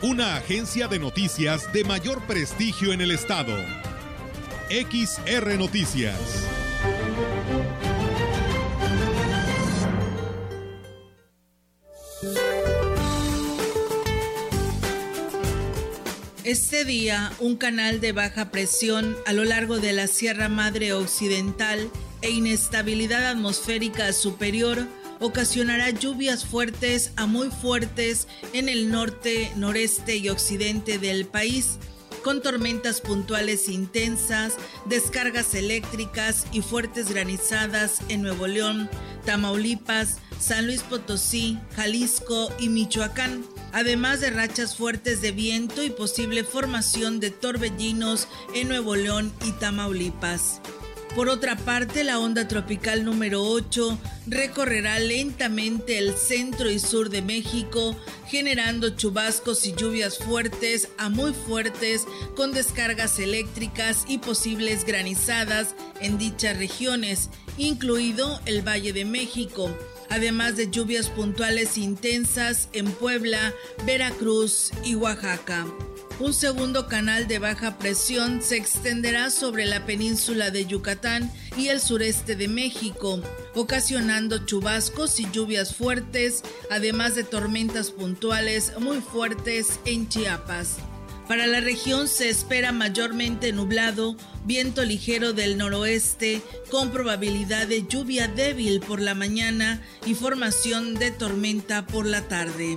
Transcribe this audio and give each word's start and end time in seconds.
Una 0.00 0.36
agencia 0.36 0.86
de 0.86 1.00
noticias 1.00 1.72
de 1.72 1.82
mayor 1.82 2.24
prestigio 2.24 2.92
en 2.92 3.00
el 3.00 3.10
estado. 3.10 3.56
XR 4.70 5.58
Noticias. 5.58 6.46
Este 16.44 16.84
día, 16.84 17.32
un 17.40 17.56
canal 17.56 18.00
de 18.00 18.12
baja 18.12 18.52
presión 18.52 19.16
a 19.26 19.32
lo 19.32 19.44
largo 19.44 19.80
de 19.80 19.92
la 19.92 20.06
Sierra 20.06 20.48
Madre 20.48 20.92
Occidental 20.92 21.90
e 22.22 22.30
inestabilidad 22.30 23.28
atmosférica 23.28 24.12
superior 24.12 24.86
ocasionará 25.20 25.90
lluvias 25.90 26.44
fuertes 26.44 27.12
a 27.16 27.26
muy 27.26 27.50
fuertes 27.50 28.28
en 28.52 28.68
el 28.68 28.90
norte, 28.90 29.50
noreste 29.56 30.16
y 30.16 30.28
occidente 30.28 30.98
del 30.98 31.26
país, 31.26 31.78
con 32.22 32.42
tormentas 32.42 33.00
puntuales 33.00 33.68
intensas, 33.68 34.56
descargas 34.86 35.54
eléctricas 35.54 36.46
y 36.52 36.62
fuertes 36.62 37.10
granizadas 37.10 38.00
en 38.08 38.22
Nuevo 38.22 38.46
León, 38.46 38.88
Tamaulipas, 39.24 40.18
San 40.38 40.66
Luis 40.66 40.82
Potosí, 40.82 41.58
Jalisco 41.74 42.52
y 42.58 42.68
Michoacán, 42.68 43.44
además 43.72 44.20
de 44.20 44.30
rachas 44.30 44.76
fuertes 44.76 45.20
de 45.20 45.32
viento 45.32 45.82
y 45.82 45.90
posible 45.90 46.44
formación 46.44 47.20
de 47.20 47.30
torbellinos 47.30 48.28
en 48.54 48.68
Nuevo 48.68 48.94
León 48.94 49.32
y 49.44 49.52
Tamaulipas. 49.52 50.60
Por 51.18 51.30
otra 51.30 51.56
parte, 51.56 52.04
la 52.04 52.20
onda 52.20 52.46
tropical 52.46 53.04
número 53.04 53.42
8 53.42 53.98
recorrerá 54.28 55.00
lentamente 55.00 55.98
el 55.98 56.16
centro 56.16 56.70
y 56.70 56.78
sur 56.78 57.10
de 57.10 57.22
México, 57.22 57.96
generando 58.28 58.90
chubascos 58.90 59.66
y 59.66 59.74
lluvias 59.74 60.16
fuertes 60.18 60.90
a 60.96 61.08
muy 61.08 61.32
fuertes 61.32 62.06
con 62.36 62.52
descargas 62.52 63.18
eléctricas 63.18 64.04
y 64.06 64.18
posibles 64.18 64.84
granizadas 64.84 65.74
en 66.00 66.18
dichas 66.18 66.56
regiones, 66.56 67.30
incluido 67.56 68.40
el 68.46 68.62
Valle 68.62 68.92
de 68.92 69.04
México, 69.04 69.76
además 70.10 70.56
de 70.56 70.70
lluvias 70.70 71.08
puntuales 71.08 71.78
intensas 71.78 72.68
en 72.74 72.92
Puebla, 72.92 73.52
Veracruz 73.84 74.70
y 74.84 74.94
Oaxaca. 74.94 75.66
Un 76.20 76.34
segundo 76.34 76.88
canal 76.88 77.28
de 77.28 77.38
baja 77.38 77.78
presión 77.78 78.42
se 78.42 78.56
extenderá 78.56 79.30
sobre 79.30 79.66
la 79.66 79.86
península 79.86 80.50
de 80.50 80.66
Yucatán 80.66 81.30
y 81.56 81.68
el 81.68 81.80
sureste 81.80 82.34
de 82.34 82.48
México, 82.48 83.22
ocasionando 83.54 84.44
chubascos 84.44 85.20
y 85.20 85.30
lluvias 85.30 85.76
fuertes, 85.76 86.42
además 86.72 87.14
de 87.14 87.22
tormentas 87.22 87.92
puntuales 87.92 88.72
muy 88.80 89.00
fuertes 89.00 89.78
en 89.84 90.08
Chiapas. 90.08 90.78
Para 91.28 91.46
la 91.46 91.60
región 91.60 92.08
se 92.08 92.28
espera 92.28 92.72
mayormente 92.72 93.52
nublado, 93.52 94.16
viento 94.44 94.84
ligero 94.84 95.34
del 95.34 95.56
noroeste, 95.56 96.42
con 96.68 96.90
probabilidad 96.90 97.68
de 97.68 97.86
lluvia 97.86 98.26
débil 98.26 98.80
por 98.80 99.00
la 99.00 99.14
mañana 99.14 99.80
y 100.04 100.14
formación 100.14 100.94
de 100.94 101.12
tormenta 101.12 101.86
por 101.86 102.06
la 102.06 102.26
tarde. 102.26 102.76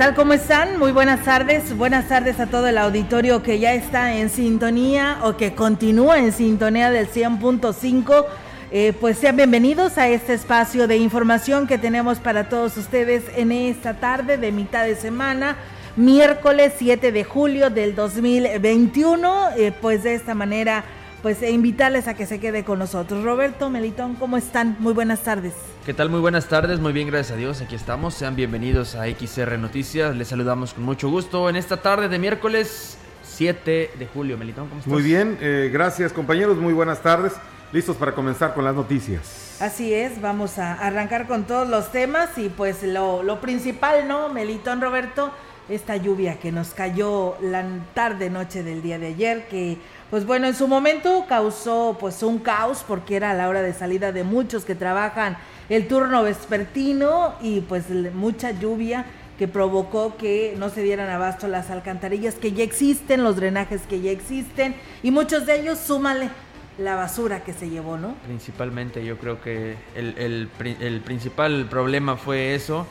Tal? 0.00 0.14
¿Cómo 0.14 0.32
están? 0.32 0.78
Muy 0.78 0.92
buenas 0.92 1.26
tardes. 1.26 1.76
Buenas 1.76 2.08
tardes 2.08 2.40
a 2.40 2.46
todo 2.46 2.66
el 2.68 2.78
auditorio 2.78 3.42
que 3.42 3.58
ya 3.58 3.74
está 3.74 4.14
en 4.14 4.30
sintonía 4.30 5.18
o 5.24 5.36
que 5.36 5.54
continúa 5.54 6.18
en 6.20 6.32
sintonía 6.32 6.90
del 6.90 7.06
100.5. 7.06 8.24
Eh, 8.70 8.94
pues 8.98 9.18
sean 9.18 9.36
bienvenidos 9.36 9.98
a 9.98 10.08
este 10.08 10.32
espacio 10.32 10.88
de 10.88 10.96
información 10.96 11.66
que 11.66 11.76
tenemos 11.76 12.18
para 12.18 12.48
todos 12.48 12.78
ustedes 12.78 13.24
en 13.36 13.52
esta 13.52 13.92
tarde 13.92 14.38
de 14.38 14.52
mitad 14.52 14.86
de 14.86 14.96
semana, 14.96 15.58
miércoles 15.96 16.72
7 16.78 17.12
de 17.12 17.22
julio 17.22 17.68
del 17.68 17.94
2021. 17.94 19.50
Eh, 19.58 19.70
pues 19.82 20.02
de 20.02 20.14
esta 20.14 20.34
manera 20.34 20.82
pues 21.20 21.42
e 21.42 21.50
invitarles 21.50 22.08
a 22.08 22.14
que 22.14 22.24
se 22.24 22.40
quede 22.40 22.64
con 22.64 22.78
nosotros. 22.78 23.22
Roberto, 23.22 23.68
Melitón, 23.68 24.14
¿cómo 24.14 24.38
están? 24.38 24.76
Muy 24.78 24.94
buenas 24.94 25.20
tardes. 25.20 25.52
¿Qué 25.86 25.94
tal? 25.94 26.10
Muy 26.10 26.20
buenas 26.20 26.46
tardes, 26.46 26.78
muy 26.78 26.92
bien, 26.92 27.08
gracias 27.08 27.32
a 27.32 27.36
Dios, 27.36 27.62
aquí 27.62 27.74
estamos. 27.74 28.12
Sean 28.12 28.36
bienvenidos 28.36 28.96
a 28.96 29.06
XR 29.06 29.58
Noticias, 29.58 30.14
les 30.14 30.28
saludamos 30.28 30.74
con 30.74 30.84
mucho 30.84 31.08
gusto 31.08 31.48
en 31.48 31.56
esta 31.56 31.78
tarde 31.78 32.10
de 32.10 32.18
miércoles 32.18 32.98
7 33.22 33.92
de 33.98 34.06
julio. 34.06 34.36
Melitón, 34.36 34.68
¿cómo 34.68 34.80
estás? 34.80 34.92
Muy 34.92 35.02
bien, 35.02 35.38
eh, 35.40 35.70
gracias 35.72 36.12
compañeros, 36.12 36.58
muy 36.58 36.74
buenas 36.74 37.00
tardes. 37.00 37.32
Listos 37.72 37.96
para 37.96 38.12
comenzar 38.14 38.52
con 38.52 38.64
las 38.64 38.74
noticias. 38.74 39.56
Así 39.58 39.94
es, 39.94 40.20
vamos 40.20 40.58
a 40.58 40.74
arrancar 40.74 41.26
con 41.26 41.44
todos 41.44 41.66
los 41.66 41.90
temas 41.90 42.36
y 42.36 42.50
pues 42.50 42.82
lo, 42.82 43.22
lo 43.22 43.40
principal, 43.40 44.06
¿no? 44.06 44.28
Melitón, 44.28 44.82
Roberto, 44.82 45.32
esta 45.70 45.96
lluvia 45.96 46.38
que 46.38 46.52
nos 46.52 46.70
cayó 46.70 47.36
la 47.40 47.64
tarde, 47.94 48.28
noche 48.28 48.62
del 48.62 48.82
día 48.82 48.98
de 48.98 49.06
ayer, 49.06 49.48
que 49.48 49.78
pues 50.10 50.26
bueno, 50.26 50.46
en 50.46 50.54
su 50.54 50.68
momento 50.68 51.24
causó 51.26 51.96
pues 51.98 52.22
un 52.22 52.38
caos 52.38 52.84
porque 52.86 53.16
era 53.16 53.30
a 53.30 53.34
la 53.34 53.48
hora 53.48 53.62
de 53.62 53.72
salida 53.72 54.12
de 54.12 54.24
muchos 54.24 54.64
que 54.64 54.74
trabajan 54.74 55.38
el 55.70 55.88
turno 55.88 56.22
vespertino 56.22 57.34
y 57.40 57.62
pues 57.62 57.88
mucha 58.12 58.50
lluvia 58.50 59.06
que 59.38 59.48
provocó 59.48 60.18
que 60.18 60.54
no 60.58 60.68
se 60.68 60.82
dieran 60.82 61.08
abasto 61.08 61.48
las 61.48 61.70
alcantarillas 61.70 62.34
que 62.34 62.52
ya 62.52 62.62
existen, 62.62 63.24
los 63.24 63.36
drenajes 63.36 63.80
que 63.88 64.02
ya 64.02 64.10
existen 64.10 64.74
y 65.02 65.10
muchos 65.10 65.46
de 65.46 65.60
ellos 65.60 65.78
súmale 65.78 66.28
la 66.76 66.94
basura 66.94 67.42
que 67.42 67.52
se 67.52 67.70
llevó, 67.70 67.96
¿no? 67.96 68.14
Principalmente 68.26 69.04
yo 69.04 69.16
creo 69.16 69.40
que 69.40 69.76
el, 69.94 70.48
el, 70.58 71.00
principal 71.00 71.66
problema 71.70 72.16
fue 72.16 72.54
eso. 72.54 72.86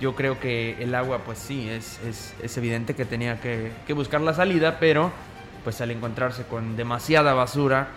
Yo 0.00 0.14
creo 0.14 0.38
que 0.38 0.76
el 0.80 0.94
agua 0.94 1.22
pues 1.24 1.38
sí, 1.38 1.68
es, 1.68 1.98
es, 2.06 2.34
es 2.42 2.56
evidente 2.56 2.94
que 2.94 3.04
tenía 3.04 3.40
que, 3.40 3.72
que 3.86 3.92
buscar 3.92 4.20
la 4.20 4.34
salida, 4.34 4.78
pero 4.78 5.10
pues 5.64 5.80
al 5.80 5.90
encontrarse 5.90 6.44
con 6.44 6.76
demasiada 6.76 7.34
basura, 7.34 7.88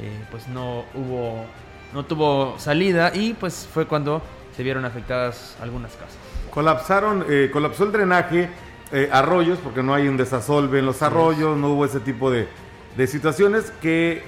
eh, 0.00 0.24
pues 0.30 0.48
no 0.48 0.84
hubo, 0.94 1.44
no 1.92 2.04
tuvo 2.04 2.58
salida 2.58 3.12
y 3.14 3.34
pues 3.34 3.68
fue 3.72 3.86
cuando 3.86 4.22
se 4.56 4.62
vieron 4.62 4.84
afectadas 4.84 5.56
algunas 5.60 5.92
casas. 5.92 6.16
Colapsaron, 6.50 7.24
eh, 7.28 7.50
colapsó 7.52 7.84
el 7.84 7.92
drenaje, 7.92 8.48
eh, 8.92 9.08
arroyos, 9.10 9.58
porque 9.58 9.82
no 9.82 9.94
hay 9.94 10.08
un 10.08 10.16
desasolve 10.16 10.80
en 10.80 10.86
los 10.86 11.02
arroyos, 11.02 11.56
no 11.56 11.70
hubo 11.70 11.84
ese 11.84 12.00
tipo 12.00 12.30
de, 12.30 12.48
de 12.96 13.06
situaciones 13.06 13.72
que 13.80 14.22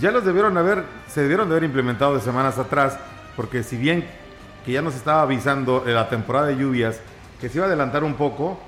ya 0.00 0.10
los 0.10 0.24
debieron 0.24 0.56
haber, 0.56 0.84
se 1.08 1.22
debieron 1.22 1.48
de 1.48 1.54
haber 1.54 1.64
implementado 1.64 2.14
de 2.14 2.20
semanas 2.20 2.58
atrás, 2.58 2.98
porque 3.36 3.62
si 3.62 3.76
bien 3.76 4.06
que 4.64 4.72
ya 4.72 4.82
nos 4.82 4.94
estaba 4.94 5.22
avisando 5.22 5.84
la 5.86 6.08
temporada 6.08 6.46
de 6.46 6.56
lluvias, 6.56 7.00
que 7.40 7.48
se 7.48 7.58
iba 7.58 7.66
a 7.66 7.68
adelantar 7.68 8.02
un 8.02 8.14
poco, 8.14 8.58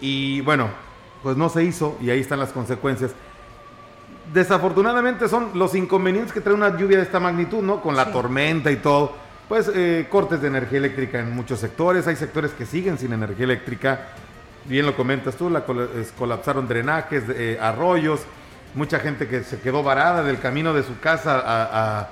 y 0.00 0.40
bueno, 0.42 0.68
pues 1.22 1.36
no 1.36 1.48
se 1.48 1.64
hizo 1.64 1.96
y 2.00 2.10
ahí 2.10 2.20
están 2.20 2.38
las 2.38 2.52
consecuencias. 2.52 3.12
Desafortunadamente 4.32 5.28
son 5.28 5.50
los 5.54 5.74
inconvenientes 5.74 6.32
que 6.32 6.40
trae 6.40 6.54
una 6.54 6.76
lluvia 6.76 6.98
de 6.98 7.02
esta 7.02 7.18
magnitud, 7.18 7.62
¿no? 7.62 7.80
Con 7.80 7.96
la 7.96 8.12
tormenta 8.12 8.70
y 8.70 8.76
todo. 8.76 9.12
Pues 9.48 9.70
eh, 9.74 10.06
cortes 10.08 10.40
de 10.40 10.48
energía 10.48 10.78
eléctrica 10.78 11.18
en 11.18 11.34
muchos 11.34 11.60
sectores, 11.60 12.06
hay 12.06 12.16
sectores 12.16 12.52
que 12.52 12.64
siguen 12.64 12.96
sin 12.96 13.12
energía 13.12 13.44
eléctrica, 13.44 14.08
bien 14.64 14.86
lo 14.86 14.96
comentas 14.96 15.34
tú, 15.34 15.50
la, 15.50 15.64
colapsaron 16.16 16.68
drenajes, 16.68 17.24
eh, 17.28 17.58
arroyos, 17.60 18.20
mucha 18.74 18.98
gente 19.00 19.28
que 19.28 19.42
se 19.42 19.60
quedó 19.60 19.82
varada 19.82 20.22
del 20.22 20.38
camino 20.38 20.72
de 20.72 20.82
su 20.82 20.98
casa, 21.00 22.08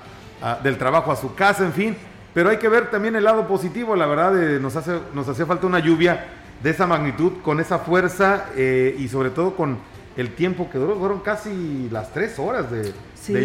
del 0.62 0.76
trabajo 0.76 1.12
a 1.12 1.16
su 1.16 1.34
casa, 1.34 1.64
en 1.64 1.72
fin. 1.72 1.96
Pero 2.34 2.50
hay 2.50 2.58
que 2.58 2.68
ver 2.68 2.90
también 2.90 3.16
el 3.16 3.24
lado 3.24 3.46
positivo, 3.48 3.96
la 3.96 4.06
verdad, 4.06 4.32
nos, 4.60 4.76
hace, 4.76 4.98
nos 5.14 5.26
hacía 5.28 5.46
falta 5.46 5.66
una 5.66 5.78
lluvia 5.78 6.26
de 6.62 6.70
esa 6.70 6.86
magnitud, 6.86 7.32
con 7.42 7.60
esa 7.60 7.78
fuerza 7.78 8.46
eh, 8.56 8.94
y 8.98 9.08
sobre 9.08 9.30
todo 9.30 9.56
con 9.56 9.78
el 10.16 10.34
tiempo 10.34 10.68
que 10.70 10.78
duró, 10.78 10.96
fueron 10.96 11.20
casi 11.20 11.88
las 11.90 12.12
tres 12.12 12.38
horas 12.38 12.66
de, 12.70 12.92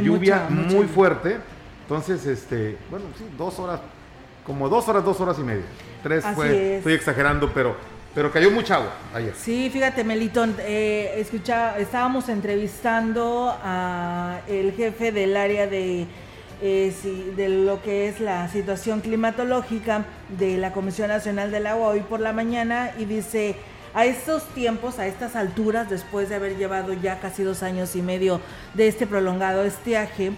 lluvia 0.02 0.48
muy 0.50 0.88
fuerte. 0.88 1.38
Entonces, 1.84 2.26
este, 2.26 2.78
bueno, 2.90 3.06
sí, 3.18 3.26
dos 3.38 3.60
horas, 3.60 3.80
como 4.46 4.68
dos 4.70 4.88
horas, 4.88 5.04
dos 5.04 5.20
horas 5.22 5.38
y 5.40 5.44
media. 5.44 5.66
Tres 6.02 6.26
fue, 6.36 6.78
estoy 6.78 6.94
exagerando, 6.94 7.52
pero 7.54 7.76
pero 8.16 8.32
cayó 8.32 8.50
mucha 8.50 8.76
agua 8.76 8.94
ayer. 9.14 9.34
Sí, 9.36 9.70
fíjate, 9.70 10.06
Melitón, 10.06 10.56
eh, 10.60 11.16
escucha, 11.18 11.78
estábamos 11.78 12.30
entrevistando 12.30 13.54
a 13.62 14.40
el 14.48 14.72
jefe 14.72 15.12
del 15.12 15.36
área 15.36 15.68
de, 15.68 16.08
eh, 16.62 16.94
de 17.36 17.50
lo 17.50 17.82
que 17.82 18.08
es 18.08 18.22
la 18.22 18.48
situación 18.48 19.02
climatológica 19.02 20.06
de 20.30 20.56
la 20.56 20.72
Comisión 20.72 21.10
Nacional 21.10 21.52
del 21.52 21.68
Agua 21.68 21.90
hoy 21.90 22.00
por 22.00 22.22
la 22.22 22.32
mañana 22.32 22.94
y 22.98 23.04
dice, 23.04 23.58
a 23.96 24.06
estos 24.06 24.44
tiempos, 24.50 25.00
a 25.00 25.08
estas 25.08 25.38
alturas, 25.38 25.90
después 25.90 26.28
de 26.28 26.36
haber 26.36 26.58
llevado 26.58 26.92
ya 26.94 27.20
casi 27.22 27.44
dos 27.44 27.64
años 27.64 27.96
y 27.96 28.02
medio 28.02 28.42
de 28.74 28.90
este 28.90 29.08
prolongado 29.08 29.64
estiaje, 29.64 30.34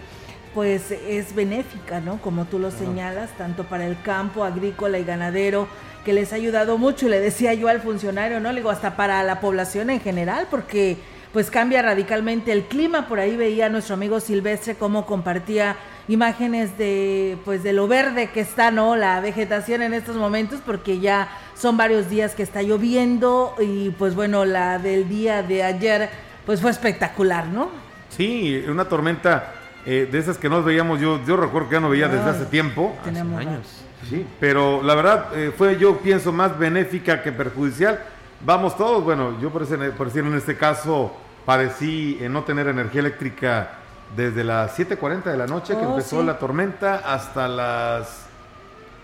pues 0.54 0.92
es 0.92 1.34
benéfica, 1.34 2.00
¿no? 2.00 2.22
Como 2.22 2.44
tú 2.44 2.60
lo 2.60 2.70
señalas, 2.70 3.30
tanto 3.36 3.64
para 3.64 3.84
el 3.84 4.00
campo 4.00 4.44
agrícola 4.44 5.00
y 5.00 5.04
ganadero, 5.04 5.66
que 6.04 6.12
les 6.12 6.32
ha 6.32 6.36
ayudado 6.36 6.78
mucho 6.78 7.06
y 7.06 7.10
le 7.10 7.20
decía 7.20 7.52
yo 7.52 7.66
al 7.68 7.80
funcionario, 7.80 8.38
¿no? 8.38 8.52
Le 8.52 8.60
digo, 8.60 8.70
hasta 8.70 8.96
para 8.96 9.22
la 9.24 9.40
población 9.40 9.90
en 9.90 10.00
general, 10.00 10.46
porque 10.48 10.96
pues 11.32 11.50
cambia 11.50 11.82
radicalmente 11.82 12.52
el 12.52 12.64
clima. 12.64 13.08
Por 13.08 13.18
ahí 13.18 13.36
veía 13.36 13.66
a 13.66 13.68
nuestro 13.68 13.94
amigo 13.94 14.20
Silvestre 14.20 14.76
cómo 14.76 15.04
compartía 15.04 15.76
imágenes 16.08 16.76
de 16.78 17.36
pues 17.44 17.62
de 17.62 17.72
lo 17.72 17.86
verde 17.86 18.30
que 18.30 18.40
está, 18.40 18.70
¿no? 18.70 18.96
La 18.96 19.20
vegetación 19.20 19.82
en 19.82 19.94
estos 19.94 20.16
momentos, 20.16 20.60
porque 20.64 20.98
ya 20.98 21.28
son 21.54 21.76
varios 21.76 22.08
días 22.08 22.34
que 22.34 22.42
está 22.42 22.62
lloviendo 22.62 23.54
y 23.60 23.90
pues 23.90 24.14
bueno, 24.14 24.44
la 24.44 24.78
del 24.78 25.08
día 25.08 25.42
de 25.42 25.62
ayer 25.62 26.10
pues 26.46 26.60
fue 26.60 26.70
espectacular, 26.70 27.46
¿no? 27.46 27.70
Sí, 28.08 28.64
una 28.66 28.86
tormenta 28.86 29.52
eh, 29.84 30.08
de 30.10 30.18
esas 30.18 30.38
que 30.38 30.48
no 30.48 30.62
veíamos, 30.62 30.98
yo, 31.00 31.24
yo 31.24 31.36
recuerdo 31.36 31.68
que 31.68 31.74
ya 31.74 31.80
no 31.80 31.90
veía 31.90 32.08
desde 32.08 32.30
hace 32.30 32.46
tiempo. 32.46 32.96
Tenemos 33.04 33.38
años. 33.38 33.84
Sí, 34.08 34.26
pero 34.40 34.82
la 34.82 34.94
verdad 34.94 35.26
eh, 35.34 35.52
fue, 35.56 35.76
yo 35.78 35.98
pienso, 35.98 36.32
más 36.32 36.58
benéfica 36.58 37.22
que 37.22 37.32
perjudicial. 37.32 38.00
Vamos 38.44 38.76
todos, 38.76 39.04
bueno, 39.04 39.38
yo 39.40 39.50
por, 39.50 39.66
por 39.96 40.06
decir 40.06 40.24
en 40.24 40.34
este 40.34 40.56
caso 40.56 41.12
padecí 41.44 42.18
en 42.20 42.32
no 42.32 42.44
tener 42.44 42.68
energía 42.68 43.00
eléctrica 43.00 43.77
desde 44.16 44.44
las 44.44 44.78
7.40 44.78 45.24
de 45.24 45.36
la 45.36 45.46
noche 45.46 45.74
que 45.74 45.84
oh, 45.84 45.90
empezó 45.90 46.22
la 46.22 46.38
tormenta 46.38 47.02
hasta 47.04 47.46
las 47.48 48.26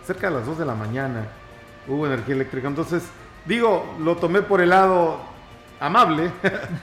cerca 0.07 0.29
de 0.29 0.37
las 0.37 0.47
2 0.47 0.59
de 0.59 0.67
la 0.67 0.75
mañana 0.75 1.27
hubo 1.89 2.07
energía 2.07 2.35
eléctrica. 2.35 2.69
Entonces, 2.69 3.03
digo, 3.47 3.97
lo 4.01 4.17
tomé 4.17 4.43
por 4.43 4.61
el 4.61 4.71
lado 4.71 5.21
amable, 5.81 6.31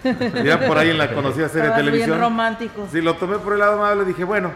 ya 0.44 0.66
por 0.68 0.78
ahí 0.78 0.90
en 0.90 0.98
la 0.98 1.14
conocida 1.14 1.50
serie 1.50 1.70
de 1.70 1.76
televisión. 1.76 2.12
Bien 2.12 2.22
romántico. 2.22 2.88
Sí, 2.92 3.02
lo 3.02 3.16
tomé 3.16 3.38
por 3.38 3.54
el 3.54 3.60
lado 3.60 3.74
amable, 3.74 4.06
dije, 4.06 4.24
bueno, 4.24 4.52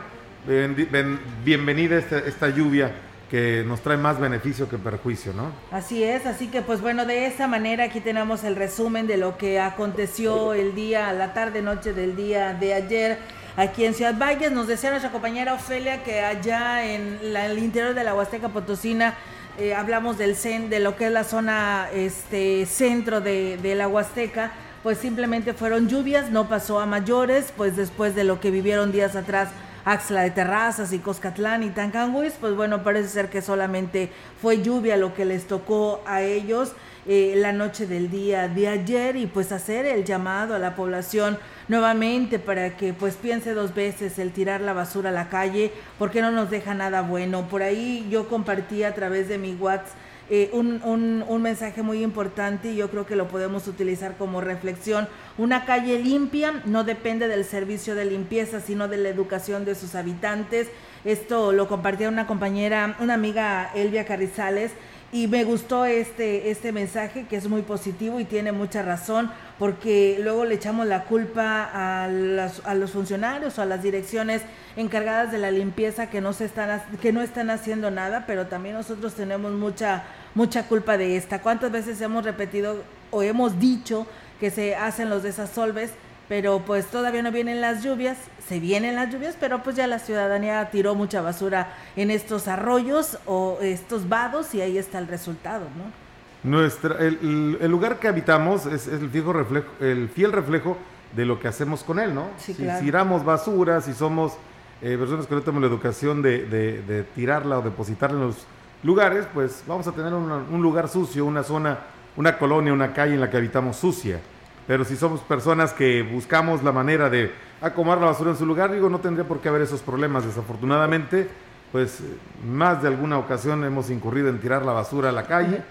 bienvenida 1.43 1.97
esta, 1.97 2.19
esta 2.19 2.49
lluvia 2.49 2.91
que 3.29 3.63
nos 3.65 3.81
trae 3.81 3.97
más 3.97 4.19
beneficio 4.19 4.69
que 4.69 4.77
perjuicio, 4.77 5.33
¿no? 5.33 5.51
Así 5.71 6.03
es, 6.03 6.27
así 6.27 6.47
que 6.47 6.61
pues 6.61 6.79
bueno, 6.79 7.07
de 7.07 7.25
esta 7.25 7.47
manera 7.47 7.85
aquí 7.85 7.99
tenemos 7.99 8.43
el 8.43 8.55
resumen 8.55 9.07
de 9.07 9.17
lo 9.17 9.35
que 9.35 9.59
aconteció 9.59 10.53
el 10.53 10.75
día, 10.75 11.11
la 11.11 11.33
tarde, 11.33 11.63
noche 11.63 11.93
del 11.93 12.15
día 12.15 12.53
de 12.53 12.75
ayer 12.75 13.17
aquí 13.57 13.85
en 13.85 13.93
Ciudad 13.93 14.15
Valles. 14.17 14.51
Nos 14.51 14.67
decía 14.67 14.89
nuestra 14.89 15.11
compañera 15.11 15.53
Ofelia 15.53 16.03
que 16.03 16.21
allá 16.21 16.85
en 16.85 17.19
el 17.23 17.59
interior 17.59 17.93
de 17.93 18.03
la 18.03 18.13
Huasteca 18.13 18.49
Potosina 18.49 19.15
eh, 19.57 19.73
hablamos 19.73 20.17
del 20.17 20.35
CEN, 20.35 20.69
de 20.69 20.79
lo 20.79 20.95
que 20.95 21.07
es 21.07 21.11
la 21.11 21.23
zona 21.23 21.87
este, 21.93 22.65
centro 22.65 23.21
de, 23.21 23.57
de 23.57 23.75
la 23.75 23.87
Huasteca 23.87 24.51
pues 24.85 24.99
simplemente 24.99 25.53
fueron 25.53 25.87
lluvias, 25.89 26.29
no 26.29 26.47
pasó 26.47 26.79
a 26.79 26.85
mayores, 26.85 27.51
pues 27.57 27.75
después 27.75 28.13
de 28.13 28.23
lo 28.23 28.39
que 28.39 28.51
vivieron 28.51 28.91
días 28.91 29.15
atrás 29.15 29.49
Axla 29.85 30.23
de 30.23 30.31
Terrazas 30.31 30.91
y 30.93 30.99
Coscatlán 30.99 31.61
y 31.61 31.69
Tancanguis, 31.69 32.33
pues 32.41 32.55
bueno, 32.55 32.81
parece 32.81 33.07
ser 33.07 33.29
que 33.29 33.43
solamente 33.43 34.09
fue 34.41 34.63
lluvia 34.63 34.97
lo 34.97 35.13
que 35.13 35.25
les 35.25 35.45
tocó 35.45 36.01
a 36.07 36.23
ellos 36.23 36.73
eh, 37.07 37.35
la 37.37 37.53
noche 37.53 37.85
del 37.85 38.09
día 38.09 38.47
de 38.47 38.67
ayer 38.67 39.15
y 39.15 39.27
pues 39.27 39.51
hacer 39.51 39.85
el 39.85 40.03
llamado 40.03 40.55
a 40.55 40.59
la 40.59 40.75
población 40.75 41.37
nuevamente 41.67 42.39
para 42.39 42.75
que 42.75 42.93
pues 42.93 43.15
piense 43.15 43.53
dos 43.53 43.75
veces 43.75 44.17
el 44.17 44.31
tirar 44.31 44.59
la 44.61 44.73
basura 44.73 45.09
a 45.09 45.13
la 45.13 45.29
calle 45.29 45.71
porque 45.99 46.23
no 46.23 46.31
nos 46.31 46.49
deja 46.49 46.73
nada 46.73 47.03
bueno. 47.03 47.47
Por 47.47 47.61
ahí 47.61 48.07
yo 48.09 48.27
compartí 48.27 48.81
a 48.81 48.95
través 48.95 49.29
de 49.29 49.37
mi 49.37 49.53
WhatsApp 49.53 49.93
eh, 50.29 50.49
un, 50.53 50.81
un, 50.83 51.41
mensaje 51.43 51.83
muy 51.83 52.01
importante 52.01 52.71
y 52.71 52.77
yo 52.77 52.89
creo 52.89 53.05
que 53.05 53.15
lo 53.15 53.27
podemos 53.27 53.67
utilizar 53.67 54.17
como 54.17 54.41
reflexión. 54.41 55.07
Una 55.37 55.65
calle 55.65 55.99
limpia 55.99 56.63
no 56.65 56.83
depende 56.83 57.27
del 57.27 57.45
servicio 57.45 57.93
de 57.93 58.05
limpieza, 58.05 58.59
sino 58.59 58.87
de 58.87 58.97
la 58.97 59.09
educación 59.09 59.65
de 59.65 59.75
sus 59.75 59.93
habitantes. 59.93 60.67
Esto 61.03 61.51
lo 61.51 61.67
compartía 61.67 62.09
una 62.09 62.25
compañera, 62.25 62.95
una 62.99 63.13
amiga 63.13 63.71
Elvia 63.75 64.05
Carrizales, 64.05 64.71
y 65.15 65.29
me 65.29 65.45
gustó 65.45 65.85
este, 65.85 66.51
este 66.51 66.73
mensaje 66.73 67.25
que 67.25 67.37
es 67.37 67.47
muy 67.47 67.61
positivo 67.61 68.19
y 68.19 68.25
tiene 68.25 68.51
mucha 68.51 68.81
razón 68.81 69.31
porque 69.57 70.19
luego 70.21 70.43
le 70.43 70.55
echamos 70.55 70.87
la 70.87 71.05
culpa 71.05 71.69
a, 71.73 72.03
a 72.03 72.75
los 72.75 72.91
funcionarios 72.91 73.57
o 73.57 73.61
a 73.61 73.65
las 73.65 73.81
direcciones 73.81 74.41
encargadas 74.75 75.31
de 75.31 75.37
la 75.37 75.51
limpieza 75.51 76.09
que 76.09 76.19
no, 76.19 76.33
se 76.33 76.43
están, 76.43 76.81
que 77.01 77.13
no 77.13 77.21
están 77.21 77.49
haciendo 77.49 77.91
nada, 77.91 78.25
pero 78.27 78.47
también 78.47 78.75
nosotros 78.75 79.13
tenemos 79.13 79.53
mucha, 79.53 80.03
mucha 80.33 80.63
culpa 80.67 80.97
de 80.97 81.15
esta. 81.15 81.41
¿Cuántas 81.41 81.71
veces 81.71 82.01
hemos 82.01 82.25
repetido 82.25 82.83
o 83.09 83.23
hemos 83.23 83.57
dicho 83.57 84.05
que 84.41 84.51
se 84.51 84.75
hacen 84.75 85.09
los 85.09 85.23
desasolves? 85.23 85.91
Pero 86.27 86.59
pues 86.65 86.87
todavía 86.87 87.21
no 87.21 87.31
vienen 87.31 87.61
las 87.61 87.83
lluvias, 87.83 88.17
se 88.47 88.59
vienen 88.59 88.95
las 88.95 89.11
lluvias, 89.11 89.37
pero 89.39 89.61
pues 89.63 89.75
ya 89.75 89.87
la 89.87 89.99
ciudadanía 89.99 90.69
tiró 90.71 90.95
mucha 90.95 91.21
basura 91.21 91.73
en 91.95 92.09
estos 92.11 92.47
arroyos 92.47 93.19
o 93.25 93.59
estos 93.61 94.09
vados 94.09 94.53
y 94.55 94.61
ahí 94.61 94.77
está 94.77 94.97
el 94.99 95.07
resultado, 95.07 95.65
¿no? 95.77 96.05
Nuestra, 96.49 96.97
el, 96.99 97.67
lugar 97.69 97.99
que 97.99 98.07
habitamos 98.07 98.67
es, 98.67 98.87
el, 98.87 99.09
fijo 99.09 99.33
reflejo, 99.33 99.67
el 99.79 100.09
fiel 100.09 100.31
reflejo 100.31 100.77
de 101.15 101.25
lo 101.25 101.39
que 101.39 101.47
hacemos 101.47 101.83
con 101.83 101.97
él, 101.97 102.13
¿no? 102.13 102.27
si, 102.37 102.53
tiramos 102.53 103.25
basura, 103.25 103.81
si 103.81 103.95
somos 103.95 104.33
eh, 104.81 104.95
personas 104.95 105.25
que 105.25 105.33
no 105.33 105.41
tenemos 105.41 105.61
la 105.61 105.67
educación 105.69 106.21
de, 106.21 107.05
tirarla 107.15 107.57
o 107.57 107.61
depositarla 107.63 108.17
en 108.17 108.27
los 108.27 108.45
lugares, 108.83 109.25
pues 109.33 109.63
vamos 109.65 109.87
a 109.87 109.91
tener 109.93 110.13
un 110.13 110.61
lugar 110.61 110.87
sucio, 110.87 111.25
una 111.25 111.41
zona, 111.41 111.79
una 112.15 112.37
colonia, 112.37 112.73
una 112.73 112.93
calle 112.93 113.15
en 113.15 113.21
la 113.21 113.29
que 113.31 113.37
habitamos 113.37 113.77
sucia. 113.77 114.19
Pero 114.67 114.83
si 114.83 114.95
somos 114.95 115.21
personas 115.21 115.73
que 115.73 116.01
buscamos 116.01 116.63
la 116.63 116.71
manera 116.71 117.09
de 117.09 117.31
acomodar 117.61 117.99
la 117.99 118.07
basura 118.07 118.31
en 118.31 118.37
su 118.37 118.45
lugar, 118.45 118.71
digo, 118.71 118.89
no 118.89 118.99
tendría 118.99 119.27
por 119.27 119.39
qué 119.41 119.49
haber 119.49 119.61
esos 119.61 119.81
problemas. 119.81 120.25
Desafortunadamente, 120.25 121.29
pues 121.71 121.99
más 122.47 122.81
de 122.81 122.87
alguna 122.87 123.17
ocasión 123.17 123.63
hemos 123.63 123.89
incurrido 123.89 124.29
en 124.29 124.39
tirar 124.39 124.65
la 124.65 124.71
basura 124.71 125.09
a 125.09 125.11
la 125.11 125.27
calle 125.27 125.61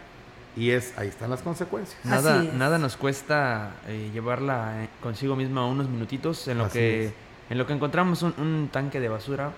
y 0.56 0.70
es 0.70 0.96
ahí 0.98 1.08
están 1.08 1.30
las 1.30 1.42
consecuencias. 1.42 1.98
Nada, 2.04 2.42
nada 2.42 2.78
nos 2.78 2.96
cuesta 2.96 3.72
eh, 3.88 4.10
llevarla 4.12 4.84
eh, 4.84 4.88
consigo 5.02 5.36
misma 5.36 5.66
unos 5.66 5.88
minutitos 5.88 6.46
en 6.48 6.58
lo 6.58 6.68
que 6.68 7.12
en 7.50 7.58
lo 7.58 7.66
que 7.66 7.72
encontramos 7.72 8.22
un, 8.22 8.68
tanque 8.72 9.00
de 9.00 9.08
basura 9.08 9.52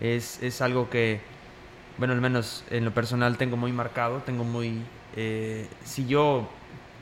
es, 0.00 0.42
es, 0.42 0.62
algo 0.62 0.88
que 0.88 1.20
bueno 1.98 2.14
al 2.14 2.20
menos 2.20 2.64
en 2.70 2.84
lo 2.84 2.94
personal 2.94 3.36
tengo 3.36 3.56
muy 3.56 3.72
marcado 3.72 4.22
tengo 4.24 4.44
muy 4.44 4.82
eh, 5.16 5.66
si 5.84 6.06
yo 6.06 6.48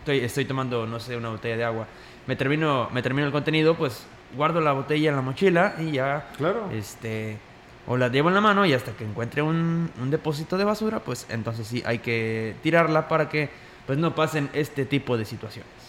estoy, 0.07 0.45
tomando, 0.45 0.87
no 0.87 1.01
sé, 1.01 1.17
una 1.17 1.31
botella 1.31 1.57
de 1.57 1.65
agua, 1.65 1.87
me 2.27 2.37
termino, 2.37 2.89
me 2.93 3.03
termino 3.03 3.27
el 3.27 3.33
contenido, 3.33 3.75
pues 3.77 4.07
guardo 4.37 4.61
la 4.61 4.73
botella 4.73 5.11
en 5.11 5.17
la 5.17 5.23
mochila 5.23 5.75
y 5.79 5.93
ya, 5.93 6.29
claro. 6.37 6.71
este, 6.73 7.39
o 7.87 7.97
la 7.97 8.09
llevo 8.09 8.29
en 8.29 8.35
la 8.35 8.41
mano 8.41 8.67
y 8.67 8.73
hasta 8.73 8.93
que 8.93 9.05
encuentre 9.05 9.43
un, 9.43 9.91
un 10.01 10.11
depósito 10.11 10.57
de 10.57 10.65
basura, 10.65 11.01
pues 11.01 11.27
entonces 11.29 11.67
sí 11.67 11.83
hay 11.87 11.99
que 11.99 12.55
tirarla 12.63 13.09
para 13.09 13.29
que 13.29 13.51
pues 13.87 13.99
no 13.99 14.15
pasen 14.15 14.49
este 14.55 14.85
tipo 14.85 15.17
de 15.17 15.25
situaciones. 15.25 15.85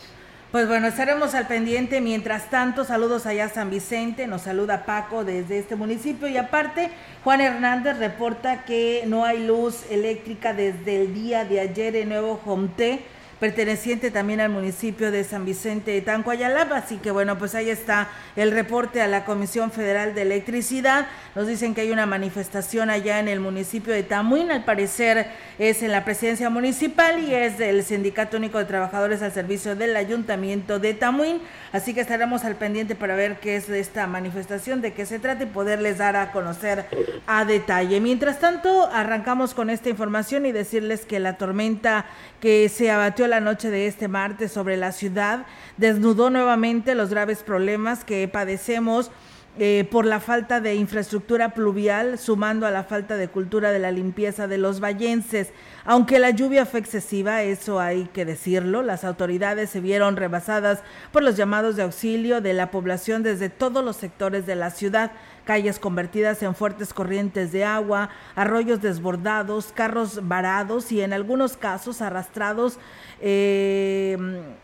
Pues 0.55 0.69
bueno, 0.69 0.87
estaremos 0.87 1.35
al 1.35 1.47
pendiente. 1.47 1.99
Mientras 1.99 2.49
tanto, 2.49 2.85
saludos 2.85 3.25
allá 3.25 3.43
a 3.45 3.49
San 3.49 3.69
Vicente. 3.69 4.25
Nos 4.25 4.43
saluda 4.43 4.85
Paco 4.85 5.25
desde 5.25 5.57
este 5.59 5.75
municipio. 5.75 6.29
Y 6.29 6.37
aparte, 6.37 6.91
Juan 7.25 7.41
Hernández 7.41 7.97
reporta 7.97 8.63
que 8.63 9.03
no 9.05 9.25
hay 9.25 9.45
luz 9.45 9.83
eléctrica 9.89 10.53
desde 10.53 11.01
el 11.01 11.13
día 11.13 11.43
de 11.43 11.59
ayer 11.59 11.97
en 11.97 12.07
Nuevo 12.07 12.39
Jomté 12.45 13.03
perteneciente 13.39 14.11
también 14.11 14.39
al 14.39 14.49
municipio 14.49 15.11
de 15.11 15.23
San 15.23 15.45
Vicente 15.45 15.91
de 15.91 16.01
Tancoayalapa. 16.01 16.77
Así 16.77 16.97
que 16.97 17.11
bueno, 17.11 17.37
pues 17.37 17.55
ahí 17.55 17.69
está 17.69 18.07
el 18.35 18.51
reporte 18.51 19.01
a 19.01 19.07
la 19.07 19.25
Comisión 19.25 19.71
Federal 19.71 20.15
de 20.15 20.21
Electricidad. 20.21 21.07
Nos 21.35 21.47
dicen 21.47 21.75
que 21.75 21.81
hay 21.81 21.91
una 21.91 22.05
manifestación 22.05 22.89
allá 22.89 23.19
en 23.19 23.27
el 23.27 23.39
municipio 23.39 23.93
de 23.93 24.03
Tamuín, 24.03 24.51
al 24.51 24.63
parecer 24.63 25.27
es 25.59 25.83
en 25.83 25.91
la 25.91 26.03
presidencia 26.05 26.49
municipal 26.49 27.19
y 27.19 27.33
es 27.33 27.57
del 27.57 27.83
Sindicato 27.83 28.37
Único 28.37 28.57
de 28.57 28.65
Trabajadores 28.65 29.21
al 29.21 29.31
Servicio 29.31 29.75
del 29.75 29.95
Ayuntamiento 29.95 30.79
de 30.79 30.93
Tamuín. 30.93 31.41
Así 31.71 31.93
que 31.93 32.01
estaremos 32.01 32.45
al 32.45 32.55
pendiente 32.55 32.95
para 32.95 33.15
ver 33.15 33.39
qué 33.39 33.57
es 33.57 33.69
esta 33.69 34.07
manifestación, 34.07 34.81
de 34.81 34.93
qué 34.93 35.05
se 35.05 35.19
trata 35.19 35.43
y 35.43 35.47
poderles 35.47 35.97
dar 35.97 36.15
a 36.15 36.31
conocer 36.31 36.85
a 37.27 37.45
detalle. 37.45 37.99
Mientras 37.99 38.39
tanto, 38.39 38.89
arrancamos 38.91 39.53
con 39.53 39.69
esta 39.69 39.89
información 39.89 40.45
y 40.45 40.51
decirles 40.51 41.05
que 41.05 41.19
la 41.19 41.37
tormenta 41.37 42.05
que 42.39 42.69
se 42.69 42.91
abatió 42.91 43.24
la 43.27 43.39
noche 43.39 43.69
de 43.69 43.87
este 43.87 44.07
martes 44.07 44.51
sobre 44.51 44.77
la 44.77 44.91
ciudad 44.91 45.45
desnudó 45.77 46.29
nuevamente 46.29 46.95
los 46.95 47.09
graves 47.09 47.43
problemas 47.43 48.03
que 48.03 48.27
padecemos 48.27 49.11
eh, 49.57 49.87
por 49.89 50.05
la 50.05 50.19
falta 50.19 50.59
de 50.59 50.75
infraestructura 50.75 51.53
pluvial, 51.53 52.19
sumando 52.19 52.67
a 52.67 52.71
la 52.71 52.83
falta 52.83 53.15
de 53.15 53.29
cultura 53.29 53.71
de 53.71 53.79
la 53.79 53.89
limpieza 53.89 54.49
de 54.49 54.57
los 54.57 54.81
vallenses. 54.81 55.53
Aunque 55.85 56.19
la 56.19 56.31
lluvia 56.31 56.65
fue 56.65 56.81
excesiva, 56.81 57.41
eso 57.41 57.79
hay 57.79 58.09
que 58.11 58.25
decirlo, 58.25 58.81
las 58.81 59.05
autoridades 59.05 59.69
se 59.69 59.79
vieron 59.79 60.17
rebasadas 60.17 60.83
por 61.13 61.23
los 61.23 61.37
llamados 61.37 61.77
de 61.77 61.83
auxilio 61.83 62.41
de 62.41 62.53
la 62.53 62.69
población 62.69 63.23
desde 63.23 63.47
todos 63.47 63.85
los 63.85 63.95
sectores 63.95 64.45
de 64.45 64.55
la 64.55 64.71
ciudad 64.71 65.13
calles 65.45 65.79
convertidas 65.79 66.43
en 66.43 66.55
fuertes 66.55 66.93
corrientes 66.93 67.51
de 67.51 67.63
agua, 67.63 68.09
arroyos 68.35 68.81
desbordados, 68.81 69.71
carros 69.73 70.27
varados 70.27 70.91
y 70.91 71.01
en 71.01 71.13
algunos 71.13 71.55
casos 71.55 72.01
arrastrados, 72.01 72.77
eh, 73.21 74.17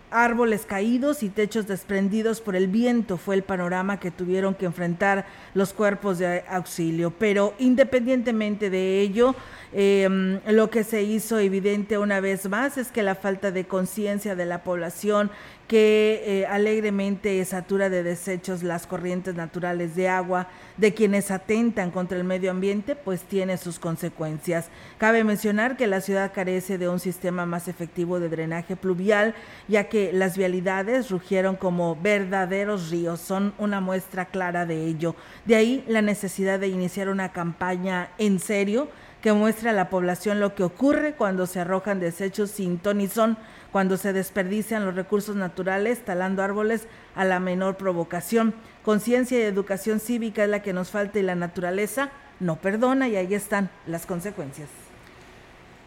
árboles 0.09 0.65
caídos 0.65 1.23
y 1.23 1.29
techos 1.29 1.67
desprendidos 1.67 2.41
por 2.41 2.55
el 2.55 2.67
viento 2.67 3.17
fue 3.17 3.35
el 3.35 3.43
panorama 3.43 4.00
que 4.00 4.11
tuvieron 4.11 4.53
que 4.53 4.65
enfrentar 4.65 5.25
los 5.53 5.71
cuerpos 5.71 6.19
de 6.19 6.43
auxilio. 6.50 7.11
Pero 7.11 7.53
independientemente 7.59 8.69
de 8.69 9.00
ello, 9.00 9.35
em, 9.71 10.41
lo 10.47 10.69
que 10.69 10.83
se 10.83 11.03
hizo 11.03 11.39
evidente 11.39 11.97
una 11.97 12.19
vez 12.19 12.50
más 12.50 12.77
es 12.77 12.89
que 12.89 13.03
la 13.03 13.15
falta 13.15 13.51
de 13.51 13.65
conciencia 13.65 14.35
de 14.35 14.45
la 14.45 14.63
población 14.63 15.31
que 15.71 16.21
eh, 16.25 16.45
alegremente 16.47 17.45
satura 17.45 17.89
de 17.89 18.03
desechos 18.03 18.61
las 18.61 18.85
corrientes 18.85 19.35
naturales 19.35 19.95
de 19.95 20.09
agua 20.09 20.49
de 20.75 20.93
quienes 20.93 21.31
atentan 21.31 21.91
contra 21.91 22.17
el 22.17 22.25
medio 22.25 22.51
ambiente, 22.51 22.93
pues 22.93 23.21
tiene 23.21 23.55
sus 23.55 23.79
consecuencias. 23.79 24.67
Cabe 24.97 25.23
mencionar 25.23 25.77
que 25.77 25.87
la 25.87 26.01
ciudad 26.01 26.33
carece 26.35 26.77
de 26.77 26.89
un 26.89 26.99
sistema 26.99 27.45
más 27.45 27.69
efectivo 27.69 28.19
de 28.19 28.27
drenaje 28.27 28.75
pluvial, 28.75 29.33
ya 29.69 29.85
que 29.85 30.11
las 30.11 30.35
vialidades 30.35 31.09
rugieron 31.09 31.55
como 31.55 31.95
verdaderos 31.95 32.89
ríos, 32.89 33.21
son 33.21 33.53
una 33.57 33.79
muestra 33.79 34.25
clara 34.25 34.65
de 34.65 34.87
ello. 34.87 35.15
De 35.45 35.55
ahí 35.55 35.85
la 35.87 36.01
necesidad 36.01 36.59
de 36.59 36.67
iniciar 36.67 37.07
una 37.07 37.31
campaña 37.31 38.09
en 38.17 38.39
serio 38.39 38.89
que 39.21 39.33
muestre 39.33 39.69
a 39.69 39.73
la 39.73 39.89
población 39.89 40.39
lo 40.39 40.55
que 40.55 40.63
ocurre 40.63 41.13
cuando 41.13 41.45
se 41.45 41.59
arrojan 41.59 41.99
desechos 41.99 42.51
sin 42.51 42.79
ton 42.79 43.07
son 43.07 43.37
cuando 43.71 43.97
se 43.97 44.13
desperdician 44.13 44.85
los 44.85 44.95
recursos 44.95 45.35
naturales, 45.35 46.03
talando 46.03 46.43
árboles 46.43 46.87
a 47.15 47.25
la 47.25 47.39
menor 47.39 47.77
provocación. 47.77 48.53
Conciencia 48.83 49.39
y 49.39 49.43
educación 49.43 49.99
cívica 49.99 50.43
es 50.43 50.49
la 50.49 50.61
que 50.61 50.73
nos 50.73 50.89
falta 50.89 51.19
y 51.19 51.23
la 51.23 51.35
naturaleza 51.35 52.09
no 52.39 52.57
perdona 52.57 53.07
y 53.07 53.15
ahí 53.15 53.33
están 53.33 53.69
las 53.87 54.05
consecuencias. 54.05 54.67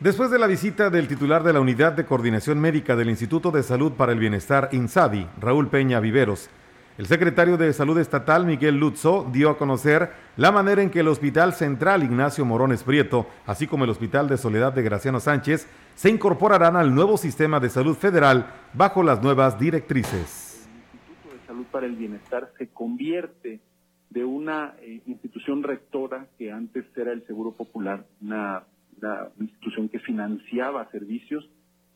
Después 0.01 0.31
de 0.31 0.39
la 0.39 0.47
visita 0.47 0.91
del 0.91 1.09
titular 1.09 1.43
de 1.43 1.53
la 1.53 1.61
Unidad 1.61 1.93
de 1.93 2.05
Coordinación 2.05 2.61
Médica 2.61 2.97
del 2.97 3.11
Instituto 3.11 3.51
de 3.51 3.63
Salud 3.63 3.93
para 3.93 4.13
el 4.13 4.19
Bienestar, 4.19 4.69
INSABI, 4.73 5.29
Raúl 5.41 5.69
Peña 5.69 6.01
Viveros, 6.01 6.51
el 6.97 7.07
secretario 7.07 7.57
de 7.57 7.73
Salud 7.73 7.99
Estatal, 7.99 8.47
Miguel 8.47 8.79
Lutzo, 8.79 9.29
dio 9.33 9.51
a 9.51 9.59
conocer 9.59 10.11
la 10.37 10.53
manera 10.53 10.81
en 10.81 10.91
que 10.91 11.01
el 11.01 11.09
Hospital 11.09 11.53
Central 11.53 12.05
Ignacio 12.05 12.45
Morones 12.45 12.85
Prieto, 12.85 13.27
así 13.47 13.67
como 13.67 13.83
el 13.83 13.91
Hospital 13.91 14.29
de 14.29 14.37
Soledad 14.37 14.73
de 14.73 14.85
Graciano 14.85 15.19
Sánchez, 15.19 15.69
se 15.97 16.09
incorporarán 16.09 16.77
al 16.77 16.95
nuevo 16.95 17.17
sistema 17.17 17.59
de 17.59 17.69
salud 17.69 17.97
federal 17.97 18.47
bajo 18.75 19.03
las 19.03 19.21
nuevas 19.21 19.59
directrices. 19.59 20.69
El 20.93 21.01
Instituto 21.01 21.35
de 21.35 21.47
Salud 21.49 21.67
para 21.73 21.87
el 21.87 21.97
Bienestar 21.97 22.53
se 22.59 22.69
convierte 22.69 23.59
de 24.11 24.25
una 24.25 24.77
eh, 24.81 25.03
institución 25.07 25.65
rectora 25.65 26.29
que 26.39 26.53
antes 26.53 26.85
era 26.95 27.11
el 27.11 27.27
Seguro 27.27 27.51
Popular, 27.51 28.07
una, 28.23 28.63
una 29.03 29.31
institución 29.41 29.89
que 29.89 29.99
financiaba 29.99 30.89
servicios, 30.93 31.45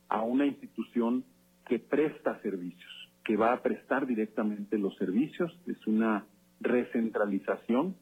a 0.09 0.23
una 0.23 0.45
institución 0.45 1.23
que 1.69 1.79
presta 1.79 2.41
servicios 2.43 2.98
que 3.29 3.37
va 3.37 3.53
a 3.53 3.61
prestar 3.61 4.07
directamente 4.07 4.79
los 4.79 4.97
servicios, 4.97 5.55
es 5.67 5.87
una 5.87 6.25
recentralización. 6.61 7.95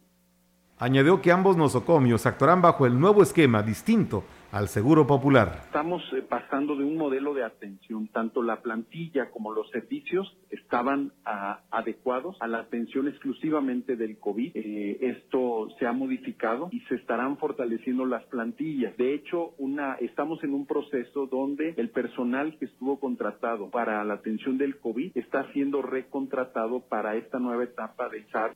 Añadió 0.79 1.21
que 1.21 1.33
ambos 1.33 1.57
nosocomios 1.57 2.27
actuarán 2.27 2.63
bajo 2.63 2.87
el 2.87 3.01
nuevo 3.01 3.25
esquema 3.25 3.65
distinto 3.65 4.23
al 4.53 4.69
Seguro 4.69 5.07
Popular. 5.07 5.61
Estamos 5.65 6.03
eh, 6.13 6.23
pasando 6.23 6.77
de 6.77 6.85
un 6.85 6.97
modelo 6.97 7.35
de 7.35 7.45
atención, 7.45 8.09
tanto 8.09 8.43
la 8.43 8.63
plantilla 8.63 9.31
como 9.31 9.53
los 9.53 9.69
servicios 9.71 10.37
estaban 10.51 11.13
ah, 11.25 11.61
adecuados 11.71 12.37
a 12.41 12.47
la 12.47 12.59
atención 12.59 13.09
exclusivamente 13.09 13.97
del 13.97 14.19
COVID. 14.19 14.53
Eh, 14.55 14.99
esto 15.01 15.69
se 15.79 15.87
ha 15.87 15.93
modificado 15.93 16.69
y 16.71 16.81
se 16.83 16.97
estarán 16.97 17.39
fortaleciendo 17.39 18.05
las 18.07 18.25
plantillas. 18.25 18.97
De 18.97 19.15
hecho, 19.15 19.55
una, 19.59 19.95
estamos 19.95 20.43
en 20.45 20.55
un 20.55 20.67
proceso 20.67 21.27
donde 21.27 21.75
el 21.77 21.91
personal 21.91 22.57
que 22.59 22.67
estuvo 22.67 22.99
contratado 22.99 23.71
para 23.71 24.03
la 24.05 24.15
atención 24.15 24.59
del 24.59 24.79
COVID 24.79 25.13
está 25.17 25.51
siendo 25.53 25.83
recontratado 25.83 26.81
para 26.81 27.17
esta 27.17 27.39
nueva 27.39 27.65
etapa 27.65 28.09
de 28.09 28.25
SAR. 28.31 28.55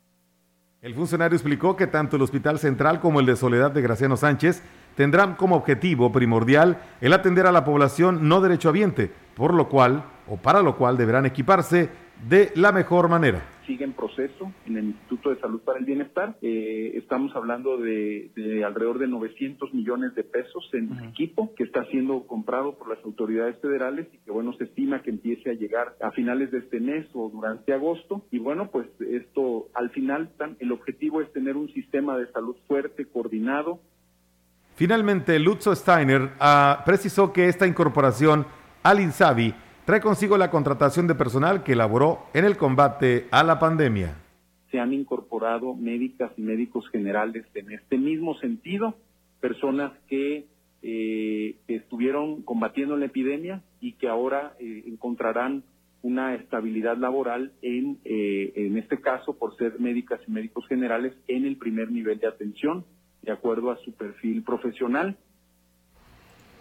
El 0.83 0.95
funcionario 0.95 1.37
explicó 1.37 1.77
que 1.77 1.87
tanto 1.87 2.17
el 2.17 2.23
Hospital 2.23 2.59
Central 2.59 3.01
como 3.01 3.21
el 3.21 3.27
de 3.27 3.37
Soledad 3.37 3.71
de 3.71 3.83
Graciano 3.83 4.17
Sánchez 4.17 4.63
tendrán 4.97 5.35
como 5.35 5.57
objetivo 5.57 6.11
primordial 6.11 6.81
el 7.03 7.13
atender 7.13 7.47
a 7.47 7.53
la 7.53 7.67
población 7.67 8.31
no 8.31 8.41
derechohabiente, 8.41 9.13
por 9.35 9.53
lo 9.53 9.69
cual 9.69 10.05
o 10.27 10.39
para 10.39 10.63
lo 10.63 10.79
cual 10.79 10.97
deberán 10.97 11.27
equiparse 11.27 11.91
de 12.29 12.53
la 12.55 12.73
mejor 12.73 13.09
manera. 13.09 13.43
Sigue 13.67 13.85
en 13.85 13.93
proceso 13.93 14.53
en 14.67 14.77
el 14.77 14.85
Instituto 14.87 15.31
de 15.31 15.41
Salud 15.41 15.61
para 15.61 15.79
el 15.79 15.85
Bienestar. 15.85 16.37
Eh, 16.43 16.93
estamos 16.97 17.35
hablando 17.37 17.77
de, 17.77 18.31
alrededor 18.67 18.99
de 18.99 19.07
900 19.07 19.73
millones 19.73 20.15
de 20.15 20.25
pesos 20.25 20.69
en 20.73 20.93
equipo 21.05 21.55
que 21.55 21.65
está 21.65 21.85
siendo 21.87 22.27
comprado 22.27 22.77
por 22.77 22.89
las 22.89 23.05
autoridades 23.05 23.61
federales 23.61 24.09
y 24.13 24.19
que, 24.19 24.31
bueno, 24.31 24.53
se 24.55 24.65
estima 24.65 25.03
que 25.03 25.11
empiece 25.11 25.51
a 25.51 25.55
llegar 25.55 25.95
a 26.01 26.11
finales 26.11 26.51
de 26.51 26.59
este 26.59 26.81
mes 26.81 27.07
o 27.15 27.31
durante 27.31 27.73
agosto. 27.73 28.25
Y 28.31 28.39
bueno, 28.39 28.71
pues 28.71 28.89
esto 29.01 29.69
al 29.75 29.91
final 29.91 30.31
el 30.59 30.73
objetivo 30.73 31.21
es 31.21 31.33
tener 31.33 31.57
un 31.57 31.73
sistema 31.73 32.19
de 32.19 32.31
salud 32.33 32.57
fuerte, 32.67 33.07
coordinado, 33.07 33.81
Finalmente, 34.81 35.39
Lutzo 35.39 35.77
Steiner 35.77 36.31
ah, 36.41 36.85
precisó 36.87 37.35
que 37.35 37.49
esta 37.49 37.67
incorporación 37.67 38.47
al 38.83 39.01
INSABI 39.01 39.55
trae 39.91 40.01
consigo 40.01 40.39
la 40.39 40.53
contratación 40.53 41.09
de 41.09 41.17
personal 41.17 41.65
que 41.65 41.73
elaboró 41.73 42.21
en 42.33 42.45
el 42.45 42.57
combate 42.57 43.27
a 43.33 43.43
la 43.43 43.59
pandemia. 43.59 44.15
Se 44.71 44.79
han 44.79 44.93
incorporado 44.93 45.75
médicas 45.75 46.31
y 46.37 46.43
médicos 46.43 46.89
generales 46.91 47.45
en 47.57 47.73
este 47.73 47.99
mismo 47.99 48.39
sentido, 48.39 48.95
personas 49.41 49.91
que 50.07 50.47
eh, 50.83 51.57
estuvieron 51.67 52.43
combatiendo 52.43 52.97
la 52.97 53.07
epidemia 53.07 53.65
y 53.81 53.95
que 53.95 54.07
ahora 54.07 54.55
eh, 54.61 54.85
encontrarán 54.87 55.65
una 56.03 56.37
estabilidad 56.37 56.97
laboral 56.97 57.51
en, 57.61 57.99
eh, 58.05 58.53
en 58.55 58.79
este 58.79 59.01
caso, 59.01 59.37
por 59.37 59.57
ser 59.57 59.81
médicas 59.81 60.21
y 60.25 60.31
médicos 60.31 60.69
generales, 60.69 61.15
en 61.27 61.47
el 61.47 61.57
primer 61.57 61.91
nivel 61.91 62.21
de 62.21 62.29
atención 62.29 62.85
de 63.23 63.33
acuerdo 63.33 63.73
a 63.73 63.79
su 63.79 63.93
perfil 63.93 64.45
profesional. 64.45 65.17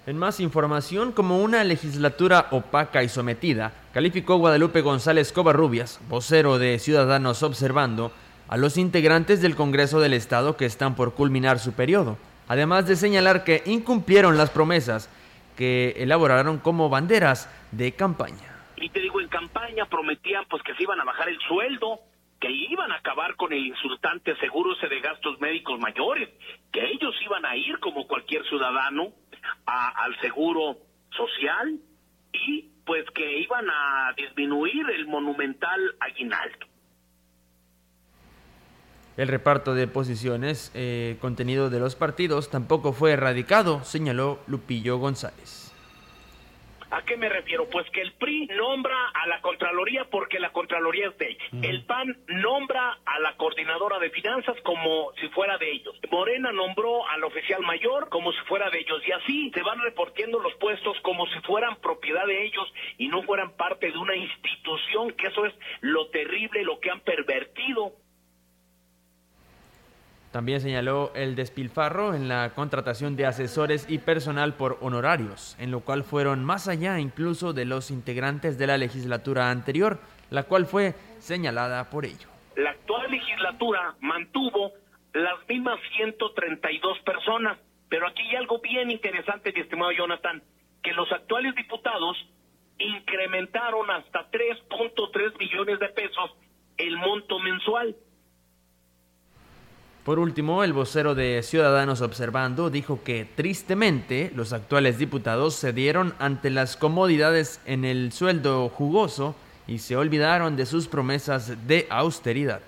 En 0.09 0.17
más 0.17 0.39
información, 0.39 1.11
como 1.11 1.37
una 1.37 1.63
legislatura 1.63 2.47
opaca 2.49 3.03
y 3.03 3.09
sometida, 3.09 3.73
calificó 3.93 4.37
Guadalupe 4.37 4.81
González 4.81 5.31
Covarrubias, 5.31 6.01
vocero 6.09 6.57
de 6.57 6.79
Ciudadanos 6.79 7.43
Observando, 7.43 8.11
a 8.47 8.57
los 8.57 8.79
integrantes 8.79 9.39
del 9.39 9.55
Congreso 9.55 9.99
del 9.99 10.15
Estado 10.15 10.57
que 10.57 10.65
están 10.65 10.95
por 10.95 11.13
culminar 11.13 11.59
su 11.59 11.73
periodo, 11.73 12.17
además 12.47 12.87
de 12.87 12.95
señalar 12.95 13.43
que 13.43 13.61
incumplieron 13.67 14.35
las 14.35 14.49
promesas 14.49 15.11
que 15.55 15.93
elaboraron 15.97 16.57
como 16.57 16.89
banderas 16.89 17.47
de 17.71 17.91
campaña. 17.91 18.65
Y 18.77 18.89
te 18.89 19.01
digo, 19.01 19.21
en 19.21 19.27
campaña 19.27 19.85
prometían 19.85 20.43
pues 20.49 20.63
que 20.63 20.73
se 20.73 20.81
iban 20.81 20.99
a 20.99 21.03
bajar 21.03 21.29
el 21.29 21.37
sueldo, 21.41 21.99
que 22.39 22.49
iban 22.49 22.91
a 22.91 22.95
acabar 22.95 23.35
con 23.35 23.53
el 23.53 23.63
insultante 23.63 24.35
seguro 24.37 24.73
de 24.73 24.99
gastos 25.01 25.39
médicos 25.39 25.79
mayores, 25.79 26.29
que 26.71 26.83
ellos 26.83 27.13
iban 27.23 27.45
a 27.45 27.55
ir 27.55 27.77
como 27.79 28.07
cualquier 28.07 28.43
ciudadano 28.47 29.13
al 29.69 30.19
seguro 30.21 30.77
social 31.11 31.79
y 32.33 32.69
pues 32.85 33.05
que 33.13 33.39
iban 33.41 33.69
a 33.69 34.13
disminuir 34.17 34.89
el 34.89 35.07
monumental 35.07 35.79
aguinaldo. 35.99 36.65
El 39.17 39.27
reparto 39.27 39.73
de 39.73 39.87
posiciones, 39.87 40.71
eh, 40.73 41.17
contenido 41.19 41.69
de 41.69 41.79
los 41.79 41.95
partidos, 41.95 42.49
tampoco 42.49 42.93
fue 42.93 43.11
erradicado, 43.11 43.83
señaló 43.83 44.39
Lupillo 44.47 44.97
González. 44.97 45.68
¿A 46.91 47.03
qué 47.03 47.17
me 47.17 47.29
refiero? 47.29 47.69
Pues 47.69 47.89
que 47.91 48.01
el 48.01 48.13
PRI 48.13 48.47
nombra 48.47 48.95
a 49.13 49.27
la 49.27 49.41
Contraloría 49.41 50.05
porque 50.05 50.39
la 50.39 50.51
Contraloría 50.51 51.09
es 51.09 51.17
de 51.17 51.29
ellos. 51.29 51.49
El 51.61 51.85
PAN 51.85 52.17
nombra 52.27 52.97
a 53.05 53.19
la 53.19 53.37
coordinadora 53.37 53.99
de 53.99 54.09
finanzas 54.09 54.55
como 54.63 55.11
si 55.19 55.27
fuera 55.29 55.57
de 55.57 55.71
ellos. 55.71 55.95
Morena 56.09 56.51
nombró 56.51 57.07
al 57.07 57.23
oficial 57.23 57.61
mayor 57.61 58.09
como 58.09 58.31
si 58.31 58.39
fuera 58.47 58.69
de 58.71 58.79
ellos. 58.79 59.01
Y 59.07 59.11
así 59.11 59.51
se 59.53 59.61
van 59.61 59.79
reportiendo 59.81 60.39
los 60.39 60.53
puestos 60.55 60.97
como 61.01 61.27
si 61.27 61.39
fueran 61.41 61.75
propiedad 61.77 62.25
de 62.25 62.45
ellos 62.45 62.73
y 62.97 63.07
no 63.07 63.21
fueran 63.23 63.55
parte 63.55 63.91
de 63.91 63.97
una 63.97 64.15
institución, 64.15 65.11
que 65.11 65.27
eso 65.27 65.45
es 65.45 65.53
lo 65.81 66.07
terrible, 66.09 66.63
lo 66.63 66.79
que 66.79 66.89
han 66.89 67.01
pervertido 67.01 67.93
También 70.31 70.61
señaló 70.61 71.11
el 71.15 71.35
despilfarro 71.35 72.13
en 72.13 72.27
la 72.27 72.51
contratación 72.53 73.15
de 73.15 73.25
asesores 73.25 73.89
y 73.89 73.97
personal 73.97 74.53
por 74.53 74.77
honorarios, 74.81 75.55
en 75.59 75.71
lo 75.71 75.79
cual 75.79 76.03
fueron 76.03 76.45
más 76.45 76.67
allá 76.67 76.99
incluso 76.99 77.51
de 77.51 77.65
los 77.65 77.89
integrantes 77.89 78.59
de 78.59 78.67
la 78.67 78.77
legislatura 78.77 79.49
anterior, 79.49 79.99
la 80.29 80.43
cual 80.43 80.67
fue 80.67 80.93
señalada 81.17 81.89
por 81.89 82.05
ello. 82.05 82.27
La 82.55 82.71
actual 82.71 83.09
legislatura 83.09 83.95
mantuvo 84.01 84.71
las 85.13 85.47
mismas 85.47 85.79
132 85.95 86.99
personas, 86.99 87.57
pero 87.89 88.07
aquí 88.07 88.21
hay 88.21 88.35
algo 88.35 88.59
bien 88.59 88.91
interesante, 88.91 89.51
mi 89.51 89.61
estimado 89.61 89.91
Jonathan, 89.91 90.43
que 90.83 90.93
los 90.93 91.11
actuales 91.11 91.55
diputados 91.55 92.17
incrementaron 92.77 93.89
hasta 93.89 94.29
3.3 94.29 95.39
millones 95.39 95.79
de 95.79 95.89
pesos 95.89 96.31
el 96.77 96.97
monto 96.97 97.39
mensual. 97.39 97.95
Por 100.09 100.17
último, 100.17 100.63
el 100.63 100.73
vocero 100.73 101.13
de 101.13 101.43
Ciudadanos 101.43 102.01
Observando 102.01 102.71
dijo 102.71 103.03
que 103.03 103.25
tristemente 103.25 104.31
los 104.33 104.53
actuales 104.53 104.97
diputados 104.97 105.59
cedieron 105.59 106.15
ante 106.17 106.49
las 106.49 106.77
comodidades 106.77 107.61
en 107.67 107.85
el 107.85 108.11
sueldo 108.11 108.69
jugoso 108.69 109.35
y 109.67 109.77
se 109.77 109.95
olvidaron 109.95 110.55
de 110.55 110.65
sus 110.65 110.87
promesas 110.87 111.67
de 111.67 111.85
austeridad. 111.91 112.59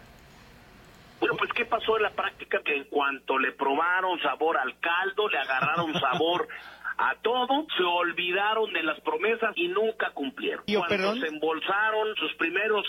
Bueno, 1.20 1.36
pues 1.36 1.52
¿qué 1.54 1.66
pasó 1.66 1.98
en 1.98 2.04
la 2.04 2.12
práctica? 2.12 2.62
Que 2.64 2.76
en 2.76 2.84
cuanto 2.84 3.40
le 3.40 3.54
probaron 3.54 4.22
sabor 4.22 4.58
al 4.58 4.78
caldo, 4.80 5.28
le 5.28 5.40
agarraron 5.40 6.00
sabor 6.00 6.48
a 7.00 7.16
todo, 7.24 7.66
se 7.76 7.82
olvidaron 7.82 8.72
de 8.72 8.84
las 8.84 9.00
promesas 9.00 9.54
y 9.56 9.68
nunca 9.68 10.12
cumplieron. 10.12 10.64
Cuando 10.68 11.16
se 11.16 11.26
embolsaron 11.26 12.16
sus 12.18 12.36
primeros 12.36 12.86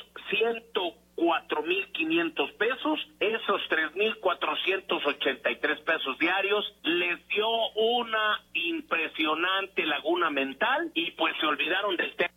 104.500 1.23 2.59
pesos, 2.59 2.99
esos 3.21 3.61
3.483 3.71 5.85
pesos 5.85 6.19
diarios 6.19 6.65
les 6.83 7.25
dio 7.29 7.47
una 7.77 8.43
impresionante 8.55 9.87
laguna 9.87 10.31
mental 10.31 10.91
y 10.95 11.13
pues 11.13 11.33
se 11.41 11.47
olvidaron 11.47 11.97
del 11.97 12.13
tema. 12.17 12.31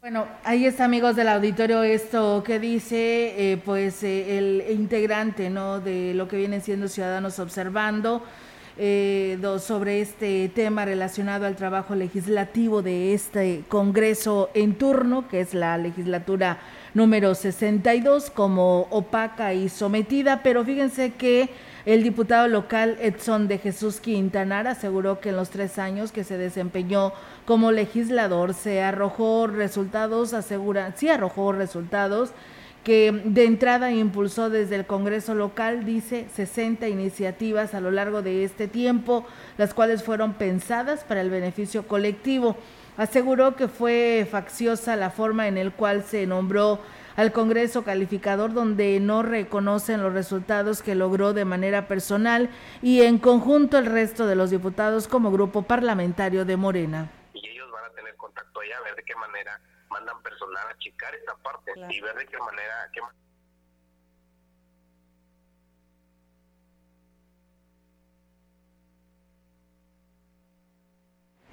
Bueno, 0.00 0.28
ahí 0.44 0.66
está, 0.66 0.84
amigos 0.84 1.16
del 1.16 1.26
auditorio, 1.28 1.82
esto 1.82 2.44
que 2.44 2.60
dice, 2.60 3.52
eh, 3.52 3.56
pues, 3.64 4.02
eh, 4.02 4.38
el 4.38 4.64
integrante, 4.70 5.50
¿no? 5.50 5.80
De 5.80 6.14
lo 6.14 6.26
que 6.26 6.36
vienen 6.36 6.60
siendo 6.60 6.88
Ciudadanos 6.88 7.38
Observando 7.38 8.24
eh, 8.78 9.38
sobre 9.60 10.00
este 10.00 10.48
tema 10.48 10.84
relacionado 10.84 11.46
al 11.46 11.54
trabajo 11.56 11.94
legislativo 11.94 12.82
de 12.82 13.14
este 13.14 13.62
Congreso 13.68 14.50
en 14.54 14.74
turno, 14.74 15.28
que 15.28 15.40
es 15.40 15.54
la 15.54 15.78
legislatura 15.78 16.58
número 16.94 17.34
62, 17.34 18.30
como 18.30 18.82
opaca 18.90 19.54
y 19.54 19.68
sometida, 19.68 20.42
pero 20.42 20.64
fíjense 20.64 21.12
que 21.12 21.50
el 21.84 22.02
diputado 22.02 22.46
local 22.46 22.96
Edson 23.00 23.48
de 23.48 23.58
Jesús 23.58 24.00
Quintanar 24.00 24.68
aseguró 24.68 25.20
que 25.20 25.30
en 25.30 25.36
los 25.36 25.50
tres 25.50 25.78
años 25.78 26.12
que 26.12 26.22
se 26.22 26.38
desempeñó 26.38 27.12
como 27.44 27.72
legislador 27.72 28.54
se 28.54 28.82
arrojó 28.82 29.48
resultados, 29.48 30.32
asegura, 30.32 30.92
sí 30.96 31.08
arrojó 31.08 31.52
resultados 31.52 32.30
que 32.84 33.12
de 33.24 33.44
entrada 33.44 33.92
impulsó 33.92 34.50
desde 34.50 34.74
el 34.74 34.86
Congreso 34.86 35.34
local, 35.34 35.84
dice, 35.84 36.26
60 36.34 36.88
iniciativas 36.88 37.74
a 37.74 37.80
lo 37.80 37.90
largo 37.92 38.22
de 38.22 38.44
este 38.44 38.66
tiempo, 38.66 39.24
las 39.56 39.72
cuales 39.72 40.02
fueron 40.02 40.34
pensadas 40.34 41.04
para 41.04 41.20
el 41.20 41.30
beneficio 41.30 41.86
colectivo. 41.86 42.56
Aseguró 42.96 43.56
que 43.56 43.68
fue 43.68 44.26
facciosa 44.30 44.96
la 44.96 45.10
forma 45.10 45.48
en 45.48 45.56
el 45.56 45.72
cual 45.72 46.04
se 46.04 46.26
nombró 46.26 46.78
al 47.16 47.32
Congreso 47.32 47.84
calificador 47.84 48.52
donde 48.52 49.00
no 49.00 49.22
reconocen 49.22 50.02
los 50.02 50.12
resultados 50.12 50.82
que 50.82 50.94
logró 50.94 51.32
de 51.32 51.44
manera 51.44 51.88
personal 51.88 52.50
y 52.82 53.02
en 53.02 53.18
conjunto 53.18 53.78
el 53.78 53.86
resto 53.86 54.26
de 54.26 54.34
los 54.34 54.50
diputados 54.50 55.08
como 55.08 55.30
grupo 55.30 55.62
parlamentario 55.62 56.44
de 56.44 56.56
Morena. 56.56 57.10
Y 57.34 57.48
ellos 57.48 57.70
van 57.70 57.84
a 57.84 57.94
tener 57.94 58.16
contacto 58.16 58.60
allá 58.60 58.76
a 58.78 58.82
ver 58.82 58.96
de 58.96 59.04
qué 59.04 59.14
manera 59.16 59.60
mandan 59.90 60.22
personal 60.22 60.66
a 60.68 60.78
checar 60.78 61.14
esta 61.14 61.34
parte 61.36 61.72
y 61.76 62.00
ver 62.00 62.16
de 62.16 62.26
qué 62.26 62.38
manera... 62.38 62.90
Qué 62.92 63.00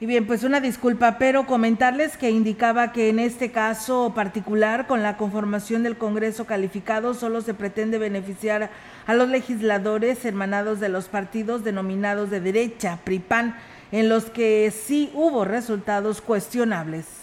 Y 0.01 0.05
bien, 0.05 0.25
pues 0.25 0.45
una 0.45 0.61
disculpa, 0.61 1.17
pero 1.17 1.45
comentarles 1.45 2.15
que 2.15 2.29
indicaba 2.29 2.93
que 2.93 3.09
en 3.09 3.19
este 3.19 3.51
caso 3.51 4.13
particular, 4.15 4.87
con 4.87 5.03
la 5.03 5.17
conformación 5.17 5.83
del 5.83 5.97
Congreso 5.97 6.45
calificado, 6.45 7.13
solo 7.13 7.41
se 7.41 7.53
pretende 7.53 7.97
beneficiar 7.97 8.69
a 9.07 9.13
los 9.13 9.27
legisladores 9.27 10.23
hermanados 10.23 10.79
de 10.79 10.87
los 10.87 11.09
partidos 11.09 11.65
denominados 11.65 12.29
de 12.29 12.39
derecha, 12.39 12.99
PRIPAN, 13.03 13.57
en 13.91 14.07
los 14.07 14.29
que 14.29 14.71
sí 14.71 15.11
hubo 15.13 15.43
resultados 15.43 16.21
cuestionables. 16.21 17.18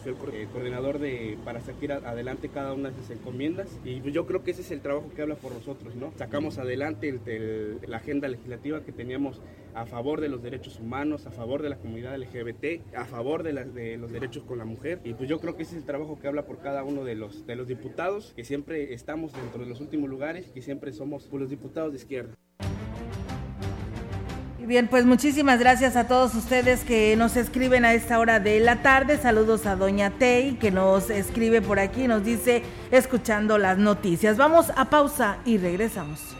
Fui 0.00 0.12
el 0.12 0.48
coordinador 0.48 0.98
de, 0.98 1.38
para 1.44 1.60
sacar 1.60 2.06
adelante 2.06 2.48
cada 2.48 2.72
una 2.72 2.90
de 2.90 2.98
esas 2.98 3.10
encomiendas 3.10 3.68
y 3.84 4.00
yo 4.10 4.26
creo 4.26 4.42
que 4.42 4.50
ese 4.50 4.62
es 4.62 4.70
el 4.70 4.80
trabajo 4.80 5.10
que 5.14 5.22
habla 5.22 5.36
por 5.36 5.52
nosotros, 5.52 5.94
¿no? 5.94 6.12
Sacamos 6.16 6.58
adelante 6.58 7.20
la 7.86 7.96
agenda 7.98 8.28
legislativa 8.28 8.82
que 8.82 8.92
teníamos 8.92 9.40
a 9.74 9.86
favor 9.86 10.20
de 10.20 10.28
los 10.28 10.42
derechos 10.42 10.80
humanos, 10.80 11.26
a 11.26 11.30
favor 11.30 11.62
de 11.62 11.68
la 11.68 11.76
comunidad 11.76 12.18
LGBT, 12.18 12.94
a 12.96 13.04
favor 13.04 13.42
de, 13.42 13.52
de 13.52 13.96
los 13.96 14.10
derechos 14.10 14.44
con 14.44 14.58
la 14.58 14.64
mujer 14.64 15.00
y 15.04 15.14
pues 15.14 15.28
yo 15.28 15.38
creo 15.40 15.56
que 15.56 15.62
ese 15.62 15.72
es 15.72 15.78
el 15.78 15.86
trabajo 15.86 16.18
que 16.18 16.28
habla 16.28 16.46
por 16.46 16.58
cada 16.58 16.82
uno 16.82 17.04
de 17.04 17.14
los, 17.14 17.46
de 17.46 17.56
los 17.56 17.68
diputados, 17.68 18.32
que 18.34 18.44
siempre 18.44 18.94
estamos 18.94 19.32
dentro 19.32 19.62
de 19.62 19.68
los 19.68 19.80
últimos 19.80 20.08
lugares, 20.08 20.50
que 20.50 20.62
siempre 20.62 20.92
somos 20.92 21.26
pues, 21.28 21.40
los 21.40 21.50
diputados 21.50 21.92
de 21.92 21.98
izquierda. 21.98 22.34
Bien, 24.70 24.86
pues 24.86 25.04
muchísimas 25.04 25.58
gracias 25.58 25.96
a 25.96 26.06
todos 26.06 26.32
ustedes 26.36 26.84
que 26.84 27.16
nos 27.16 27.36
escriben 27.36 27.84
a 27.84 27.92
esta 27.92 28.20
hora 28.20 28.38
de 28.38 28.60
la 28.60 28.82
tarde. 28.82 29.18
Saludos 29.18 29.66
a 29.66 29.74
Doña 29.74 30.10
Tei 30.10 30.54
que 30.60 30.70
nos 30.70 31.10
escribe 31.10 31.60
por 31.60 31.80
aquí, 31.80 32.06
nos 32.06 32.22
dice 32.22 32.62
escuchando 32.92 33.58
las 33.58 33.78
noticias. 33.78 34.36
Vamos 34.36 34.70
a 34.76 34.88
pausa 34.88 35.38
y 35.44 35.58
regresamos. 35.58 36.39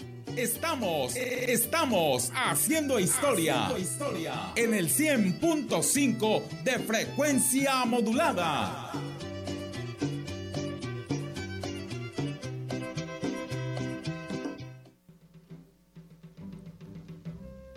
Estamos, 0.37 1.15
estamos 1.15 2.31
haciendo 2.33 2.99
historia, 2.99 3.67
en 4.55 4.73
el 4.73 4.87
100.5 4.87 6.63
de 6.63 6.79
frecuencia 6.79 7.83
modulada. 7.85 8.91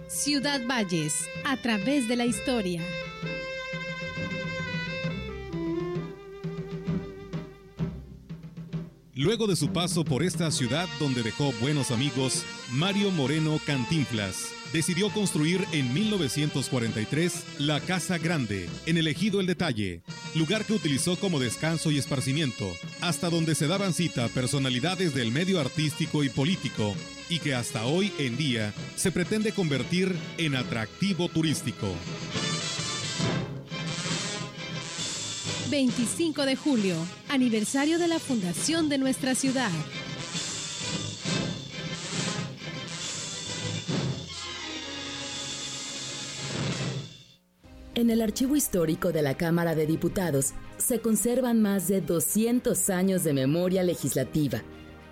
Ciudad 0.06 0.60
Valles, 0.66 1.28
a 1.44 1.56
través 1.56 2.08
de 2.08 2.16
la 2.16 2.24
historia. 2.24 2.80
Luego 9.16 9.46
de 9.46 9.54
su 9.54 9.68
paso 9.68 10.04
por 10.04 10.24
esta 10.24 10.50
ciudad 10.50 10.88
donde 10.98 11.22
dejó 11.22 11.52
buenos 11.60 11.92
amigos, 11.92 12.44
Mario 12.72 13.12
Moreno 13.12 13.60
Cantinflas 13.64 14.48
decidió 14.72 15.08
construir 15.10 15.64
en 15.70 15.94
1943 15.94 17.44
la 17.58 17.78
Casa 17.78 18.18
Grande, 18.18 18.68
en 18.86 18.96
el 18.96 19.06
Ejido 19.06 19.38
El 19.38 19.46
Detalle, 19.46 20.02
lugar 20.34 20.64
que 20.64 20.72
utilizó 20.72 21.16
como 21.16 21.38
descanso 21.38 21.92
y 21.92 21.98
esparcimiento, 21.98 22.68
hasta 23.00 23.30
donde 23.30 23.54
se 23.54 23.68
daban 23.68 23.92
cita 23.94 24.26
personalidades 24.26 25.14
del 25.14 25.30
medio 25.30 25.60
artístico 25.60 26.24
y 26.24 26.28
político, 26.28 26.92
y 27.28 27.38
que 27.38 27.54
hasta 27.54 27.86
hoy 27.86 28.12
en 28.18 28.36
día 28.36 28.74
se 28.96 29.12
pretende 29.12 29.52
convertir 29.52 30.12
en 30.38 30.56
atractivo 30.56 31.28
turístico. 31.28 31.94
25 35.70 36.44
de 36.44 36.56
julio, 36.56 36.94
aniversario 37.28 37.98
de 37.98 38.08
la 38.08 38.18
fundación 38.18 38.88
de 38.88 38.98
nuestra 38.98 39.34
ciudad. 39.34 39.70
En 47.94 48.10
el 48.10 48.20
archivo 48.20 48.56
histórico 48.56 49.12
de 49.12 49.22
la 49.22 49.36
Cámara 49.36 49.74
de 49.74 49.86
Diputados 49.86 50.52
se 50.76 50.98
conservan 50.98 51.62
más 51.62 51.88
de 51.88 52.00
200 52.00 52.90
años 52.90 53.24
de 53.24 53.32
memoria 53.32 53.82
legislativa. 53.82 54.62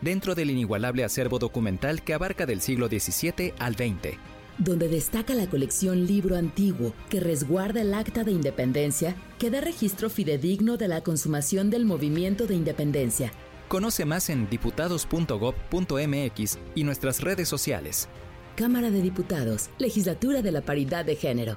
Dentro 0.01 0.35
del 0.35 0.51
inigualable 0.51 1.05
acervo 1.05 1.39
documental 1.39 2.03
que 2.03 2.13
abarca 2.13 2.45
del 2.45 2.61
siglo 2.61 2.89
XVII 2.89 3.55
al 3.59 3.77
XX. 3.77 4.19
Donde 4.59 4.89
destaca 4.89 5.35
la 5.35 5.49
colección 5.49 6.07
Libro 6.07 6.37
Antiguo, 6.37 6.93
que 7.09 7.21
resguarda 7.21 7.81
el 7.81 7.95
Acta 7.95 8.25
de 8.25 8.33
Independencia, 8.33 9.17
que 9.39 9.51
da 9.51 9.61
registro 9.61 10.11
fidedigno 10.11 10.77
de 10.77 10.89
la 10.89 11.03
consumación 11.03 11.71
del 11.71 11.85
movimiento 11.85 12.47
de 12.47 12.55
independencia. 12.55 13.33
Conoce 13.69 14.05
más 14.05 14.29
en 14.29 14.51
diputados.gov.mx 14.51 16.59
y 16.75 16.85
nuestras 16.85 17.21
redes 17.23 17.49
sociales. 17.49 18.09
Cámara 18.55 18.91
de 18.91 19.01
Diputados, 19.01 19.71
Legislatura 19.79 20.43
de 20.43 20.53
la 20.53 20.61
Paridad 20.61 21.07
de 21.07 21.17
Género. 21.17 21.57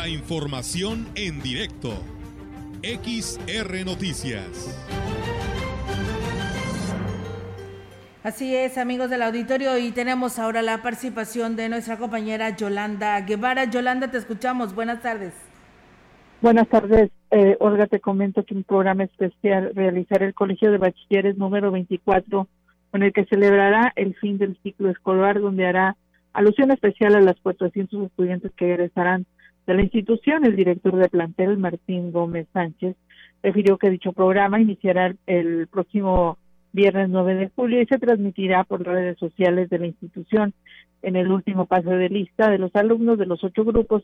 La 0.00 0.08
información 0.08 1.08
en 1.16 1.42
directo. 1.42 1.90
XR 2.84 3.84
Noticias. 3.84 4.78
Así 8.22 8.54
es, 8.54 8.78
amigos 8.78 9.10
del 9.10 9.22
auditorio, 9.22 9.76
y 9.76 9.90
tenemos 9.90 10.38
ahora 10.38 10.62
la 10.62 10.82
participación 10.82 11.56
de 11.56 11.68
nuestra 11.68 11.96
compañera 11.96 12.56
Yolanda 12.56 13.20
Guevara. 13.22 13.64
Yolanda, 13.64 14.08
te 14.08 14.18
escuchamos. 14.18 14.72
Buenas 14.72 15.02
tardes. 15.02 15.34
Buenas 16.42 16.68
tardes, 16.68 17.10
eh, 17.32 17.56
Olga. 17.58 17.88
Te 17.88 17.98
comento 17.98 18.44
que 18.44 18.54
un 18.54 18.62
programa 18.62 19.02
especial 19.02 19.72
realizará 19.74 20.26
el 20.26 20.34
Colegio 20.34 20.70
de 20.70 20.78
Bachilleres 20.78 21.36
número 21.38 21.72
24, 21.72 22.46
con 22.92 23.02
el 23.02 23.12
que 23.12 23.24
celebrará 23.24 23.92
el 23.96 24.14
fin 24.14 24.38
del 24.38 24.56
ciclo 24.62 24.90
escolar, 24.90 25.40
donde 25.40 25.66
hará 25.66 25.96
alusión 26.34 26.70
especial 26.70 27.16
a 27.16 27.20
las 27.20 27.34
400 27.40 28.06
estudiantes 28.06 28.52
que 28.56 28.72
egresarán 28.72 29.26
de 29.68 29.74
la 29.74 29.82
institución. 29.82 30.44
El 30.44 30.56
director 30.56 30.96
de 30.96 31.08
plantel, 31.08 31.58
Martín 31.58 32.10
Gómez 32.10 32.48
Sánchez, 32.52 32.96
refirió 33.42 33.76
que 33.76 33.90
dicho 33.90 34.12
programa 34.12 34.60
iniciará 34.60 35.14
el 35.26 35.68
próximo 35.68 36.38
viernes 36.72 37.10
9 37.10 37.34
de 37.34 37.50
julio 37.54 37.82
y 37.82 37.86
se 37.86 37.98
transmitirá 37.98 38.64
por 38.64 38.82
redes 38.82 39.18
sociales 39.18 39.68
de 39.68 39.78
la 39.78 39.86
institución 39.86 40.54
en 41.02 41.16
el 41.16 41.30
último 41.30 41.66
paso 41.66 41.90
de 41.90 42.08
lista 42.08 42.50
de 42.50 42.58
los 42.58 42.74
alumnos 42.74 43.18
de 43.18 43.26
los 43.26 43.44
ocho 43.44 43.64
grupos 43.64 44.02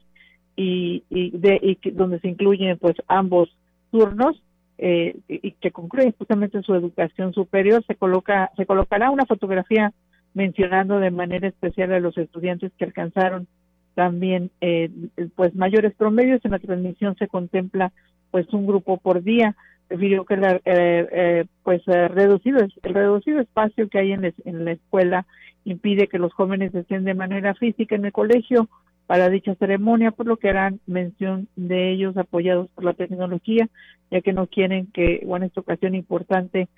y, 0.57 1.03
de, 1.11 1.59
y 1.63 1.91
donde 1.91 2.21
se 2.21 2.29
incluyen 2.29 2.79
pues 2.79 2.95
ambos 3.09 3.49
turnos 3.91 4.41
eh, 4.79 5.17
y 5.29 5.53
que 5.53 5.73
concluyen 5.73 6.15
justamente 6.17 6.63
su 6.63 6.75
educación 6.75 7.33
superior 7.33 7.85
se 7.87 7.97
coloca 7.97 8.51
se 8.57 8.67
colocará 8.67 9.11
una 9.11 9.27
fotografía 9.27 9.93
mencionando 10.33 11.01
de 11.01 11.11
manera 11.11 11.49
especial 11.49 11.93
a 11.93 12.01
los 12.01 12.17
estudiantes 12.17 12.73
que 12.79 12.85
alcanzaron 12.85 13.49
también 13.95 14.51
eh, 14.61 14.91
pues 15.37 15.55
mayores 15.55 15.95
promedios. 15.95 16.45
En 16.45 16.53
la 16.53 16.59
transmisión 16.59 17.17
se 17.17 17.29
contempla 17.29 17.93
pues 18.31 18.53
un 18.53 18.67
grupo 18.67 18.99
por 18.99 19.23
día. 19.23 19.57
Refirió 19.89 20.25
que 20.25 20.37
la, 20.37 20.61
eh, 20.65 21.45
pues 21.63 21.85
reducido 21.85 22.61
el 22.61 22.95
reducido 22.95 23.41
espacio 23.41 23.89
que 23.89 23.99
hay 23.99 24.13
en, 24.13 24.33
en 24.45 24.65
la 24.65 24.73
escuela 24.73 25.27
impide 25.65 26.09
que 26.09 26.19
los 26.19 26.33
jóvenes 26.33 26.75
estén 26.75 27.05
de 27.05 27.15
manera 27.15 27.55
física 27.55 27.95
en 27.95 28.05
el 28.05 28.13
colegio 28.13 28.69
para 29.07 29.29
dicha 29.29 29.55
ceremonia, 29.57 30.11
por 30.11 30.27
lo 30.27 30.37
que 30.37 30.49
harán 30.49 30.81
mención 30.87 31.49
de 31.57 31.93
ellos 31.93 32.17
apoyados 32.17 32.69
por 32.71 32.85
la 32.85 32.95
tecnología, 32.95 33.69
ya 34.11 34.21
que 34.21 34.33
no 34.33 34.47
quieren 34.47 34.87
que, 34.93 35.23
o 35.27 35.37
en 35.37 35.45
esta 35.45 35.61
ocasión 35.61 35.95
importante 35.95 36.69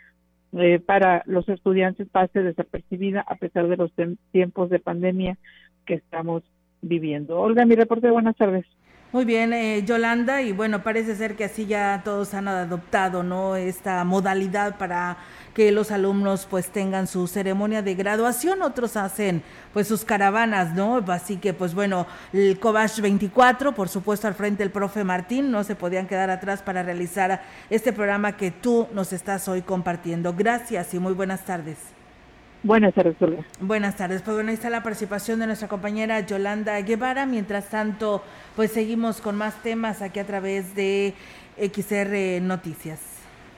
eh, 0.53 0.81
para 0.81 1.23
los 1.27 1.49
estudiantes 1.49 2.09
pase 2.09 2.43
desapercibida 2.43 3.21
a 3.21 3.37
pesar 3.37 3.69
de 3.69 3.77
los 3.77 3.93
tiempos 4.33 4.71
de 4.71 4.79
pandemia 4.79 5.39
que 5.85 5.95
estamos 5.95 6.43
viviendo. 6.89 7.39
Olga, 7.39 7.65
mi 7.65 7.75
reporte, 7.75 8.11
buenas 8.11 8.37
tardes. 8.37 8.67
Muy 9.13 9.25
bien, 9.25 9.53
eh, 9.53 9.83
Yolanda, 9.83 10.43
y 10.43 10.53
bueno, 10.53 10.83
parece 10.83 11.15
ser 11.15 11.37
que 11.37 11.45
así 11.45 11.65
ya 11.65 12.03
todos 12.05 12.35
han 12.35 12.49
adoptado, 12.49 13.23
¿no? 13.23 13.57
Esta 13.57 14.05
modalidad 14.05 14.77
para 14.77 15.17
que 15.55 15.73
los 15.73 15.91
alumnos 15.91 16.47
pues 16.51 16.69
tengan 16.69 17.07
su 17.07 17.27
ceremonia 17.27 17.81
de 17.81 17.95
graduación, 17.95 18.61
otros 18.61 18.97
hacen 18.97 19.43
pues 19.73 19.89
sus 19.89 20.05
caravanas, 20.05 20.75
¿no? 20.75 21.03
Así 21.07 21.39
que 21.39 21.55
pues 21.55 21.75
bueno, 21.75 22.07
el 22.33 22.59
Cobach 22.59 23.01
24, 23.01 23.75
por 23.75 23.89
supuesto 23.89 24.27
al 24.27 24.35
frente 24.35 24.63
el 24.65 24.71
profe 24.71 25.03
Martín, 25.03 25.51
no 25.51 25.65
se 25.65 25.77
podían 25.77 26.09
quedar 26.09 26.29
atrás 26.29 26.61
para 26.61 26.83
realizar 26.83 27.41
este 27.71 27.95
programa 27.95 28.37
que 28.37 28.51
tú 28.51 28.87
nos 28.93 29.15
estás 29.15 29.49
hoy 29.49 29.63
compartiendo. 29.63 30.35
Gracias 30.35 30.93
y 30.93 30.99
muy 30.99 31.15
buenas 31.15 31.43
tardes. 31.45 31.96
Buenas 32.67 32.95
tardes, 32.95 33.15
Buenas 33.61 33.97
tardes. 33.97 34.23
Pues 34.23 34.35
bueno, 34.35 34.49
ahí 34.49 34.57
está 34.57 34.71
la 34.71 34.83
participación 34.83 35.39
de 35.39 35.47
nuestra 35.47 35.69
compañera 35.69 36.19
Yolanda 36.27 36.81
Guevara. 36.81 37.25
Mientras 37.25 37.71
tanto, 37.71 38.25
pues 38.57 38.73
seguimos 38.73 39.21
con 39.21 39.37
más 39.37 39.63
temas 39.63 40.03
aquí 40.03 40.19
a 40.19 40.27
través 40.27 40.75
de 40.75 41.15
XR 41.59 42.43
Noticias. 42.45 42.99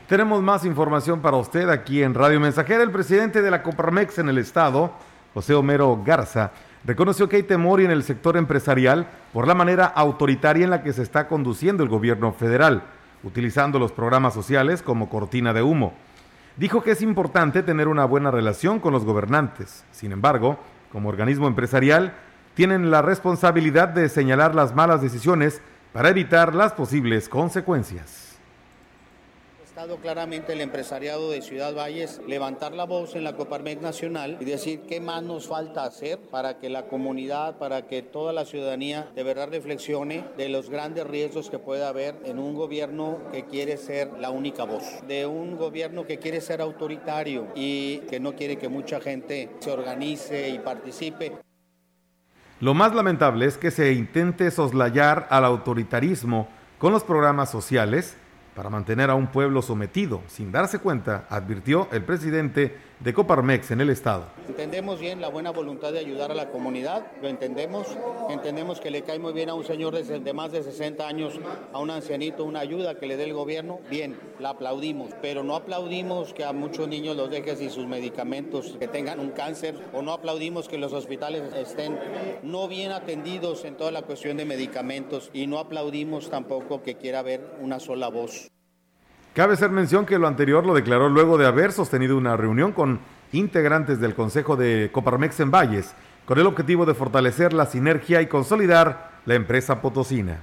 Tenemos 0.09 0.42
más 0.42 0.66
información 0.66 1.23
para 1.23 1.38
usted 1.38 1.71
aquí 1.71 2.03
en 2.03 2.12
Radio 2.12 2.38
Mensajera. 2.38 2.83
El 2.83 2.90
presidente 2.90 3.40
de 3.40 3.51
la 3.51 3.62
Coparmex 3.62 4.18
en 4.18 4.29
el 4.29 4.37
estado, 4.37 4.92
José 5.33 5.55
Homero 5.55 6.03
Garza, 6.05 6.53
reconoció 6.85 7.31
que 7.31 7.37
hay 7.37 7.44
temor 7.44 7.81
en 7.81 7.90
el 7.90 8.03
sector 8.03 8.37
empresarial 8.37 9.07
por 9.33 9.49
la 9.49 9.55
manera 9.55 9.87
autoritaria 9.87 10.64
en 10.64 10.71
la 10.71 10.83
que 10.83 10.92
se 10.92 11.03
está 11.03 11.29
conduciendo 11.29 11.83
el 11.83 11.88
gobierno 11.88 12.33
federal, 12.33 12.83
utilizando 13.23 13.79
los 13.79 13.90
programas 13.90 14.35
sociales 14.35 14.83
como 14.83 15.09
cortina 15.09 15.55
de 15.55 15.62
humo. 15.62 15.94
Dijo 16.59 16.83
que 16.83 16.90
es 16.90 17.03
importante 17.03 17.62
tener 17.62 17.87
una 17.87 18.05
buena 18.05 18.33
relación 18.33 18.81
con 18.81 18.92
los 18.92 19.05
gobernantes. 19.05 19.85
Sin 19.92 20.11
embargo, 20.11 20.59
como 20.90 21.09
organismo 21.09 21.47
empresarial, 21.47 22.14
tienen 22.55 22.90
la 22.90 23.01
responsabilidad 23.01 23.88
de 23.88 24.09
señalar 24.09 24.57
las 24.57 24.75
malas 24.75 25.01
decisiones 25.01 25.62
para 25.92 26.09
evitar 26.09 26.55
las 26.55 26.73
posibles 26.73 27.29
consecuencias 27.29 28.17
claramente 29.87 30.55
el 30.55 30.61
empresariado 30.61 31.31
de 31.31 31.41
Ciudad 31.41 31.73
Valles 31.73 32.21
levantar 32.27 32.73
la 32.73 32.85
voz 32.85 33.14
en 33.14 33.23
la 33.23 33.37
Coparmex 33.37 33.81
Nacional 33.81 34.37
y 34.41 34.45
decir 34.45 34.81
qué 34.88 35.01
más 35.01 35.23
nos 35.23 35.47
falta 35.47 35.85
hacer 35.85 36.19
para 36.19 36.59
que 36.59 36.69
la 36.69 36.87
comunidad, 36.87 37.59
para 37.59 37.87
que 37.87 38.03
toda 38.03 38.33
la 38.33 38.45
ciudadanía 38.45 39.09
de 39.14 39.23
verdad 39.23 39.49
reflexione 39.51 40.25
de 40.37 40.49
los 40.49 40.69
grandes 40.69 41.07
riesgos 41.07 41.49
que 41.49 41.61
puede 41.61 41.85
haber 41.85 42.17
en 42.25 42.41
un 42.41 42.55
gobierno 42.55 43.19
que 43.31 43.45
quiere 43.45 43.77
ser 43.77 44.11
la 44.19 44.31
única 44.31 44.64
voz, 44.64 44.83
de 45.07 45.27
un 45.27 45.57
gobierno 45.57 46.05
que 46.07 46.19
quiere 46.19 46.41
ser 46.41 46.61
autoritario 46.61 47.47
y 47.55 47.99
que 48.11 48.19
no 48.19 48.35
quiere 48.35 48.59
que 48.59 48.69
mucha 48.69 49.01
gente 49.01 49.49
se 49.61 49.71
organice 49.71 50.49
y 50.49 50.59
participe. 50.59 51.37
Lo 52.61 52.75
más 52.75 52.93
lamentable 52.95 53.47
es 53.47 53.57
que 53.57 53.71
se 53.71 53.93
intente 53.93 54.51
soslayar 54.51 55.29
al 55.31 55.45
autoritarismo 55.45 56.49
con 56.79 56.93
los 56.93 57.05
programas 57.05 57.51
sociales 57.51 58.17
para 58.59 58.71
mantener 58.71 59.09
a 59.09 59.14
un 59.14 59.29
pueblo 59.29 59.62
sometido. 59.62 60.21
Sin 60.27 60.51
darse 60.51 60.81
cuenta, 60.81 61.27
advirtió 61.31 61.87
el 61.92 62.03
presidente 62.03 62.77
de 63.00 63.14
Coparmex 63.14 63.70
en 63.70 63.80
el 63.80 63.90
estado. 63.90 64.24
Entendemos 64.48 64.98
bien 64.98 65.20
la 65.20 65.28
buena 65.28 65.50
voluntad 65.50 65.92
de 65.92 66.00
ayudar 66.00 66.32
a 66.32 66.34
la 66.34 66.50
comunidad, 66.50 67.06
lo 67.22 67.28
entendemos, 67.28 67.87
entendemos 68.28 68.80
que 68.80 68.90
le 68.90 69.02
cae 69.02 69.18
muy 69.18 69.32
bien 69.32 69.50
a 69.50 69.54
un 69.54 69.64
señor 69.64 69.94
de, 69.94 70.32
más 70.32 70.50
de 70.50 70.62
60 70.64 71.06
años, 71.06 71.38
a 71.72 71.78
un 71.78 71.90
ancianito, 71.90 72.44
una 72.44 72.61
ayuda 72.61 72.96
que 72.96 73.06
le 73.06 73.16
dé 73.16 73.24
el 73.24 73.34
gobierno, 73.34 73.78
bien, 73.88 74.18
la 74.40 74.50
aplaudimos, 74.50 75.11
pero 75.22 75.44
no 75.44 75.54
aplaudimos 75.54 76.34
que 76.34 76.44
a 76.44 76.52
muchos 76.52 76.88
niños 76.88 77.16
los 77.16 77.30
deje 77.30 77.54
sin 77.56 77.70
sus 77.70 77.87
medicamentos, 77.87 78.76
que 78.80 78.88
tengan 78.88 79.20
un 79.20 79.30
cáncer, 79.30 79.76
o 79.92 80.02
no 80.02 80.12
aplaudimos 80.12 80.68
que 80.68 80.78
los 80.78 80.92
hospitales 80.92 81.52
estén 81.54 81.98
no 82.42 82.66
bien 82.66 82.90
atendidos 82.90 83.64
en 83.64 83.76
toda 83.76 83.92
la 83.92 84.02
cuestión 84.02 84.37
de 84.37 84.44
medicamentos, 84.44 85.30
y 85.32 85.46
no 85.46 85.58
aplaudimos 85.61 86.30
tampoco 86.30 86.82
que 86.82 86.96
quiera 86.96 87.20
haber 87.20 87.58
una 87.61 87.78
sola 87.78 88.08
voz. 88.08 88.50
Cabe 89.38 89.55
hacer 89.55 89.70
mención 89.70 90.05
que 90.05 90.18
lo 90.18 90.27
anterior 90.27 90.66
lo 90.66 90.74
declaró 90.74 91.09
luego 91.09 91.38
de 91.38 91.46
haber 91.46 91.70
sostenido 91.70 92.16
una 92.16 92.37
reunión 92.37 92.72
con 92.72 92.98
integrantes 93.31 94.01
del 94.01 94.16
Consejo 94.16 94.57
de 94.57 94.90
Coparmex 94.90 95.38
en 95.38 95.53
Valles, 95.53 95.94
con 96.24 96.40
el 96.40 96.46
objetivo 96.48 96.87
de 96.87 96.94
fortalecer 96.94 97.53
la 97.53 97.66
sinergia 97.66 98.20
y 98.20 98.27
consolidar 98.27 99.12
la 99.27 99.37
empresa 99.37 99.81
potosina. 99.81 100.40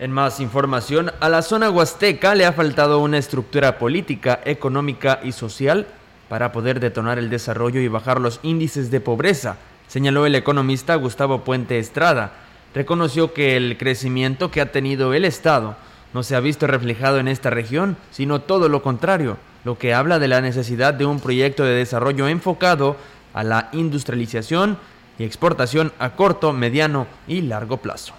En 0.00 0.10
más 0.10 0.40
información, 0.40 1.12
a 1.20 1.28
la 1.28 1.42
zona 1.42 1.70
huasteca 1.70 2.34
le 2.34 2.44
ha 2.44 2.52
faltado 2.52 2.98
una 2.98 3.18
estructura 3.18 3.78
política, 3.78 4.40
económica 4.44 5.20
y 5.22 5.30
social 5.30 5.86
para 6.28 6.50
poder 6.50 6.80
detonar 6.80 7.20
el 7.20 7.30
desarrollo 7.30 7.80
y 7.80 7.86
bajar 7.86 8.20
los 8.20 8.40
índices 8.42 8.90
de 8.90 9.00
pobreza 9.00 9.58
señaló 9.86 10.26
el 10.26 10.34
economista 10.34 10.96
Gustavo 10.96 11.44
Puente 11.44 11.78
Estrada. 11.78 12.32
Reconoció 12.74 13.32
que 13.32 13.56
el 13.56 13.78
crecimiento 13.78 14.50
que 14.50 14.60
ha 14.60 14.72
tenido 14.72 15.14
el 15.14 15.24
Estado 15.24 15.76
no 16.14 16.22
se 16.22 16.36
ha 16.36 16.40
visto 16.40 16.66
reflejado 16.66 17.18
en 17.18 17.28
esta 17.28 17.50
región, 17.50 17.96
sino 18.10 18.40
todo 18.40 18.68
lo 18.68 18.82
contrario, 18.82 19.36
lo 19.64 19.78
que 19.78 19.94
habla 19.94 20.18
de 20.18 20.28
la 20.28 20.40
necesidad 20.40 20.94
de 20.94 21.06
un 21.06 21.20
proyecto 21.20 21.64
de 21.64 21.74
desarrollo 21.74 22.28
enfocado 22.28 22.96
a 23.34 23.44
la 23.44 23.68
industrialización 23.72 24.78
y 25.18 25.24
exportación 25.24 25.92
a 25.98 26.10
corto, 26.10 26.52
mediano 26.52 27.06
y 27.26 27.42
largo 27.42 27.78
plazo. 27.78 28.14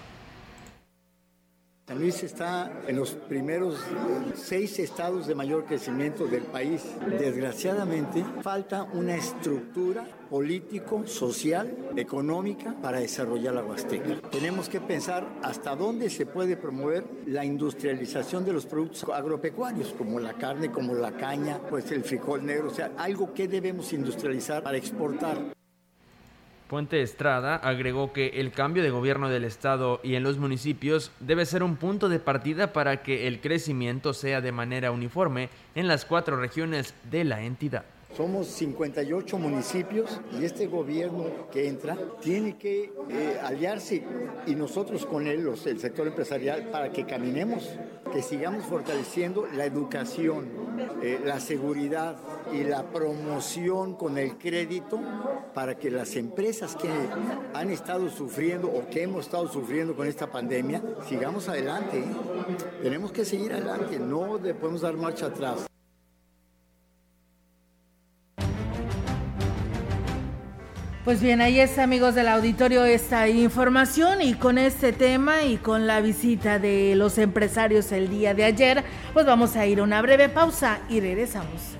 San 1.90 1.98
Luis 1.98 2.22
está 2.22 2.70
en 2.86 2.94
los 2.94 3.10
primeros 3.14 3.80
seis 4.36 4.78
estados 4.78 5.26
de 5.26 5.34
mayor 5.34 5.64
crecimiento 5.64 6.28
del 6.28 6.44
país. 6.44 6.84
Desgraciadamente, 7.18 8.24
falta 8.42 8.84
una 8.92 9.16
estructura 9.16 10.06
político, 10.30 11.04
social, 11.08 11.90
económica 11.96 12.76
para 12.80 13.00
desarrollar 13.00 13.54
la 13.54 13.64
Huasteca. 13.64 14.20
Tenemos 14.30 14.68
que 14.68 14.80
pensar 14.80 15.26
hasta 15.42 15.74
dónde 15.74 16.10
se 16.10 16.26
puede 16.26 16.56
promover 16.56 17.04
la 17.26 17.44
industrialización 17.44 18.44
de 18.44 18.52
los 18.52 18.66
productos 18.66 19.04
agropecuarios, 19.12 19.92
como 19.92 20.20
la 20.20 20.34
carne, 20.34 20.70
como 20.70 20.94
la 20.94 21.10
caña, 21.10 21.58
pues 21.68 21.90
el 21.90 22.04
frijol 22.04 22.46
negro, 22.46 22.68
o 22.68 22.72
sea, 22.72 22.92
algo 22.98 23.34
que 23.34 23.48
debemos 23.48 23.92
industrializar 23.92 24.62
para 24.62 24.78
exportar. 24.78 25.59
Puente 26.70 27.02
Estrada 27.02 27.56
agregó 27.56 28.12
que 28.12 28.28
el 28.36 28.52
cambio 28.52 28.84
de 28.84 28.90
gobierno 28.90 29.28
del 29.28 29.42
Estado 29.42 29.98
y 30.04 30.14
en 30.14 30.22
los 30.22 30.38
municipios 30.38 31.10
debe 31.18 31.44
ser 31.44 31.64
un 31.64 31.74
punto 31.74 32.08
de 32.08 32.20
partida 32.20 32.72
para 32.72 33.02
que 33.02 33.26
el 33.26 33.40
crecimiento 33.40 34.14
sea 34.14 34.40
de 34.40 34.52
manera 34.52 34.92
uniforme 34.92 35.48
en 35.74 35.88
las 35.88 36.04
cuatro 36.04 36.36
regiones 36.36 36.94
de 37.10 37.24
la 37.24 37.42
entidad. 37.42 37.84
Somos 38.16 38.48
58 38.48 39.38
municipios 39.38 40.20
y 40.38 40.44
este 40.44 40.66
gobierno 40.66 41.26
que 41.52 41.68
entra 41.68 41.96
tiene 42.20 42.58
que 42.58 42.92
eh, 43.08 43.40
aliarse 43.42 44.02
y 44.46 44.54
nosotros 44.56 45.06
con 45.06 45.28
él, 45.28 45.44
los, 45.44 45.64
el 45.66 45.78
sector 45.78 46.08
empresarial, 46.08 46.70
para 46.70 46.90
que 46.90 47.06
caminemos, 47.06 47.70
que 48.12 48.20
sigamos 48.20 48.64
fortaleciendo 48.64 49.46
la 49.54 49.64
educación, 49.64 50.48
eh, 51.02 51.20
la 51.24 51.38
seguridad 51.38 52.16
y 52.52 52.64
la 52.64 52.90
promoción 52.90 53.94
con 53.94 54.18
el 54.18 54.36
crédito 54.38 55.00
para 55.54 55.78
que 55.78 55.90
las 55.90 56.16
empresas 56.16 56.74
que 56.74 56.90
han 57.54 57.70
estado 57.70 58.10
sufriendo 58.10 58.68
o 58.68 58.88
que 58.90 59.04
hemos 59.04 59.26
estado 59.26 59.46
sufriendo 59.46 59.94
con 59.94 60.08
esta 60.08 60.30
pandemia, 60.30 60.82
sigamos 61.08 61.48
adelante. 61.48 62.00
¿eh? 62.00 62.04
Tenemos 62.82 63.12
que 63.12 63.24
seguir 63.24 63.52
adelante, 63.52 64.00
no 64.00 64.38
podemos 64.60 64.80
dar 64.80 64.96
marcha 64.96 65.26
atrás. 65.26 65.69
Pues 71.04 71.22
bien, 71.22 71.40
ahí 71.40 71.58
es 71.58 71.78
amigos 71.78 72.14
del 72.14 72.28
auditorio 72.28 72.84
esta 72.84 73.26
información 73.26 74.20
y 74.20 74.34
con 74.34 74.58
este 74.58 74.92
tema 74.92 75.44
y 75.44 75.56
con 75.56 75.86
la 75.86 76.02
visita 76.02 76.58
de 76.58 76.94
los 76.94 77.16
empresarios 77.16 77.90
el 77.92 78.10
día 78.10 78.34
de 78.34 78.44
ayer, 78.44 78.84
pues 79.14 79.24
vamos 79.24 79.56
a 79.56 79.64
ir 79.64 79.80
a 79.80 79.82
una 79.82 80.02
breve 80.02 80.28
pausa 80.28 80.80
y 80.90 81.00
regresamos. 81.00 81.79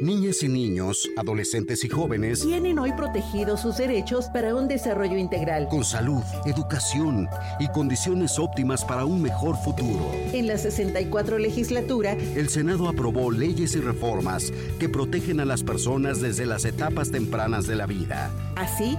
Niñas 0.00 0.42
y 0.42 0.48
niños, 0.48 1.10
adolescentes 1.18 1.84
y 1.84 1.88
jóvenes 1.90 2.40
tienen 2.40 2.78
hoy 2.78 2.90
protegidos 2.92 3.60
sus 3.60 3.76
derechos 3.76 4.30
para 4.32 4.54
un 4.54 4.66
desarrollo 4.66 5.18
integral. 5.18 5.68
Con 5.68 5.84
salud, 5.84 6.22
educación 6.46 7.28
y 7.58 7.68
condiciones 7.68 8.38
óptimas 8.38 8.82
para 8.82 9.04
un 9.04 9.20
mejor 9.20 9.58
futuro. 9.58 10.10
En 10.32 10.46
la 10.46 10.56
64 10.56 11.36
legislatura, 11.38 12.12
el 12.12 12.48
Senado 12.48 12.88
aprobó 12.88 13.30
leyes 13.30 13.74
y 13.74 13.80
reformas 13.80 14.50
que 14.78 14.88
protegen 14.88 15.38
a 15.38 15.44
las 15.44 15.62
personas 15.62 16.22
desde 16.22 16.46
las 16.46 16.64
etapas 16.64 17.10
tempranas 17.10 17.66
de 17.66 17.76
la 17.76 17.84
vida. 17.84 18.30
Así, 18.56 18.96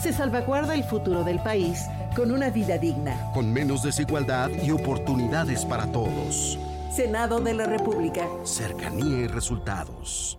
se 0.00 0.12
salvaguarda 0.12 0.76
el 0.76 0.84
futuro 0.84 1.24
del 1.24 1.40
país 1.40 1.80
con 2.14 2.30
una 2.30 2.50
vida 2.50 2.78
digna. 2.78 3.32
Con 3.34 3.52
menos 3.52 3.82
desigualdad 3.82 4.50
y 4.62 4.70
oportunidades 4.70 5.64
para 5.64 5.90
todos. 5.90 6.56
Senado 6.94 7.40
de 7.40 7.54
la 7.54 7.66
República. 7.66 8.28
Cercanía 8.44 9.22
y 9.22 9.26
resultados. 9.26 10.38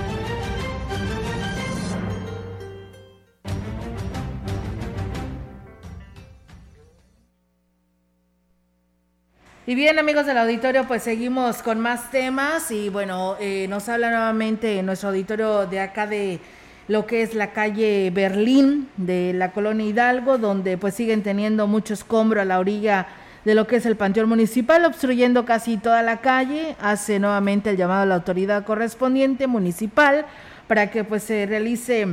Y 9.67 9.75
bien, 9.75 9.99
amigos 9.99 10.25
del 10.25 10.39
auditorio, 10.39 10.87
pues 10.87 11.03
seguimos 11.03 11.61
con 11.61 11.79
más 11.79 12.09
temas 12.09 12.71
y 12.71 12.89
bueno, 12.89 13.37
eh, 13.39 13.67
nos 13.69 13.89
habla 13.89 14.09
nuevamente 14.09 14.81
nuestro 14.81 15.09
auditorio 15.09 15.67
de 15.67 15.79
acá 15.79 16.07
de 16.07 16.39
lo 16.87 17.05
que 17.05 17.21
es 17.21 17.35
la 17.35 17.51
calle 17.51 18.09
Berlín 18.11 18.89
de 18.97 19.33
la 19.33 19.51
colonia 19.51 19.85
Hidalgo, 19.85 20.39
donde 20.39 20.79
pues 20.79 20.95
siguen 20.95 21.21
teniendo 21.21 21.67
mucho 21.67 21.93
escombro 21.93 22.41
a 22.41 22.45
la 22.45 22.57
orilla 22.57 23.05
de 23.45 23.53
lo 23.53 23.67
que 23.67 23.75
es 23.75 23.85
el 23.85 23.95
panteón 23.95 24.29
municipal, 24.29 24.83
obstruyendo 24.83 25.45
casi 25.45 25.77
toda 25.77 26.01
la 26.01 26.21
calle. 26.21 26.75
Hace 26.81 27.19
nuevamente 27.19 27.69
el 27.69 27.77
llamado 27.77 28.01
a 28.01 28.07
la 28.07 28.15
autoridad 28.15 28.65
correspondiente 28.65 29.45
municipal 29.45 30.25
para 30.67 30.89
que 30.89 31.03
pues 31.03 31.21
se 31.21 31.45
realice 31.45 32.07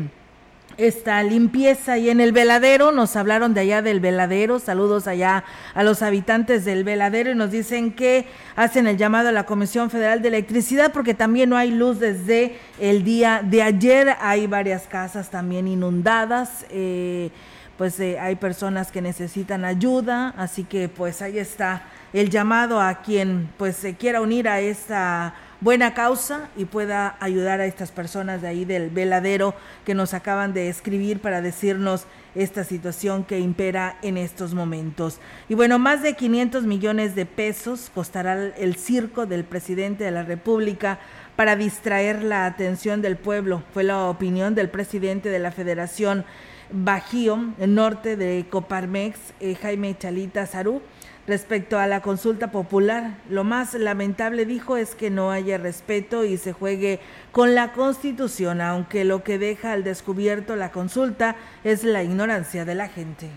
esta 0.78 1.20
limpieza 1.24 1.98
y 1.98 2.08
en 2.08 2.20
el 2.20 2.30
veladero 2.30 2.92
nos 2.92 3.16
hablaron 3.16 3.52
de 3.52 3.60
allá 3.62 3.82
del 3.82 3.98
veladero, 3.98 4.60
saludos 4.60 5.08
allá 5.08 5.42
a 5.74 5.82
los 5.82 6.02
habitantes 6.02 6.64
del 6.64 6.84
veladero 6.84 7.32
y 7.32 7.34
nos 7.34 7.50
dicen 7.50 7.92
que 7.92 8.26
hacen 8.54 8.86
el 8.86 8.96
llamado 8.96 9.28
a 9.28 9.32
la 9.32 9.44
Comisión 9.44 9.90
Federal 9.90 10.22
de 10.22 10.28
Electricidad 10.28 10.92
porque 10.92 11.14
también 11.14 11.50
no 11.50 11.56
hay 11.56 11.72
luz 11.72 11.98
desde 11.98 12.56
el 12.78 13.02
día 13.02 13.42
de 13.44 13.62
ayer, 13.62 14.16
hay 14.20 14.46
varias 14.46 14.86
casas 14.86 15.30
también 15.30 15.66
inundadas, 15.66 16.64
eh, 16.70 17.30
pues 17.76 17.98
eh, 17.98 18.20
hay 18.20 18.36
personas 18.36 18.92
que 18.92 19.02
necesitan 19.02 19.64
ayuda, 19.64 20.32
así 20.36 20.62
que 20.62 20.88
pues 20.88 21.22
ahí 21.22 21.40
está 21.40 21.82
el 22.12 22.30
llamado 22.30 22.80
a 22.80 23.02
quien 23.02 23.50
pues 23.56 23.74
se 23.74 23.96
quiera 23.96 24.20
unir 24.20 24.48
a 24.48 24.60
esta 24.60 25.34
buena 25.60 25.94
causa 25.94 26.48
y 26.56 26.64
pueda 26.64 27.16
ayudar 27.20 27.60
a 27.60 27.66
estas 27.66 27.90
personas 27.90 28.42
de 28.42 28.48
ahí 28.48 28.64
del 28.64 28.90
veladero 28.90 29.54
que 29.84 29.94
nos 29.94 30.14
acaban 30.14 30.52
de 30.52 30.68
escribir 30.68 31.20
para 31.20 31.42
decirnos 31.42 32.04
esta 32.34 32.62
situación 32.62 33.24
que 33.24 33.40
impera 33.40 33.98
en 34.02 34.16
estos 34.16 34.54
momentos. 34.54 35.18
Y 35.48 35.54
bueno, 35.54 35.78
más 35.78 36.02
de 36.02 36.14
500 36.14 36.64
millones 36.64 37.14
de 37.14 37.26
pesos 37.26 37.90
costará 37.92 38.34
el 38.56 38.76
circo 38.76 39.26
del 39.26 39.44
presidente 39.44 40.04
de 40.04 40.12
la 40.12 40.22
República 40.22 41.00
para 41.34 41.56
distraer 41.56 42.22
la 42.22 42.46
atención 42.46 43.02
del 43.02 43.16
pueblo. 43.16 43.62
Fue 43.72 43.82
la 43.82 44.06
opinión 44.06 44.54
del 44.54 44.68
presidente 44.68 45.28
de 45.28 45.38
la 45.38 45.50
Federación 45.50 46.24
Bajío 46.70 47.54
Norte 47.58 48.16
de 48.16 48.46
Coparmex, 48.50 49.18
eh, 49.40 49.54
Jaime 49.54 49.96
Chalita 49.98 50.46
Sarú 50.46 50.82
Respecto 51.28 51.78
a 51.78 51.86
la 51.86 52.00
consulta 52.00 52.50
popular, 52.50 53.18
lo 53.28 53.44
más 53.44 53.74
lamentable, 53.74 54.46
dijo, 54.46 54.78
es 54.78 54.94
que 54.94 55.10
no 55.10 55.30
haya 55.30 55.58
respeto 55.58 56.24
y 56.24 56.38
se 56.38 56.54
juegue 56.54 57.00
con 57.32 57.54
la 57.54 57.72
Constitución, 57.74 58.62
aunque 58.62 59.04
lo 59.04 59.22
que 59.22 59.38
deja 59.38 59.72
al 59.72 59.84
descubierto 59.84 60.56
la 60.56 60.72
consulta 60.72 61.36
es 61.64 61.84
la 61.84 62.02
ignorancia 62.02 62.64
de 62.64 62.74
la 62.74 62.88
gente. 62.88 63.28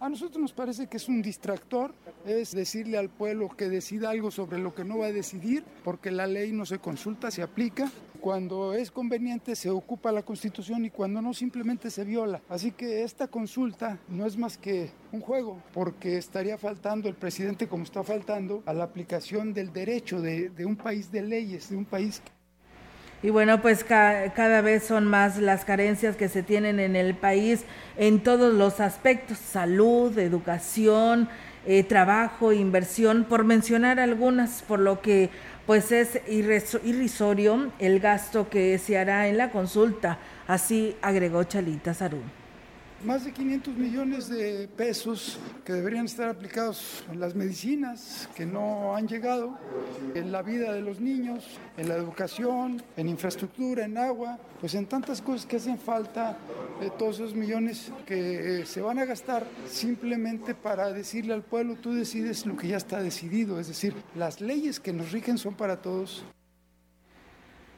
A 0.00 0.08
nosotros 0.08 0.40
nos 0.40 0.54
parece 0.54 0.86
que 0.86 0.96
es 0.96 1.10
un 1.10 1.20
distractor, 1.20 1.92
es 2.24 2.52
decirle 2.52 2.96
al 2.96 3.10
pueblo 3.10 3.50
que 3.50 3.68
decida 3.68 4.08
algo 4.08 4.30
sobre 4.30 4.58
lo 4.58 4.74
que 4.74 4.82
no 4.82 4.96
va 4.96 5.06
a 5.08 5.12
decidir, 5.12 5.62
porque 5.84 6.10
la 6.10 6.26
ley 6.26 6.52
no 6.52 6.64
se 6.64 6.78
consulta, 6.78 7.30
se 7.30 7.42
aplica. 7.42 7.92
Cuando 8.18 8.72
es 8.72 8.90
conveniente 8.90 9.54
se 9.54 9.68
ocupa 9.68 10.10
la 10.10 10.22
constitución 10.22 10.86
y 10.86 10.90
cuando 10.90 11.20
no 11.20 11.34
simplemente 11.34 11.90
se 11.90 12.04
viola. 12.04 12.40
Así 12.48 12.70
que 12.72 13.02
esta 13.02 13.28
consulta 13.28 13.98
no 14.08 14.24
es 14.24 14.38
más 14.38 14.56
que 14.56 14.90
un 15.12 15.20
juego, 15.20 15.62
porque 15.74 16.16
estaría 16.16 16.56
faltando 16.56 17.06
el 17.06 17.14
presidente 17.14 17.68
como 17.68 17.84
está 17.84 18.02
faltando 18.02 18.62
a 18.64 18.72
la 18.72 18.84
aplicación 18.84 19.52
del 19.52 19.70
derecho 19.70 20.22
de, 20.22 20.48
de 20.48 20.64
un 20.64 20.76
país 20.76 21.12
de 21.12 21.20
leyes, 21.20 21.68
de 21.68 21.76
un 21.76 21.84
país 21.84 22.22
y 23.22 23.30
bueno, 23.30 23.60
pues 23.60 23.84
cada 23.84 24.60
vez 24.62 24.84
son 24.84 25.06
más 25.06 25.36
las 25.36 25.64
carencias 25.64 26.16
que 26.16 26.28
se 26.28 26.42
tienen 26.42 26.80
en 26.80 26.96
el 26.96 27.14
país 27.14 27.64
en 27.98 28.20
todos 28.20 28.54
los 28.54 28.80
aspectos, 28.80 29.36
salud, 29.36 30.18
educación, 30.18 31.28
eh, 31.66 31.82
trabajo, 31.84 32.52
inversión, 32.52 33.24
por 33.24 33.44
mencionar 33.44 34.00
algunas, 34.00 34.62
por 34.62 34.78
lo 34.78 35.02
que 35.02 35.28
pues 35.66 35.92
es 35.92 36.20
irrisorio 36.26 37.70
el 37.78 38.00
gasto 38.00 38.48
que 38.48 38.78
se 38.78 38.98
hará 38.98 39.28
en 39.28 39.36
la 39.36 39.50
consulta, 39.50 40.18
así 40.48 40.96
agregó 41.02 41.44
Chalita 41.44 41.92
Sarú 41.92 42.39
más 43.04 43.24
de 43.24 43.32
500 43.32 43.76
millones 43.76 44.28
de 44.28 44.68
pesos 44.68 45.38
que 45.64 45.72
deberían 45.72 46.04
estar 46.04 46.28
aplicados 46.28 47.02
en 47.10 47.18
las 47.18 47.34
medicinas 47.34 48.28
que 48.34 48.44
no 48.44 48.94
han 48.94 49.08
llegado, 49.08 49.58
en 50.14 50.30
la 50.30 50.42
vida 50.42 50.72
de 50.72 50.82
los 50.82 51.00
niños, 51.00 51.58
en 51.76 51.88
la 51.88 51.94
educación, 51.94 52.82
en 52.96 53.08
infraestructura, 53.08 53.84
en 53.84 53.96
agua, 53.96 54.38
pues 54.60 54.74
en 54.74 54.86
tantas 54.86 55.22
cosas 55.22 55.46
que 55.46 55.56
hacen 55.56 55.78
falta 55.78 56.36
de 56.80 56.90
todos 56.90 57.16
esos 57.16 57.34
millones 57.34 57.90
que 58.06 58.60
eh, 58.60 58.66
se 58.66 58.82
van 58.82 58.98
a 58.98 59.06
gastar 59.06 59.46
simplemente 59.66 60.54
para 60.54 60.92
decirle 60.92 61.32
al 61.32 61.42
pueblo, 61.42 61.76
tú 61.76 61.94
decides 61.94 62.44
lo 62.44 62.56
que 62.56 62.68
ya 62.68 62.76
está 62.76 63.00
decidido, 63.02 63.58
es 63.58 63.68
decir, 63.68 63.94
las 64.14 64.40
leyes 64.40 64.78
que 64.78 64.92
nos 64.92 65.12
rigen 65.12 65.38
son 65.38 65.54
para 65.54 65.80
todos. 65.80 66.22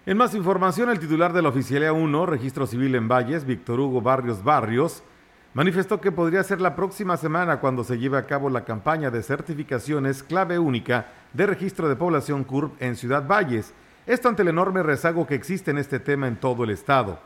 En 0.04 0.16
más 0.16 0.34
información, 0.34 0.90
el 0.90 0.98
titular 0.98 1.32
de 1.32 1.42
la 1.42 1.50
Oficialía 1.50 1.92
1, 1.92 2.26
Registro 2.26 2.66
Civil 2.66 2.96
en 2.96 3.06
Valles, 3.06 3.44
Víctor 3.44 3.78
Hugo 3.78 4.00
Barrios 4.00 4.42
Barrios, 4.42 5.04
manifestó 5.54 6.00
que 6.00 6.12
podría 6.12 6.42
ser 6.42 6.60
la 6.60 6.74
próxima 6.74 7.16
semana 7.16 7.60
cuando 7.60 7.84
se 7.84 7.98
lleve 7.98 8.18
a 8.18 8.26
cabo 8.26 8.48
la 8.48 8.64
campaña 8.64 9.10
de 9.10 9.22
certificaciones 9.22 10.22
clave 10.22 10.58
única 10.58 11.06
de 11.32 11.46
registro 11.46 11.88
de 11.88 11.96
población 11.96 12.44
CURB 12.44 12.72
en 12.80 12.96
Ciudad 12.96 13.26
Valles, 13.26 13.74
esto 14.06 14.28
ante 14.28 14.42
el 14.42 14.48
enorme 14.48 14.82
rezago 14.82 15.26
que 15.26 15.34
existe 15.34 15.70
en 15.70 15.78
este 15.78 16.00
tema 16.00 16.26
en 16.26 16.36
todo 16.36 16.64
el 16.64 16.70
estado. 16.70 17.20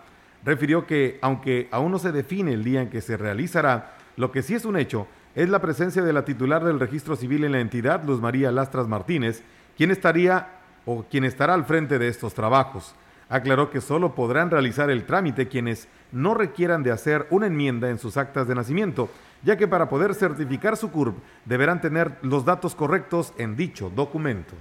Refirió 0.45 0.87
que, 0.87 1.19
aunque 1.23 1.69
aún 1.71 1.91
no 1.91 1.99
se 1.99 2.13
define 2.13 2.53
el 2.53 2.65
día 2.65 2.83
en 2.83 2.91
que 2.91 3.01
se 3.01 3.17
realizará, 3.17 3.97
lo 4.17 4.31
que 4.31 4.43
sí 4.43 4.55
es 4.55 4.65
un 4.65 4.77
hecho 4.77 5.07
es 5.35 5.49
la 5.49 5.61
presencia 5.61 6.03
de 6.03 6.13
la 6.13 6.25
titular 6.25 6.65
del 6.65 6.81
registro 6.81 7.15
civil 7.15 7.45
en 7.45 7.53
la 7.53 7.61
entidad, 7.61 8.05
Luz 8.05 8.21
María 8.21 8.51
Lastras 8.51 8.89
Martínez, 8.89 9.43
quien 9.77 9.91
estaría 9.91 10.49
o 10.87 11.05
quien 11.05 11.25
estará 11.25 11.55
al 11.55 11.67
frente 11.67 11.99
de 11.99 12.09
estos 12.09 12.33
trabajos. 12.33 12.95
Aclaró 13.29 13.71
que 13.71 13.81
solo 13.81 14.15
podrán 14.15 14.51
realizar 14.51 14.89
el 14.89 15.05
trámite 15.05 15.49
quienes 15.49 15.89
no 16.13 16.35
requieran 16.35 16.83
de 16.83 16.91
hacer 16.91 17.27
una 17.31 17.47
enmienda 17.47 17.91
en 17.91 17.99
sus 17.99 18.17
actas 18.17 18.49
de 18.49 18.55
nacimiento, 18.55 19.09
ya 19.43 19.57
que 19.57 19.69
para 19.69 19.89
poder 19.89 20.15
certificar 20.15 20.77
su 20.77 20.91
CURP 20.91 21.17
deberán 21.45 21.81
tener 21.81 22.13
los 22.23 22.45
datos 22.45 22.75
correctos 22.75 23.33
en 23.39 23.57
dicho 23.57 23.91
documento. 23.91 24.55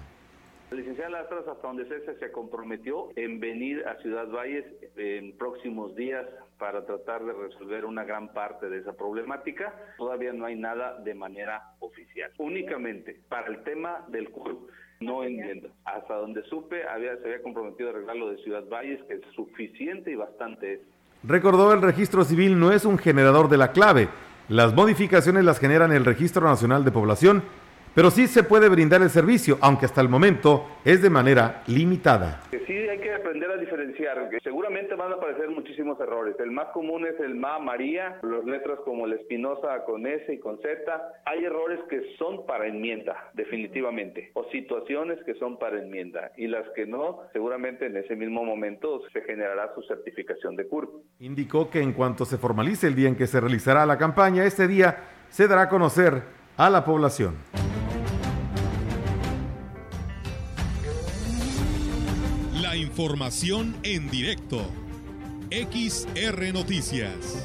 La 0.72 0.78
licenciada 0.78 1.10
Lastras, 1.12 1.48
hasta 1.48 1.68
donde 1.68 1.88
se, 1.88 2.20
se 2.20 2.32
comprometió 2.32 3.10
en 3.16 3.40
venir 3.40 3.88
a 3.88 3.96
Ciudad 4.02 4.28
Valles 4.28 4.66
en 4.98 5.38
próximos 5.38 5.96
días 5.96 6.26
para 6.58 6.86
tratar 6.86 7.24
de 7.24 7.34
resolver 7.34 7.86
una 7.86 8.04
gran 8.04 8.34
parte 8.34 8.70
de 8.70 8.80
esa 8.80 8.94
problemática. 8.94 9.74
Todavía 9.98 10.34
no 10.34 10.46
hay 10.46 10.56
nada 10.56 11.00
de 11.00 11.14
manera 11.14 11.76
oficial. 11.80 12.32
Únicamente 12.40 13.22
para 13.30 13.48
el 13.48 13.64
tema 13.64 14.06
del 14.10 14.30
CURP 14.32 14.70
no 15.00 15.24
enmienda. 15.24 15.70
Hasta 15.84 16.16
donde 16.16 16.44
supe, 16.44 16.84
había, 16.88 17.18
se 17.18 17.26
había 17.26 17.42
comprometido 17.42 17.90
a 17.90 17.92
arreglar 17.94 18.16
lo 18.16 18.32
de 18.32 18.38
Ciudad 18.44 18.68
Valles, 18.68 19.04
que 19.04 19.16
es 19.16 19.22
suficiente 19.36 20.12
y 20.12 20.16
bastante 20.16 20.74
es. 20.74 20.80
Recordó 21.28 21.74
el 21.74 21.82
registro 21.82 22.24
civil 22.24 22.60
no 22.60 22.72
es 22.72 22.86
un 22.86 23.00
generador 23.00 23.50
de 23.50 23.58
la 23.58 23.72
clave. 23.72 24.10
Las 24.48 24.76
modificaciones 24.76 25.44
las 25.44 25.60
generan 25.60 25.92
el 25.92 26.06
Registro 26.06 26.48
Nacional 26.48 26.86
de 26.86 26.92
Población, 26.92 27.44
pero 27.96 28.12
sí 28.12 28.28
se 28.28 28.44
puede 28.44 28.70
brindar 28.70 29.02
el 29.02 29.10
servicio, 29.10 29.58
aunque 29.62 29.86
hasta 29.86 30.02
el 30.02 30.10
momento 30.10 30.68
es 30.84 31.02
de 31.02 31.10
manera 31.10 31.64
limitada. 31.66 32.42
Sí, 32.52 32.74
hay 32.74 33.00
que 33.00 33.12
aprender 33.12 33.45
diferenciar. 33.76 34.30
Seguramente 34.44 34.96
van 34.96 35.12
a 35.12 35.16
aparecer 35.16 35.50
muchísimos 35.50 36.00
errores. 36.00 36.36
El 36.40 36.52
más 36.52 36.68
común 36.68 37.06
es 37.06 37.20
el 37.20 37.36
Ma 37.36 37.60
María, 37.60 38.20
las 38.24 38.46
letras 38.46 38.80
como 38.86 39.06
el 39.06 39.14
Espinosa 39.14 39.84
con 39.86 40.06
S 40.08 40.34
y 40.34 40.40
con 40.40 40.58
Z. 40.62 41.14
Hay 41.26 41.44
errores 41.44 41.80
que 41.90 42.16
son 42.18 42.46
para 42.46 42.68
enmienda, 42.68 43.30
definitivamente, 43.34 44.32
o 44.34 44.46
situaciones 44.52 45.20
que 45.26 45.36
son 45.36 45.58
para 45.58 45.82
enmienda, 45.82 46.32
y 46.38 46.48
las 46.48 46.68
que 46.70 46.86
no, 46.86 47.22
seguramente 47.34 47.86
en 47.88 47.98
ese 47.98 48.16
mismo 48.16 48.44
momento 48.44 49.02
se 49.12 49.22
generará 49.22 49.74
su 49.76 49.82
certificación 49.84 50.56
de 50.56 50.68
CURP. 50.68 50.90
Indicó 51.20 51.70
que 51.70 51.82
en 51.82 51.94
cuanto 51.94 52.26
se 52.26 52.38
formalice 52.38 52.88
el 52.88 52.96
día 52.96 53.10
en 53.10 53.16
que 53.16 53.28
se 53.28 53.40
realizará 53.40 53.86
la 53.86 53.98
campaña, 53.98 54.46
este 54.46 54.68
día 54.68 54.98
se 55.30 55.48
dará 55.48 55.64
a 55.64 55.70
conocer 55.70 56.22
a 56.58 56.70
la 56.70 56.86
población. 56.86 57.36
Información 62.96 63.76
en 63.84 64.10
directo. 64.10 64.72
XR 65.52 66.54
Noticias. 66.54 67.44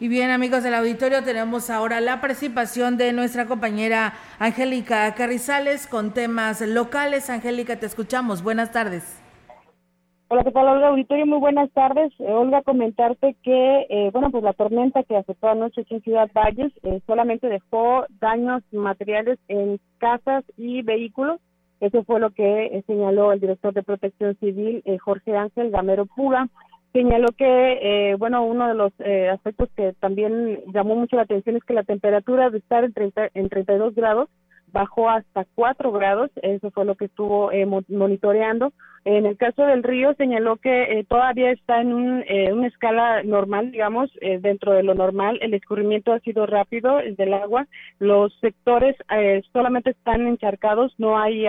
Y 0.00 0.08
bien, 0.08 0.30
amigos 0.30 0.64
del 0.64 0.74
auditorio, 0.74 1.22
tenemos 1.22 1.70
ahora 1.70 2.00
la 2.00 2.20
participación 2.20 2.96
de 2.96 3.12
nuestra 3.12 3.46
compañera 3.46 4.14
Angélica 4.40 5.14
Carrizales 5.14 5.86
con 5.86 6.12
temas 6.12 6.60
locales. 6.60 7.30
Angélica, 7.30 7.76
te 7.76 7.86
escuchamos. 7.86 8.42
Buenas 8.42 8.72
tardes. 8.72 9.21
Hola, 10.34 10.44
¿qué 10.44 10.50
tal, 10.50 10.66
Olga 10.66 10.88
Auditorio? 10.88 11.26
Muy 11.26 11.40
buenas 11.40 11.70
tardes. 11.72 12.10
Eh, 12.18 12.32
Olga, 12.32 12.62
comentarte 12.62 13.36
que, 13.42 13.86
eh, 13.90 14.08
bueno, 14.14 14.30
pues 14.30 14.42
la 14.42 14.54
tormenta 14.54 15.02
que 15.02 15.14
afectó 15.14 15.48
anoche 15.48 15.82
aquí 15.82 15.96
en 15.96 16.00
Ciudad 16.00 16.30
Valles 16.34 16.72
eh, 16.84 17.02
solamente 17.06 17.48
dejó 17.50 18.06
daños 18.18 18.62
materiales 18.72 19.38
en 19.48 19.78
casas 19.98 20.42
y 20.56 20.80
vehículos. 20.80 21.38
Eso 21.80 22.02
fue 22.04 22.18
lo 22.18 22.30
que 22.30 22.82
señaló 22.86 23.34
el 23.34 23.40
director 23.40 23.74
de 23.74 23.82
Protección 23.82 24.34
Civil, 24.40 24.82
Jorge 25.04 25.36
Ángel 25.36 25.70
Gamero 25.70 26.06
Puga. 26.06 26.48
Señaló 26.94 27.28
que, 27.36 28.16
bueno, 28.18 28.42
uno 28.42 28.68
de 28.68 28.74
los 28.74 28.92
aspectos 29.34 29.68
que 29.76 29.92
también 30.00 30.60
llamó 30.72 30.96
mucho 30.96 31.16
la 31.16 31.22
atención 31.24 31.56
es 31.56 31.64
que 31.64 31.74
la 31.74 31.82
temperatura 31.82 32.48
de 32.48 32.56
estar 32.56 32.84
en, 32.84 32.94
30, 32.94 33.28
en 33.34 33.50
32 33.50 33.94
grados 33.94 34.30
bajó 34.72 35.10
hasta 35.10 35.46
4 35.54 35.92
grados, 35.92 36.30
eso 36.42 36.70
fue 36.70 36.84
lo 36.84 36.94
que 36.94 37.06
estuvo 37.06 37.52
eh, 37.52 37.66
monitoreando. 37.66 38.72
En 39.04 39.26
el 39.26 39.36
caso 39.36 39.62
del 39.62 39.82
río 39.82 40.14
señaló 40.14 40.56
que 40.56 40.84
eh, 40.84 41.04
todavía 41.04 41.50
está 41.50 41.80
en 41.80 41.92
un, 41.92 42.24
eh, 42.28 42.52
una 42.52 42.68
escala 42.68 43.22
normal, 43.24 43.72
digamos, 43.72 44.10
dentro 44.40 44.72
de 44.72 44.84
lo 44.84 44.94
normal. 44.94 45.38
El 45.42 45.54
escurrimiento 45.54 46.12
ha 46.12 46.20
sido 46.20 46.46
rápido 46.46 46.98
del 46.98 47.34
agua. 47.34 47.66
Los 47.98 48.32
sectores 48.40 48.96
solamente 49.52 49.90
están 49.90 50.26
encharcados, 50.26 50.94
no 50.98 51.18
hay, 51.18 51.46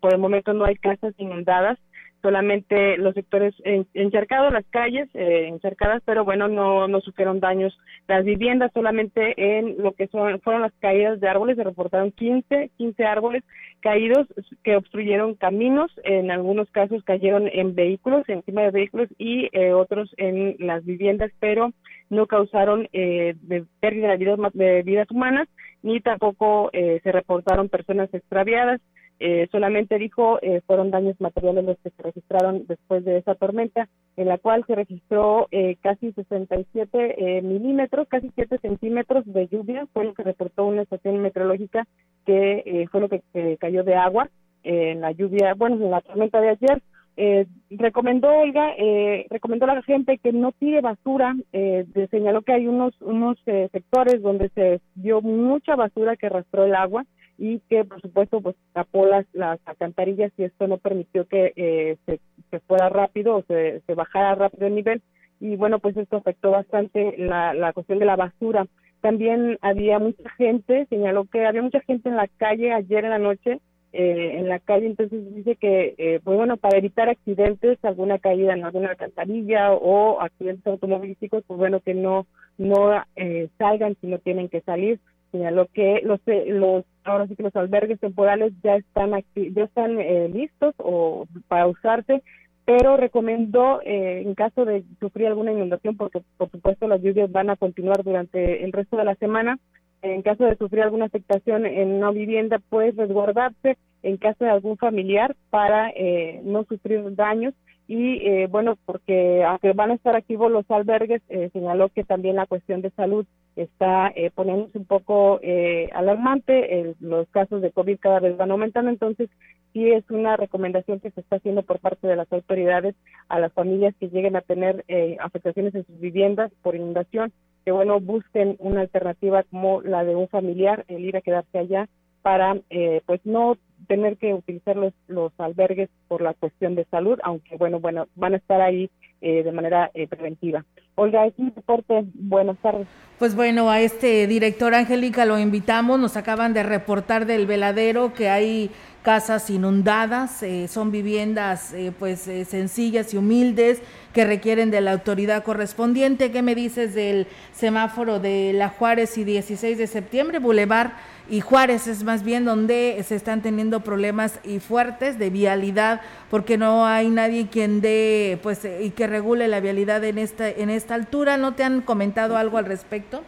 por 0.00 0.14
el 0.14 0.18
momento 0.18 0.54
no 0.54 0.64
hay 0.64 0.76
casas 0.76 1.14
inundadas 1.18 1.78
solamente 2.24 2.96
los 2.96 3.12
sectores 3.12 3.54
encharcados, 3.92 4.50
las 4.50 4.64
calles 4.70 5.10
eh, 5.12 5.46
encharcadas, 5.46 6.02
pero 6.06 6.24
bueno, 6.24 6.48
no, 6.48 6.88
no 6.88 7.02
sufrieron 7.02 7.38
daños 7.38 7.78
las 8.08 8.24
viviendas, 8.24 8.72
solamente 8.72 9.34
en 9.58 9.76
lo 9.82 9.92
que 9.92 10.06
son, 10.06 10.40
fueron 10.40 10.62
las 10.62 10.72
caídas 10.80 11.20
de 11.20 11.28
árboles, 11.28 11.56
se 11.56 11.64
reportaron 11.64 12.12
15, 12.12 12.70
15 12.78 13.04
árboles 13.04 13.44
caídos 13.80 14.26
que 14.62 14.74
obstruyeron 14.74 15.34
caminos, 15.34 15.92
en 16.04 16.30
algunos 16.30 16.70
casos 16.70 17.04
cayeron 17.04 17.46
en 17.52 17.74
vehículos, 17.74 18.26
encima 18.26 18.62
de 18.62 18.70
vehículos 18.70 19.10
y 19.18 19.50
eh, 19.52 19.74
otros 19.74 20.10
en 20.16 20.56
las 20.60 20.82
viviendas, 20.86 21.30
pero 21.40 21.74
no 22.08 22.26
causaron 22.26 22.88
eh, 22.94 23.34
pérdida 23.80 24.08
de 24.12 24.16
vidas, 24.16 24.38
de 24.54 24.82
vidas 24.82 25.10
humanas 25.10 25.46
ni 25.84 26.00
tampoco 26.00 26.70
eh, 26.72 27.00
se 27.04 27.12
reportaron 27.12 27.68
personas 27.68 28.12
extraviadas. 28.12 28.80
Eh, 29.26 29.48
solamente 29.50 29.96
dijo 29.98 30.38
eh, 30.42 30.60
fueron 30.66 30.90
daños 30.90 31.18
materiales 31.18 31.64
los 31.64 31.78
que 31.78 31.88
se 31.88 32.02
registraron 32.02 32.66
después 32.66 33.06
de 33.06 33.16
esa 33.16 33.34
tormenta, 33.34 33.88
en 34.18 34.28
la 34.28 34.36
cual 34.36 34.64
se 34.66 34.74
registró 34.74 35.48
eh, 35.50 35.76
casi 35.80 36.12
67 36.12 37.38
eh, 37.38 37.40
milímetros, 37.40 38.06
casi 38.06 38.30
7 38.34 38.58
centímetros 38.60 39.24
de 39.24 39.48
lluvia, 39.48 39.86
fue 39.94 40.04
lo 40.04 40.12
que 40.12 40.24
reportó 40.24 40.66
una 40.66 40.82
estación 40.82 41.22
meteorológica 41.22 41.86
que 42.26 42.64
eh, 42.66 42.86
fue 42.92 43.00
lo 43.00 43.08
que 43.08 43.22
cayó 43.58 43.82
de 43.82 43.94
agua 43.94 44.28
en 44.62 45.00
la 45.00 45.12
lluvia, 45.12 45.54
bueno, 45.54 45.76
en 45.76 45.90
la 45.90 46.02
tormenta 46.02 46.42
de 46.42 46.50
ayer. 46.50 46.82
Eh, 47.16 47.46
recomendó 47.70 48.28
Olga, 48.28 48.74
eh, 48.76 49.26
recomendó 49.30 49.66
a 49.66 49.74
la 49.76 49.82
gente 49.82 50.18
que 50.18 50.32
no 50.32 50.52
tire 50.52 50.80
basura, 50.80 51.34
eh, 51.52 51.86
señaló 52.10 52.42
que 52.42 52.52
hay 52.52 52.66
unos 52.66 52.92
unos 53.00 53.38
eh, 53.46 53.68
sectores 53.70 54.20
donde 54.20 54.48
se 54.50 54.80
dio 54.96 55.22
mucha 55.22 55.76
basura 55.76 56.16
que 56.16 56.26
arrastró 56.26 56.64
el 56.64 56.74
agua 56.74 57.06
y 57.38 57.60
que 57.68 57.84
por 57.84 58.00
supuesto 58.00 58.40
pues 58.40 58.56
tapó 58.72 59.06
las, 59.06 59.26
las 59.32 59.58
alcantarillas 59.64 60.32
y 60.36 60.44
esto 60.44 60.66
no 60.68 60.78
permitió 60.78 61.26
que 61.26 61.52
eh, 61.56 61.96
se, 62.06 62.20
se, 62.50 62.60
fuera 62.60 62.88
rápido 62.88 63.36
o 63.36 63.42
se, 63.42 63.80
se 63.86 63.94
bajara 63.94 64.34
rápido 64.34 64.66
el 64.66 64.74
nivel 64.74 65.02
y 65.40 65.56
bueno 65.56 65.78
pues 65.78 65.96
esto 65.96 66.16
afectó 66.16 66.50
bastante 66.50 67.16
la, 67.18 67.54
la 67.54 67.72
cuestión 67.72 67.98
de 67.98 68.06
la 68.06 68.16
basura 68.16 68.66
también 69.00 69.58
había 69.62 69.98
mucha 69.98 70.30
gente 70.30 70.86
señaló 70.90 71.24
que 71.24 71.44
había 71.44 71.62
mucha 71.62 71.80
gente 71.80 72.08
en 72.08 72.16
la 72.16 72.28
calle 72.38 72.72
ayer 72.72 73.04
en 73.04 73.10
la 73.10 73.18
noche 73.18 73.60
eh, 73.96 74.40
en 74.40 74.48
la 74.48 74.58
calle, 74.58 74.86
entonces 74.86 75.32
dice 75.36 75.54
que, 75.54 75.94
eh, 75.98 76.20
pues 76.24 76.36
bueno, 76.36 76.56
para 76.56 76.78
evitar 76.78 77.08
accidentes, 77.08 77.78
alguna 77.84 78.18
caída 78.18 78.52
en 78.52 78.64
alguna 78.64 78.88
alcantarilla 78.88 79.72
o 79.72 80.20
accidentes 80.20 80.66
automovilísticos, 80.66 81.44
pues 81.46 81.58
bueno, 81.58 81.78
que 81.78 81.94
no 81.94 82.26
no 82.58 82.90
eh, 83.16 83.48
salgan 83.56 83.96
si 84.00 84.08
no 84.08 84.18
tienen 84.18 84.48
que 84.48 84.62
salir. 84.62 84.98
Señaló 85.30 85.66
que 85.72 86.00
los, 86.04 86.20
eh, 86.26 86.46
los 86.48 86.84
ahora 87.04 87.26
sí 87.26 87.36
que 87.36 87.42
los 87.42 87.56
albergues 87.56 88.00
temporales 88.00 88.52
ya 88.62 88.76
están 88.76 89.10
ya 89.10 89.64
están 89.64 89.98
eh, 90.00 90.28
listos 90.28 90.74
o 90.78 91.26
para 91.48 91.66
usarse, 91.66 92.22
pero 92.64 92.96
recomendó 92.96 93.80
eh, 93.82 94.22
en 94.24 94.34
caso 94.34 94.64
de 94.64 94.84
sufrir 95.00 95.26
alguna 95.26 95.52
inundación, 95.52 95.96
porque 95.96 96.22
por 96.36 96.50
supuesto 96.50 96.88
las 96.88 97.02
lluvias 97.02 97.30
van 97.30 97.50
a 97.50 97.56
continuar 97.56 98.02
durante 98.02 98.64
el 98.64 98.72
resto 98.72 98.96
de 98.96 99.04
la 99.04 99.14
semana, 99.16 99.58
en 100.02 100.22
caso 100.22 100.44
de 100.44 100.56
sufrir 100.56 100.82
alguna 100.82 101.06
afectación 101.06 101.66
en 101.66 101.92
una 101.92 102.10
vivienda, 102.10 102.60
pues 102.68 102.94
resguardarse 102.96 103.76
en 104.04 104.18
caso 104.18 104.44
de 104.44 104.50
algún 104.50 104.76
familiar 104.76 105.34
para 105.50 105.90
eh, 105.90 106.40
no 106.44 106.64
sufrir 106.64 107.02
daños. 107.14 107.54
Y 107.88 108.26
eh, 108.26 108.46
bueno, 108.50 108.78
porque 108.86 109.42
aunque 109.44 109.72
van 109.72 109.90
a 109.90 109.94
estar 109.94 110.14
activos 110.14 110.50
los 110.52 110.70
albergues, 110.70 111.22
eh, 111.28 111.50
señaló 111.52 111.88
que 111.88 112.04
también 112.04 112.36
la 112.36 112.46
cuestión 112.46 112.82
de 112.82 112.90
salud 112.90 113.26
está 113.56 114.12
eh, 114.14 114.30
poniéndose 114.34 114.78
un 114.78 114.84
poco 114.84 115.38
eh, 115.42 115.88
alarmante, 115.92 116.80
el, 116.80 116.96
los 117.00 117.28
casos 117.28 117.62
de 117.62 117.70
COVID 117.70 117.98
cada 118.00 118.20
vez 118.20 118.36
van 118.36 118.50
aumentando, 118.50 118.90
entonces 118.90 119.30
sí 119.72 119.90
es 119.90 120.08
una 120.10 120.36
recomendación 120.36 121.00
que 121.00 121.10
se 121.10 121.20
está 121.20 121.36
haciendo 121.36 121.62
por 121.62 121.80
parte 121.80 122.06
de 122.06 122.16
las 122.16 122.32
autoridades 122.32 122.94
a 123.28 123.38
las 123.38 123.52
familias 123.52 123.94
que 123.98 124.08
lleguen 124.08 124.36
a 124.36 124.40
tener 124.40 124.84
eh, 124.88 125.16
afectaciones 125.20 125.74
en 125.74 125.84
sus 125.86 125.98
viviendas 126.00 126.50
por 126.62 126.74
inundación, 126.74 127.32
que 127.64 127.72
bueno, 127.72 128.00
busquen 128.00 128.56
una 128.58 128.82
alternativa 128.82 129.42
como 129.44 129.82
la 129.82 130.04
de 130.04 130.14
un 130.14 130.28
familiar, 130.28 130.84
el 130.88 131.04
ir 131.04 131.16
a 131.16 131.22
quedarse 131.22 131.58
allá 131.58 131.88
para 132.22 132.56
eh, 132.70 133.02
pues 133.04 133.20
no 133.24 133.58
tener 133.86 134.16
que 134.16 134.34
utilizar 134.34 134.76
los, 134.76 134.92
los 135.08 135.32
albergues 135.38 135.88
por 136.08 136.20
la 136.22 136.34
cuestión 136.34 136.74
de 136.74 136.84
salud, 136.86 137.18
aunque 137.22 137.56
bueno, 137.56 137.80
bueno, 137.80 138.06
van 138.14 138.34
a 138.34 138.36
estar 138.36 138.60
ahí 138.60 138.90
eh, 139.20 139.42
de 139.42 139.52
manera 139.52 139.90
eh, 139.94 140.06
preventiva. 140.06 140.64
Olga, 140.96 141.26
es 141.26 141.34
un 141.38 141.52
reporte. 141.54 142.04
Buenas 142.14 142.58
tardes. 142.58 142.86
Pues 143.18 143.34
bueno, 143.34 143.70
a 143.70 143.80
este 143.80 144.26
director 144.26 144.74
Angélica 144.74 145.24
lo 145.24 145.38
invitamos. 145.38 145.98
Nos 145.98 146.16
acaban 146.16 146.52
de 146.52 146.62
reportar 146.62 147.26
del 147.26 147.46
veladero 147.46 148.12
que 148.12 148.28
hay 148.28 148.70
casas 149.04 149.50
inundadas, 149.50 150.42
eh, 150.42 150.66
son 150.66 150.90
viviendas 150.90 151.74
eh, 151.74 151.92
pues 151.96 152.26
eh, 152.26 152.46
sencillas 152.46 153.12
y 153.12 153.18
humildes 153.18 153.80
que 154.14 154.24
requieren 154.24 154.70
de 154.70 154.80
la 154.80 154.92
autoridad 154.92 155.44
correspondiente. 155.44 156.32
¿Qué 156.32 156.40
me 156.40 156.54
dices 156.54 156.94
del 156.94 157.26
semáforo 157.52 158.18
de 158.18 158.54
la 158.54 158.70
Juárez 158.70 159.18
y 159.18 159.24
16 159.24 159.76
de 159.76 159.86
septiembre, 159.88 160.38
Boulevard 160.38 160.92
y 161.28 161.42
Juárez 161.42 161.86
es 161.86 162.02
más 162.02 162.24
bien 162.24 162.46
donde 162.46 163.02
se 163.06 163.14
están 163.14 163.42
teniendo 163.42 163.80
problemas 163.80 164.40
y 164.42 164.58
fuertes 164.58 165.18
de 165.18 165.28
vialidad 165.28 166.00
porque 166.30 166.56
no 166.56 166.86
hay 166.86 167.10
nadie 167.10 167.48
quien 167.48 167.82
dé 167.82 168.38
pues 168.42 168.60
y 168.64 168.90
que 168.90 169.06
regule 169.06 169.48
la 169.48 169.60
vialidad 169.60 170.02
en 170.04 170.16
esta 170.16 170.48
en 170.48 170.70
esta 170.70 170.94
altura. 170.94 171.36
¿No 171.36 171.52
te 171.54 171.62
han 171.62 171.82
comentado 171.82 172.38
algo 172.38 172.56
al 172.56 172.64
respecto? 172.64 173.22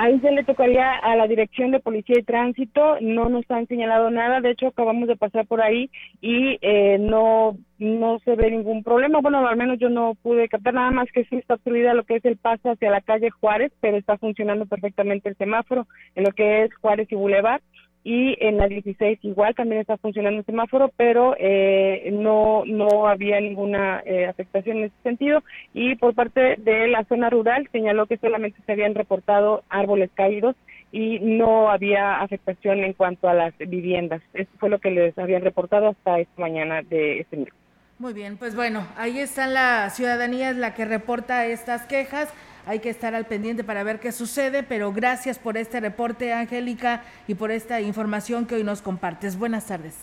Ahí 0.00 0.20
se 0.20 0.30
le 0.30 0.44
tocaría 0.44 0.92
a 0.92 1.16
la 1.16 1.26
Dirección 1.26 1.72
de 1.72 1.80
Policía 1.80 2.16
y 2.20 2.22
Tránsito, 2.22 2.98
no 3.00 3.28
nos 3.28 3.50
han 3.50 3.66
señalado 3.66 4.10
nada, 4.10 4.40
de 4.40 4.52
hecho 4.52 4.68
acabamos 4.68 5.08
de 5.08 5.16
pasar 5.16 5.44
por 5.44 5.60
ahí 5.60 5.90
y 6.20 6.56
eh, 6.62 6.98
no 7.00 7.56
no 7.78 8.18
se 8.24 8.34
ve 8.34 8.50
ningún 8.50 8.82
problema, 8.82 9.20
bueno, 9.20 9.46
al 9.46 9.56
menos 9.56 9.78
yo 9.78 9.88
no 9.88 10.14
pude 10.22 10.48
captar 10.48 10.74
nada 10.74 10.90
más 10.90 11.08
que 11.12 11.24
sí 11.24 11.36
está 11.36 11.54
obstruida 11.54 11.94
lo 11.94 12.04
que 12.04 12.16
es 12.16 12.24
el 12.24 12.36
paso 12.36 12.70
hacia 12.70 12.90
la 12.90 13.00
calle 13.00 13.30
Juárez, 13.30 13.72
pero 13.80 13.96
está 13.96 14.18
funcionando 14.18 14.66
perfectamente 14.66 15.28
el 15.28 15.36
semáforo 15.36 15.86
en 16.14 16.24
lo 16.24 16.32
que 16.32 16.64
es 16.64 16.74
Juárez 16.76 17.10
y 17.10 17.14
Boulevard 17.14 17.62
y 18.08 18.38
en 18.40 18.56
la 18.56 18.68
16 18.68 19.18
igual 19.20 19.54
también 19.54 19.82
está 19.82 19.98
funcionando 19.98 20.40
el 20.40 20.46
semáforo, 20.46 20.90
pero 20.96 21.36
eh, 21.38 22.08
no 22.10 22.62
no 22.64 23.06
había 23.06 23.38
ninguna 23.38 24.00
eh, 24.06 24.24
afectación 24.24 24.78
en 24.78 24.84
ese 24.84 24.94
sentido 25.02 25.42
y 25.74 25.94
por 25.96 26.14
parte 26.14 26.56
de 26.56 26.88
la 26.88 27.04
zona 27.04 27.28
rural 27.28 27.68
señaló 27.70 28.06
que 28.06 28.16
solamente 28.16 28.62
se 28.64 28.72
habían 28.72 28.94
reportado 28.94 29.62
árboles 29.68 30.08
caídos 30.14 30.56
y 30.90 31.18
no 31.18 31.70
había 31.70 32.22
afectación 32.22 32.78
en 32.78 32.94
cuanto 32.94 33.28
a 33.28 33.34
las 33.34 33.52
viviendas. 33.58 34.22
Eso 34.32 34.50
fue 34.58 34.70
lo 34.70 34.78
que 34.78 34.90
les 34.90 35.18
habían 35.18 35.42
reportado 35.42 35.88
hasta 35.88 36.18
esta 36.18 36.40
mañana 36.40 36.80
de 36.80 37.20
este 37.20 37.36
miércoles. 37.36 37.62
Muy 37.98 38.14
bien, 38.14 38.38
pues 38.38 38.56
bueno, 38.56 38.86
ahí 38.96 39.18
está 39.18 39.46
la 39.48 39.90
ciudadanía, 39.90 40.48
es 40.48 40.56
la 40.56 40.72
que 40.72 40.86
reporta 40.86 41.44
estas 41.44 41.84
quejas. 41.84 42.32
Hay 42.68 42.80
que 42.80 42.90
estar 42.90 43.14
al 43.14 43.24
pendiente 43.24 43.64
para 43.64 43.82
ver 43.82 43.98
qué 43.98 44.12
sucede, 44.12 44.62
pero 44.62 44.92
gracias 44.92 45.38
por 45.38 45.56
este 45.56 45.80
reporte, 45.80 46.34
Angélica, 46.34 47.02
y 47.26 47.34
por 47.34 47.50
esta 47.50 47.80
información 47.80 48.44
que 48.44 48.56
hoy 48.56 48.62
nos 48.62 48.82
compartes. 48.82 49.38
Buenas 49.38 49.64
tardes. 49.64 49.94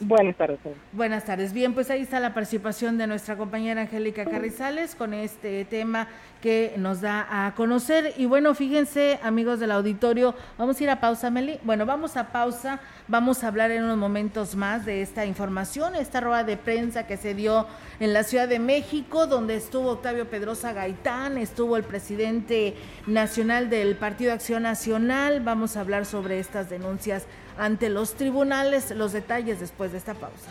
Buenas 0.00 0.36
tardes. 0.36 0.58
Buenas 0.92 1.24
tardes. 1.24 1.54
Bien, 1.54 1.72
pues 1.72 1.88
ahí 1.90 2.02
está 2.02 2.20
la 2.20 2.34
participación 2.34 2.98
de 2.98 3.06
nuestra 3.06 3.36
compañera 3.36 3.80
Angélica 3.80 4.26
Carrizales 4.26 4.94
con 4.94 5.14
este 5.14 5.64
tema 5.64 6.08
que 6.40 6.74
nos 6.76 7.00
da 7.00 7.46
a 7.46 7.54
conocer. 7.54 8.14
Y 8.16 8.26
bueno, 8.26 8.54
fíjense, 8.54 9.18
amigos 9.22 9.60
del 9.60 9.72
auditorio, 9.72 10.34
vamos 10.58 10.80
a 10.80 10.84
ir 10.84 10.90
a 10.90 11.00
pausa, 11.00 11.30
Meli. 11.30 11.58
Bueno, 11.62 11.86
vamos 11.86 12.16
a 12.16 12.32
pausa, 12.32 12.80
vamos 13.08 13.44
a 13.44 13.48
hablar 13.48 13.70
en 13.70 13.84
unos 13.84 13.98
momentos 13.98 14.54
más 14.54 14.86
de 14.86 15.02
esta 15.02 15.26
información, 15.26 15.94
esta 15.94 16.20
rueda 16.20 16.44
de 16.44 16.56
prensa 16.56 17.06
que 17.06 17.16
se 17.16 17.34
dio 17.34 17.66
en 17.98 18.12
la 18.12 18.24
Ciudad 18.24 18.48
de 18.48 18.58
México, 18.58 19.26
donde 19.26 19.56
estuvo 19.56 19.90
Octavio 19.90 20.28
Pedrosa 20.28 20.72
Gaitán, 20.72 21.38
estuvo 21.38 21.76
el 21.76 21.84
presidente 21.84 22.74
nacional 23.06 23.68
del 23.68 23.96
Partido 23.96 24.32
Acción 24.32 24.62
Nacional. 24.62 25.40
Vamos 25.40 25.76
a 25.76 25.80
hablar 25.80 26.06
sobre 26.06 26.38
estas 26.38 26.70
denuncias 26.70 27.24
ante 27.58 27.90
los 27.90 28.14
tribunales. 28.14 28.90
Los 28.90 29.12
detalles 29.12 29.60
después 29.60 29.92
de 29.92 29.98
esta 29.98 30.14
pausa. 30.14 30.50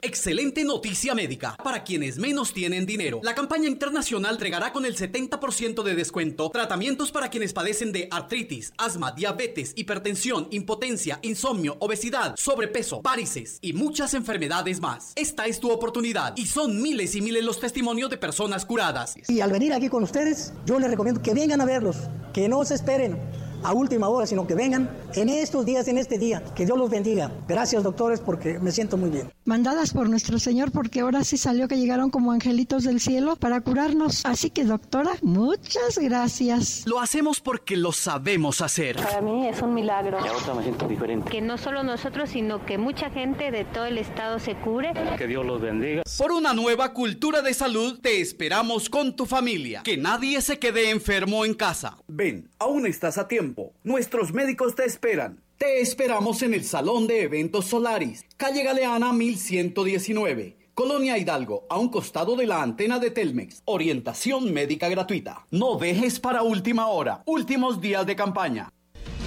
Excelente 0.00 0.62
noticia 0.62 1.12
médica 1.12 1.56
para 1.56 1.82
quienes 1.82 2.18
menos 2.18 2.52
tienen 2.52 2.86
dinero. 2.86 3.18
La 3.24 3.34
campaña 3.34 3.66
internacional 3.66 4.34
entregará 4.34 4.72
con 4.72 4.86
el 4.86 4.96
70% 4.96 5.82
de 5.82 5.96
descuento 5.96 6.50
tratamientos 6.50 7.10
para 7.10 7.30
quienes 7.30 7.52
padecen 7.52 7.90
de 7.90 8.06
artritis, 8.12 8.72
asma, 8.78 9.10
diabetes, 9.10 9.72
hipertensión, 9.74 10.46
impotencia, 10.52 11.18
insomnio, 11.22 11.76
obesidad, 11.80 12.36
sobrepeso, 12.36 13.02
varices 13.02 13.58
y 13.60 13.72
muchas 13.72 14.14
enfermedades 14.14 14.80
más. 14.80 15.14
Esta 15.16 15.46
es 15.46 15.58
tu 15.58 15.68
oportunidad 15.68 16.32
y 16.36 16.46
son 16.46 16.80
miles 16.80 17.16
y 17.16 17.20
miles 17.20 17.42
los 17.42 17.58
testimonios 17.58 18.08
de 18.08 18.18
personas 18.18 18.64
curadas. 18.64 19.16
Y 19.26 19.40
al 19.40 19.50
venir 19.50 19.72
aquí 19.72 19.88
con 19.88 20.04
ustedes, 20.04 20.52
yo 20.64 20.78
les 20.78 20.90
recomiendo 20.90 21.22
que 21.22 21.34
vengan 21.34 21.60
a 21.60 21.64
verlos, 21.64 21.96
que 22.32 22.48
no 22.48 22.64
se 22.64 22.74
esperen 22.76 23.18
a 23.62 23.72
última 23.72 24.08
hora, 24.08 24.26
sino 24.26 24.46
que 24.46 24.54
vengan 24.54 24.90
en 25.14 25.28
estos 25.28 25.64
días, 25.64 25.88
en 25.88 25.98
este 25.98 26.18
día. 26.18 26.42
Que 26.54 26.66
Dios 26.66 26.78
los 26.78 26.90
bendiga. 26.90 27.30
Gracias, 27.46 27.82
doctores, 27.82 28.20
porque 28.20 28.58
me 28.58 28.72
siento 28.72 28.96
muy 28.96 29.10
bien. 29.10 29.30
Mandadas 29.44 29.92
por 29.92 30.08
nuestro 30.08 30.38
Señor, 30.38 30.70
porque 30.72 31.00
ahora 31.00 31.24
sí 31.24 31.36
salió 31.36 31.68
que 31.68 31.78
llegaron 31.78 32.10
como 32.10 32.32
angelitos 32.32 32.84
del 32.84 33.00
cielo 33.00 33.36
para 33.36 33.60
curarnos. 33.60 34.24
Así 34.24 34.50
que, 34.50 34.64
doctora, 34.64 35.12
muchas 35.22 35.98
gracias. 35.98 36.84
Lo 36.86 37.00
hacemos 37.00 37.40
porque 37.40 37.76
lo 37.76 37.92
sabemos 37.92 38.60
hacer. 38.60 38.96
Para 38.96 39.20
mí 39.20 39.48
es 39.48 39.60
un 39.62 39.74
milagro. 39.74 40.18
Y 40.24 40.28
ahora 40.28 40.54
me 40.54 40.62
siento 40.62 40.86
diferente. 40.86 41.30
Que 41.30 41.40
no 41.40 41.58
solo 41.58 41.82
nosotros, 41.82 42.30
sino 42.30 42.64
que 42.64 42.78
mucha 42.78 43.10
gente 43.10 43.50
de 43.50 43.64
todo 43.64 43.86
el 43.86 43.98
estado 43.98 44.38
se 44.38 44.54
cure. 44.56 44.92
Que 45.16 45.26
Dios 45.26 45.44
los 45.46 45.60
bendiga. 45.60 46.02
Por 46.18 46.32
una 46.32 46.52
nueva 46.52 46.92
cultura 46.92 47.42
de 47.42 47.54
salud, 47.54 47.98
te 48.00 48.20
esperamos 48.20 48.90
con 48.90 49.16
tu 49.16 49.26
familia. 49.26 49.82
Que 49.82 49.96
nadie 49.96 50.40
se 50.42 50.58
quede 50.58 50.90
enfermo 50.90 51.44
en 51.44 51.54
casa. 51.54 51.96
Ven, 52.06 52.48
aún 52.58 52.86
estás 52.86 53.18
a 53.18 53.28
tiempo. 53.28 53.47
Nuestros 53.84 54.32
médicos 54.32 54.74
te 54.74 54.84
esperan. 54.84 55.42
Te 55.56 55.80
esperamos 55.80 56.42
en 56.42 56.54
el 56.54 56.64
Salón 56.64 57.06
de 57.06 57.22
Eventos 57.22 57.66
Solaris, 57.66 58.24
calle 58.36 58.62
Galeana 58.62 59.12
1119. 59.12 60.56
Colonia 60.74 61.18
Hidalgo, 61.18 61.66
a 61.68 61.76
un 61.76 61.88
costado 61.88 62.36
de 62.36 62.46
la 62.46 62.62
antena 62.62 63.00
de 63.00 63.10
Telmex. 63.10 63.62
Orientación 63.64 64.52
médica 64.52 64.88
gratuita. 64.88 65.44
No 65.50 65.76
dejes 65.76 66.20
para 66.20 66.42
última 66.42 66.86
hora. 66.86 67.22
Últimos 67.26 67.80
días 67.80 68.06
de 68.06 68.14
campaña. 68.14 68.72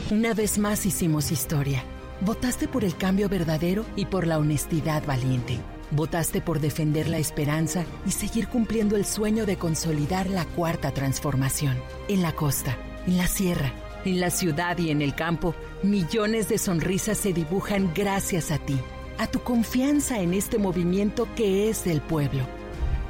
Una 0.10 0.34
vez 0.34 0.58
más 0.58 0.86
hicimos 0.86 1.32
historia. 1.32 1.84
Votaste 2.22 2.70
por 2.70 2.86
el 2.86 2.96
cambio 2.96 3.28
verdadero 3.28 3.86
y 3.98 4.06
por 4.06 4.28
la 4.28 4.38
honestidad 4.38 5.06
valiente. 5.06 5.60
Votaste 5.92 6.40
por 6.40 6.62
defender 6.62 7.10
la 7.10 7.18
esperanza 7.18 7.84
y 8.06 8.12
seguir 8.12 8.48
cumpliendo 8.48 8.96
el 8.96 9.04
sueño 9.06 9.46
de 9.46 9.58
consolidar 9.58 10.30
la 10.30 10.46
cuarta 10.46 10.94
transformación. 10.94 11.78
En 12.08 12.22
la 12.22 12.32
costa, 12.32 12.78
en 13.08 13.18
la 13.18 13.28
sierra, 13.28 13.74
en 14.06 14.20
la 14.20 14.30
ciudad 14.30 14.78
y 14.78 14.90
en 14.90 15.02
el 15.02 15.16
campo, 15.16 15.56
millones 15.84 16.50
de 16.50 16.58
sonrisas 16.58 17.18
se 17.18 17.34
dibujan 17.34 17.92
gracias 17.94 18.52
a 18.52 18.58
ti, 18.58 18.78
a 19.18 19.28
tu 19.28 19.42
confianza 19.42 20.20
en 20.20 20.34
este 20.34 20.58
movimiento 20.58 21.28
que 21.36 21.70
es 21.70 21.84
del 21.84 22.02
pueblo. 22.02 22.44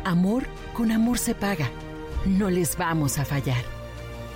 Amor 0.04 0.44
con 0.74 0.92
amor 0.92 1.18
se 1.18 1.36
paga. 1.36 1.70
No 2.26 2.50
les 2.50 2.78
vamos 2.78 3.18
a 3.18 3.26
fallar. 3.26 3.64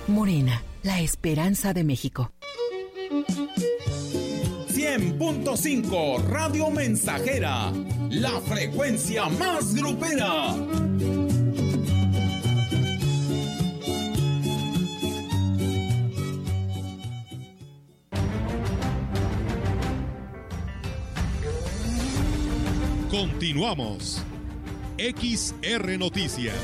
Morena, 0.06 0.62
la 0.82 1.00
esperanza 1.00 1.72
de 1.72 1.84
México. 1.84 2.30
100.5 4.68 6.24
Radio 6.24 6.70
Mensajera, 6.70 7.72
la 8.10 8.40
frecuencia 8.42 9.26
más 9.26 9.74
grupera. 9.74 10.54
Continuamos. 23.16 24.22
XR 24.98 25.98
Noticias. 25.98 26.54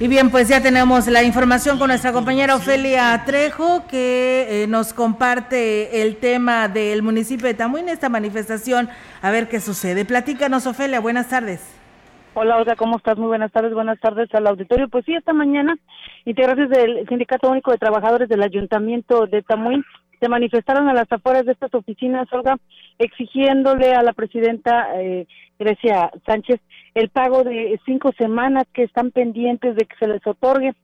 Y 0.00 0.08
bien, 0.08 0.30
pues 0.30 0.48
ya 0.48 0.60
tenemos 0.60 1.06
la 1.06 1.22
información 1.22 1.78
con 1.78 1.86
nuestra 1.86 2.12
compañera 2.12 2.56
Ofelia 2.56 3.22
Trejo, 3.24 3.86
que 3.86 4.64
eh, 4.64 4.66
nos 4.66 4.92
comparte 4.92 6.02
el 6.02 6.16
tema 6.16 6.66
del 6.66 7.02
municipio 7.02 7.46
de 7.46 7.54
Tamuín, 7.54 7.88
esta 7.88 8.08
manifestación, 8.08 8.88
a 9.22 9.30
ver 9.30 9.48
qué 9.48 9.60
sucede. 9.60 10.04
Platícanos, 10.04 10.66
Ofelia, 10.66 10.98
buenas 10.98 11.28
tardes. 11.28 11.77
Hola, 12.40 12.56
Olga, 12.56 12.76
¿cómo 12.76 12.98
estás? 12.98 13.18
Muy 13.18 13.26
buenas 13.26 13.50
tardes, 13.50 13.74
buenas 13.74 13.98
tardes 13.98 14.32
al 14.32 14.46
auditorio. 14.46 14.88
Pues 14.88 15.04
sí, 15.04 15.12
esta 15.12 15.32
mañana, 15.32 15.76
integrantes 16.24 16.70
del 16.70 17.04
Sindicato 17.08 17.50
Único 17.50 17.72
de 17.72 17.78
Trabajadores 17.78 18.28
del 18.28 18.44
Ayuntamiento 18.44 19.26
de 19.26 19.42
Tamuín 19.42 19.84
se 20.20 20.28
manifestaron 20.28 20.88
a 20.88 20.94
las 20.94 21.10
afueras 21.10 21.46
de 21.46 21.50
estas 21.50 21.74
oficinas, 21.74 22.32
Olga, 22.32 22.56
exigiéndole 23.00 23.92
a 23.92 24.04
la 24.04 24.12
presidenta 24.12 24.86
eh, 25.00 25.26
Grecia 25.58 26.12
Sánchez 26.26 26.60
el 26.94 27.08
pago 27.08 27.42
de 27.42 27.76
cinco 27.84 28.12
semanas 28.16 28.68
que 28.72 28.84
están 28.84 29.10
pendientes 29.10 29.74
de 29.74 29.84
que 29.86 29.96
se 29.98 30.06
les 30.06 30.24
otorgue. 30.24 30.74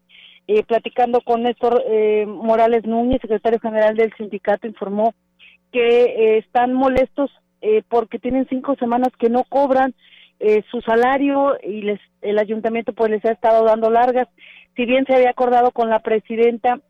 Eh, 0.49 0.65
platicando 0.65 1.21
con 1.21 1.45
Néstor 1.45 1.85
eh, 1.87 2.27
Morales 2.27 2.85
Núñez, 2.85 3.21
secretario 3.21 3.61
general 3.61 3.95
del 3.95 4.13
sindicato, 4.17 4.67
informó 4.67 5.15
que 5.71 6.03
eh, 6.03 6.39
están 6.39 6.75
molestos 6.75 7.31
eh, 7.61 7.85
porque 7.89 8.19
tienen 8.19 8.45
cinco 8.49 8.75
semanas 8.75 9.11
que 9.21 9.31
no 9.31 9.45
cobran 9.45 9.95
eh, 10.47 10.63
su 10.71 10.81
salario 10.83 11.57
y 11.63 11.81
les 11.83 12.01
el 12.21 12.39
ayuntamiento 12.39 12.93
pues 12.93 13.11
les 13.11 13.25
ha 13.25 13.33
estado 13.33 13.65
dando 13.65 13.91
largas. 13.91 14.29
Si 14.77 14.85
bien 14.85 15.07
se 15.07 15.15
había 15.15 15.31
acordado 15.31 15.71
con 15.71 15.89
la 15.89 16.01
presidenta 16.01 16.81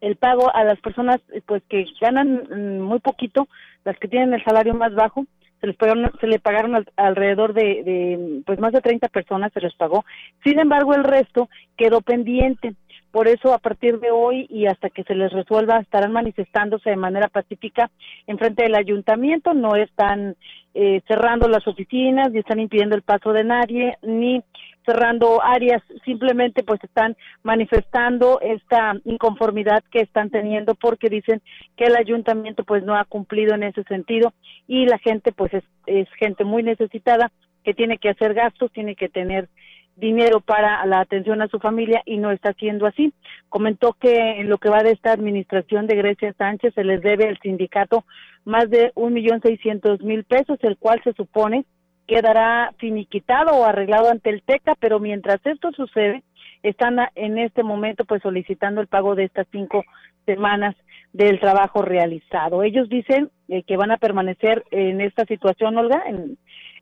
el 0.00 0.16
pago 0.16 0.54
a 0.54 0.64
las 0.64 0.78
personas 0.80 1.20
eh, 1.32 1.40
pues 1.46 1.62
que 1.68 1.86
ganan 2.00 2.42
mm, 2.50 2.80
muy 2.82 2.98
poquito, 3.00 3.48
las 3.84 3.98
que 3.98 4.08
tienen 4.08 4.34
el 4.34 4.44
salario 4.44 4.74
más 4.74 4.94
bajo, 4.94 5.24
se 5.60 5.66
les 5.68 5.76
pagaron, 5.76 6.10
se 6.20 6.26
le 6.26 6.38
pagaron 6.40 6.74
al- 6.74 6.92
alrededor 6.96 7.54
de, 7.54 7.82
de 7.84 8.42
pues 8.44 8.58
más 8.58 8.72
de 8.72 8.82
30 8.82 9.08
personas 9.08 9.50
se 9.54 9.60
les 9.60 9.74
pagó. 9.76 10.04
Sin 10.44 10.58
embargo, 10.58 10.94
el 10.94 11.04
resto 11.04 11.48
quedó 11.78 12.02
pendiente. 12.02 12.74
Por 13.14 13.28
eso, 13.28 13.54
a 13.54 13.58
partir 13.58 14.00
de 14.00 14.10
hoy 14.10 14.48
y 14.50 14.66
hasta 14.66 14.90
que 14.90 15.04
se 15.04 15.14
les 15.14 15.32
resuelva, 15.32 15.78
estarán 15.78 16.10
manifestándose 16.10 16.90
de 16.90 16.96
manera 16.96 17.28
pacífica 17.28 17.88
en 18.26 18.38
frente 18.38 18.64
del 18.64 18.74
ayuntamiento. 18.74 19.54
No 19.54 19.76
están 19.76 20.34
eh, 20.74 21.00
cerrando 21.06 21.46
las 21.46 21.64
oficinas, 21.68 22.32
ni 22.32 22.40
están 22.40 22.58
impidiendo 22.58 22.96
el 22.96 23.02
paso 23.02 23.32
de 23.32 23.44
nadie, 23.44 23.96
ni 24.02 24.42
cerrando 24.84 25.40
áreas. 25.44 25.80
Simplemente, 26.04 26.64
pues, 26.64 26.82
están 26.82 27.16
manifestando 27.44 28.40
esta 28.40 28.94
inconformidad 29.04 29.84
que 29.92 30.00
están 30.00 30.30
teniendo 30.30 30.74
porque 30.74 31.08
dicen 31.08 31.40
que 31.76 31.84
el 31.84 31.94
ayuntamiento, 31.94 32.64
pues, 32.64 32.82
no 32.82 32.96
ha 32.96 33.04
cumplido 33.04 33.54
en 33.54 33.62
ese 33.62 33.84
sentido 33.84 34.32
y 34.66 34.86
la 34.86 34.98
gente, 34.98 35.30
pues, 35.30 35.54
es, 35.54 35.62
es 35.86 36.08
gente 36.18 36.42
muy 36.42 36.64
necesitada 36.64 37.30
que 37.62 37.74
tiene 37.74 37.98
que 37.98 38.08
hacer 38.08 38.34
gastos, 38.34 38.72
tiene 38.72 38.96
que 38.96 39.08
tener 39.08 39.48
dinero 39.96 40.40
para 40.40 40.84
la 40.86 41.00
atención 41.00 41.40
a 41.42 41.48
su 41.48 41.58
familia 41.58 42.02
y 42.04 42.18
no 42.18 42.30
está 42.30 42.50
haciendo 42.50 42.86
así. 42.86 43.12
Comentó 43.48 43.92
que 43.92 44.40
en 44.40 44.48
lo 44.48 44.58
que 44.58 44.68
va 44.68 44.82
de 44.82 44.92
esta 44.92 45.12
administración 45.12 45.86
de 45.86 45.96
Grecia 45.96 46.32
Sánchez 46.36 46.74
se 46.74 46.84
les 46.84 47.00
debe 47.00 47.28
al 47.28 47.38
sindicato 47.38 48.04
más 48.44 48.68
de 48.70 48.92
un 48.94 49.12
millón 49.12 49.40
seiscientos 49.40 50.00
mil 50.02 50.24
pesos, 50.24 50.58
el 50.62 50.76
cual 50.76 51.00
se 51.04 51.12
supone 51.12 51.64
quedará 52.06 52.72
finiquitado 52.78 53.56
o 53.56 53.64
arreglado 53.64 54.10
ante 54.10 54.30
el 54.30 54.42
TECA, 54.42 54.74
pero 54.78 55.00
mientras 55.00 55.40
esto 55.46 55.72
sucede, 55.72 56.22
están 56.62 56.98
en 57.14 57.38
este 57.38 57.62
momento 57.62 58.04
pues 58.04 58.22
solicitando 58.22 58.80
el 58.80 58.88
pago 58.88 59.14
de 59.14 59.24
estas 59.24 59.46
cinco 59.50 59.84
semanas 60.26 60.74
del 61.12 61.40
trabajo 61.40 61.82
realizado. 61.82 62.62
Ellos 62.62 62.88
dicen 62.88 63.30
eh, 63.48 63.62
que 63.62 63.76
van 63.76 63.90
a 63.90 63.96
permanecer 63.96 64.64
en 64.70 65.00
esta 65.00 65.24
situación, 65.24 65.78
Olga, 65.78 66.02
en, 66.06 66.36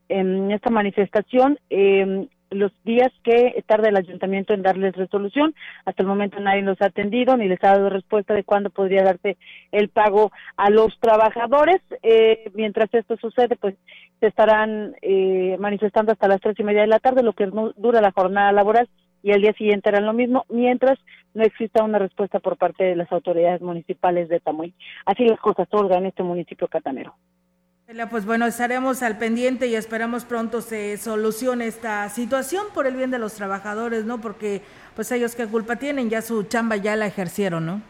en 0.08 0.50
esta 0.50 0.70
manifestación 0.70 1.58
eh, 1.70 2.26
los 2.53 2.72
días 2.84 3.12
que 3.22 3.62
tarda 3.66 3.88
el 3.88 3.96
ayuntamiento 3.96 4.55
en 4.55 4.62
darles 4.62 4.96
resolución. 4.96 5.55
Hasta 5.84 6.03
el 6.03 6.09
momento 6.09 6.40
nadie 6.40 6.62
los 6.62 6.80
ha 6.80 6.86
atendido 6.86 7.36
ni 7.36 7.48
les 7.48 7.62
ha 7.64 7.72
dado 7.72 7.90
respuesta 7.90 8.34
de 8.34 8.44
cuándo 8.44 8.70
podría 8.70 9.03
darse 9.03 9.36
el 9.70 9.88
pago 9.88 10.32
a 10.57 10.70
los 10.70 10.98
trabajadores. 11.00 11.80
Eh, 12.03 12.50
mientras 12.55 12.92
esto 12.94 13.16
sucede, 13.16 13.57
pues 13.57 13.74
se 14.20 14.26
estarán 14.26 14.94
eh, 15.03 15.57
manifestando 15.59 16.12
hasta 16.12 16.28
las 16.28 16.40
tres 16.40 16.59
y 16.59 16.64
media 16.64 16.82
de 16.82 16.88
la 16.88 17.00
tarde, 17.00 17.22
lo 17.22 17.32
que 17.32 17.50
dura 17.76 18.00
la 18.00 18.12
jornada 18.12 18.53
laboral 18.53 18.88
y 19.22 19.30
el 19.30 19.42
día 19.42 19.53
siguiente 19.53 19.88
harán 19.88 20.07
lo 20.07 20.12
mismo, 20.12 20.44
mientras 20.48 20.98
no 21.34 21.44
exista 21.44 21.84
una 21.84 21.98
respuesta 21.98 22.40
por 22.40 22.57
parte 22.57 22.84
de 22.84 22.96
las 22.96 23.11
autoridades 23.12 23.62
municipales 23.62 24.28
de 24.28 24.40
Tamuy. 24.40 24.74
Así 25.07 25.24
las 25.24 25.40
cosas, 25.40 25.68
Olga, 25.70 25.98
en 25.98 26.07
este 26.07 26.22
municipio 26.22 26.68
catanero. 26.68 27.14
Pues 28.11 28.24
bueno, 28.24 28.47
estaremos 28.47 29.03
al 29.03 29.18
pendiente 29.18 29.66
y 29.66 29.74
esperamos 29.74 30.24
pronto 30.24 30.61
se 30.61 30.97
solucione 30.97 31.66
esta 31.66 32.09
situación 32.09 32.66
por 32.74 32.87
el 32.87 32.97
bien 32.97 33.11
de 33.11 33.18
los 33.18 33.35
trabajadores, 33.35 34.05
¿no? 34.05 34.20
Porque 34.20 34.62
pues 34.95 35.12
ellos 35.12 35.35
qué 35.35 35.47
culpa 35.47 35.76
tienen, 35.76 36.09
ya 36.09 36.22
su 36.22 36.45
chamba 36.45 36.76
ya 36.76 36.97
la 36.97 37.07
ejercieron, 37.07 37.66
¿no? 37.66 37.83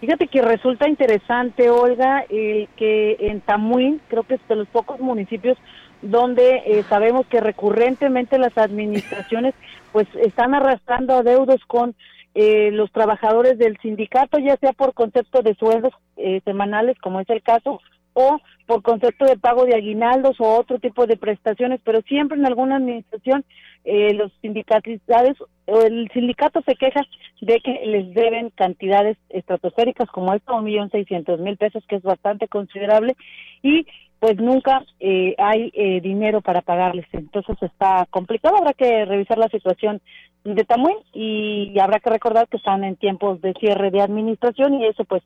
Fíjate 0.00 0.26
que 0.26 0.42
resulta 0.42 0.88
interesante, 0.88 1.70
Olga, 1.70 2.24
que 2.28 3.16
en 3.20 3.40
Tamuín, 3.40 4.02
creo 4.08 4.24
que 4.24 4.34
es 4.34 4.48
de 4.48 4.56
los 4.56 4.68
pocos 4.68 5.00
municipios 5.00 5.56
donde 6.02 6.62
eh, 6.66 6.84
sabemos 6.88 7.26
que 7.26 7.40
recurrentemente 7.40 8.38
las 8.38 8.56
administraciones 8.58 9.54
pues 9.92 10.06
están 10.16 10.54
arrastrando 10.54 11.14
adeudos 11.14 11.60
con 11.66 11.94
eh, 12.34 12.70
los 12.72 12.90
trabajadores 12.92 13.58
del 13.58 13.78
sindicato, 13.78 14.38
ya 14.38 14.56
sea 14.56 14.72
por 14.72 14.92
concepto 14.92 15.42
de 15.42 15.54
sueldos 15.54 15.92
eh, 16.16 16.40
semanales, 16.44 16.98
como 16.98 17.20
es 17.20 17.30
el 17.30 17.42
caso, 17.42 17.80
o 18.14 18.38
por 18.66 18.82
concepto 18.82 19.26
de 19.26 19.36
pago 19.36 19.66
de 19.66 19.74
aguinaldos 19.74 20.40
o 20.40 20.56
otro 20.56 20.78
tipo 20.78 21.06
de 21.06 21.16
prestaciones, 21.16 21.80
pero 21.84 22.00
siempre 22.02 22.38
en 22.38 22.46
alguna 22.46 22.76
administración 22.76 23.44
eh, 23.84 24.14
los 24.14 24.32
sindicalizados 24.40 25.36
o 25.66 25.82
el 25.82 26.08
sindicato 26.14 26.62
se 26.62 26.74
queja 26.74 27.02
de 27.42 27.60
que 27.60 27.82
les 27.84 28.14
deben 28.14 28.50
cantidades 28.50 29.18
estratosféricas 29.28 30.08
como 30.08 30.32
esto, 30.32 30.56
un 30.56 30.64
millón 30.64 30.90
seiscientos 30.90 31.40
mil 31.40 31.58
pesos, 31.58 31.84
que 31.86 31.96
es 31.96 32.02
bastante 32.02 32.48
considerable, 32.48 33.14
y 33.62 33.86
pues 34.20 34.36
nunca 34.38 34.82
eh, 35.00 35.34
hay 35.36 35.70
eh, 35.74 36.00
dinero 36.00 36.40
para 36.40 36.62
pagarles. 36.62 37.04
Entonces 37.12 37.56
está 37.60 38.06
complicado, 38.08 38.56
habrá 38.56 38.72
que 38.72 39.04
revisar 39.04 39.36
la 39.36 39.48
situación 39.48 40.00
de 40.44 40.64
Tamuín 40.64 40.96
y 41.12 41.78
habrá 41.78 42.00
que 42.00 42.10
recordar 42.10 42.48
que 42.48 42.56
están 42.56 42.84
en 42.84 42.96
tiempos 42.96 43.40
de 43.42 43.52
cierre 43.60 43.90
de 43.90 44.00
administración 44.00 44.74
y 44.80 44.86
eso 44.86 45.04
pues 45.04 45.22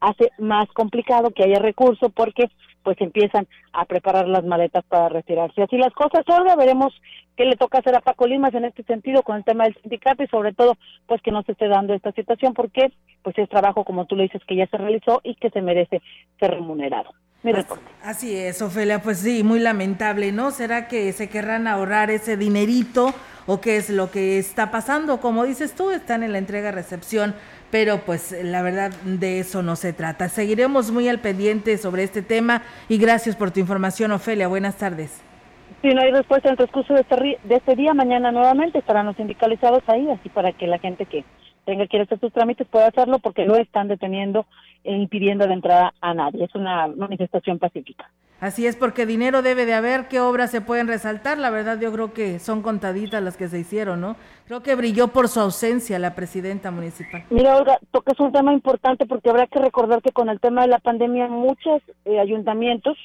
hace 0.00 0.30
más 0.38 0.68
complicado 0.72 1.30
que 1.30 1.44
haya 1.44 1.58
recursos 1.58 2.10
porque 2.14 2.50
pues 2.82 3.00
empiezan 3.00 3.46
a 3.72 3.84
preparar 3.84 4.26
las 4.26 4.44
maletas 4.44 4.84
para 4.88 5.08
retirarse. 5.08 5.62
Así 5.62 5.76
las 5.76 5.92
cosas, 5.92 6.24
Olga, 6.28 6.56
veremos 6.56 6.92
qué 7.36 7.44
le 7.44 7.56
toca 7.56 7.78
hacer 7.78 7.94
a 7.94 8.00
Paco 8.00 8.26
Limas 8.26 8.54
en 8.54 8.64
este 8.64 8.82
sentido 8.84 9.22
con 9.22 9.36
el 9.36 9.44
tema 9.44 9.64
del 9.64 9.76
sindicato 9.82 10.22
y 10.22 10.28
sobre 10.28 10.52
todo 10.52 10.76
pues 11.06 11.20
que 11.22 11.30
no 11.30 11.42
se 11.42 11.52
esté 11.52 11.68
dando 11.68 11.94
esta 11.94 12.12
situación 12.12 12.54
porque 12.54 12.92
pues 13.22 13.36
es 13.38 13.48
trabajo 13.48 13.84
como 13.84 14.06
tú 14.06 14.16
le 14.16 14.24
dices 14.24 14.42
que 14.46 14.56
ya 14.56 14.66
se 14.66 14.78
realizó 14.78 15.20
y 15.22 15.34
que 15.34 15.50
se 15.50 15.60
merece 15.60 16.00
ser 16.38 16.52
remunerado. 16.52 17.10
Mi 17.42 17.52
reporte. 17.52 17.84
Así 18.02 18.36
es, 18.36 18.60
Ofelia, 18.60 19.00
pues 19.00 19.20
sí, 19.20 19.42
muy 19.42 19.60
lamentable, 19.60 20.30
¿no? 20.30 20.50
¿Será 20.50 20.88
que 20.88 21.10
se 21.12 21.30
querrán 21.30 21.66
ahorrar 21.66 22.10
ese 22.10 22.36
dinerito 22.36 23.14
o 23.46 23.62
qué 23.62 23.78
es 23.78 23.88
lo 23.88 24.10
que 24.10 24.38
está 24.38 24.70
pasando? 24.70 25.20
Como 25.20 25.44
dices 25.44 25.74
tú, 25.74 25.90
están 25.90 26.22
en 26.22 26.32
la 26.32 26.38
entrega-recepción 26.38 27.34
pero 27.70 27.98
pues 28.04 28.36
la 28.44 28.62
verdad 28.62 28.90
de 29.04 29.40
eso 29.40 29.62
no 29.62 29.76
se 29.76 29.92
trata. 29.92 30.28
Seguiremos 30.28 30.90
muy 30.90 31.08
al 31.08 31.20
pendiente 31.20 31.76
sobre 31.78 32.02
este 32.02 32.22
tema 32.22 32.62
y 32.88 32.98
gracias 32.98 33.36
por 33.36 33.50
tu 33.50 33.60
información, 33.60 34.12
Ofelia. 34.12 34.48
Buenas 34.48 34.76
tardes. 34.76 35.22
Si 35.82 35.88
no 35.88 36.02
hay 36.02 36.10
respuesta 36.10 36.48
en 36.48 36.52
el 36.52 36.56
transcurso 36.58 36.94
de 36.94 37.00
este, 37.00 37.38
de 37.42 37.54
este 37.54 37.76
día, 37.76 37.94
mañana 37.94 38.32
nuevamente 38.32 38.78
estarán 38.78 39.06
los 39.06 39.16
sindicalizados 39.16 39.82
ahí, 39.86 40.10
así 40.10 40.28
para 40.28 40.52
que 40.52 40.66
la 40.66 40.78
gente 40.78 41.06
que 41.06 41.24
tenga 41.64 41.86
que 41.86 42.00
hacer 42.00 42.18
sus 42.20 42.32
trámites 42.32 42.66
pueda 42.68 42.88
hacerlo 42.88 43.18
porque 43.18 43.46
no 43.46 43.54
están 43.56 43.88
deteniendo 43.88 44.46
e 44.84 44.94
impidiendo 44.94 45.46
la 45.46 45.54
entrada 45.54 45.94
a 46.00 46.12
nadie. 46.12 46.44
Es 46.44 46.54
una 46.54 46.86
manifestación 46.88 47.58
pacífica. 47.58 48.10
Así 48.40 48.66
es, 48.66 48.74
porque 48.74 49.04
dinero 49.04 49.42
debe 49.42 49.66
de 49.66 49.74
haber, 49.74 50.08
qué 50.08 50.18
obras 50.18 50.50
se 50.50 50.62
pueden 50.62 50.88
resaltar. 50.88 51.36
La 51.38 51.50
verdad, 51.50 51.78
yo 51.78 51.92
creo 51.92 52.14
que 52.14 52.38
son 52.38 52.62
contaditas 52.62 53.22
las 53.22 53.36
que 53.36 53.48
se 53.48 53.58
hicieron, 53.58 54.00
¿no? 54.00 54.16
Creo 54.46 54.62
que 54.62 54.74
brilló 54.74 55.08
por 55.08 55.28
su 55.28 55.40
ausencia 55.40 55.98
la 55.98 56.14
presidenta 56.14 56.70
municipal. 56.70 57.22
Mira, 57.28 57.56
Olga, 57.56 57.78
tocas 57.90 58.18
un 58.18 58.32
tema 58.32 58.54
importante 58.54 59.04
porque 59.04 59.28
habrá 59.28 59.46
que 59.46 59.58
recordar 59.58 60.00
que 60.00 60.12
con 60.12 60.30
el 60.30 60.40
tema 60.40 60.62
de 60.62 60.68
la 60.68 60.78
pandemia 60.78 61.28
muchos 61.28 61.82
eh, 62.06 62.18
ayuntamientos 62.18 62.96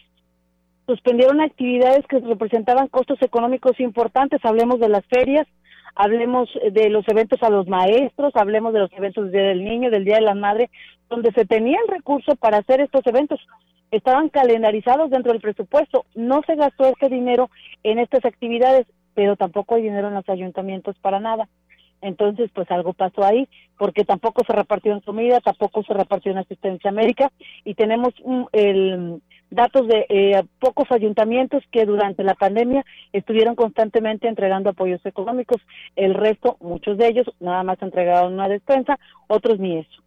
suspendieron 0.86 1.42
actividades 1.42 2.06
que 2.08 2.20
representaban 2.20 2.88
costos 2.88 3.22
económicos 3.22 3.78
importantes. 3.80 4.40
Hablemos 4.46 4.80
de 4.80 4.88
las 4.88 5.06
ferias, 5.08 5.48
hablemos 5.96 6.50
de 6.72 6.90
los 6.90 7.06
eventos 7.08 7.42
a 7.44 7.50
los 7.50 7.68
maestros, 7.68 8.34
hablemos 8.36 8.74
de 8.74 8.80
los 8.80 8.94
eventos 8.94 9.32
del 9.32 9.64
Niño, 9.64 9.90
del 9.90 10.06
Día 10.06 10.16
de 10.16 10.22
la 10.22 10.36
Madre, 10.36 10.70
donde 11.10 11.32
se 11.32 11.45
tenía 11.45 11.78
el 11.86 11.93
recurso 11.93 12.36
para 12.36 12.58
hacer 12.58 12.82
estos 12.82 13.06
eventos 13.06 13.39
estaban 13.91 14.30
calendarizados 14.30 15.10
dentro 15.10 15.32
del 15.32 15.41
presupuesto. 15.41 16.06
No 16.16 16.41
se 16.45 16.56
gastó 16.56 16.86
este 16.88 17.10
dinero 17.10 17.49
en 17.84 17.99
estas 17.99 18.26
actividades, 18.26 18.88
pero 19.14 19.36
tampoco 19.36 19.76
hay 19.76 19.84
dinero 19.84 20.08
en 20.08 20.16
los 20.16 20.28
ayuntamientos 20.30 20.97
para 20.99 21.20
nada. 21.20 21.47
Entonces, 22.01 22.51
pues 22.53 22.70
algo 22.70 22.93
pasó 22.93 23.24
ahí, 23.24 23.47
porque 23.78 24.03
tampoco 24.03 24.43
se 24.45 24.53
repartió 24.53 24.91
en 24.93 24.99
comida, 24.99 25.39
tampoco 25.39 25.82
se 25.84 25.93
repartió 25.93 26.32
en 26.32 26.38
asistencia 26.39 26.91
médica, 26.91 27.32
y 27.64 27.74
tenemos 27.74 28.14
el, 28.51 29.22
datos 29.49 29.88
de 29.88 30.06
eh, 30.10 30.43
pocos 30.60 30.91
ayuntamientos 30.91 31.64
que 31.72 31.86
durante 31.86 32.24
la 32.24 32.36
pandemia 32.36 32.86
estuvieron 33.12 33.56
constantemente 33.56 34.28
entregando 34.28 34.70
apoyos 34.70 35.03
económicos. 35.06 35.62
El 35.95 36.14
resto, 36.14 36.58
muchos 36.60 36.97
de 36.97 37.08
ellos, 37.08 37.28
nada 37.39 37.64
más 37.64 37.82
entregaron 37.82 38.34
una 38.34 38.49
despensa, 38.49 38.99
otros 39.28 39.60
ni 39.60 39.80
eso. 39.80 40.05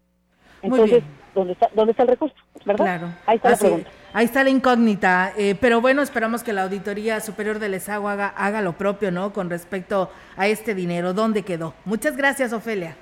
Entonces, 0.63 1.03
¿dónde 1.35 1.53
está, 1.53 1.69
¿dónde 1.75 1.93
está 1.93 2.03
el 2.03 2.09
recurso? 2.09 2.35
¿Verdad? 2.65 2.85
Claro. 2.85 3.09
Ahí 3.27 3.37
está 3.37 3.51
la 3.51 3.57
pregunta. 3.57 3.91
Ahí 4.13 4.25
está 4.25 4.43
la 4.43 4.51
incógnita, 4.51 5.33
eh, 5.37 5.55
pero 5.61 5.81
bueno, 5.81 6.03
esperamos 6.03 6.43
que 6.43 6.53
la 6.53 6.63
Auditoría 6.63 7.21
Superior 7.21 7.59
del 7.59 7.75
ESAGO 7.75 8.09
haga, 8.09 8.29
haga 8.29 8.63
lo 8.63 8.73
propio, 8.73 9.11
¿no? 9.11 9.33
Con 9.33 9.51
respecto 9.51 10.11
a 10.37 10.49
este 10.49 10.75
dinero, 10.75 11.13
¿dónde 11.13 11.43
quedó? 11.43 11.75
Muchas 11.85 12.17
gracias, 12.17 12.53
Ofelia. 12.53 12.97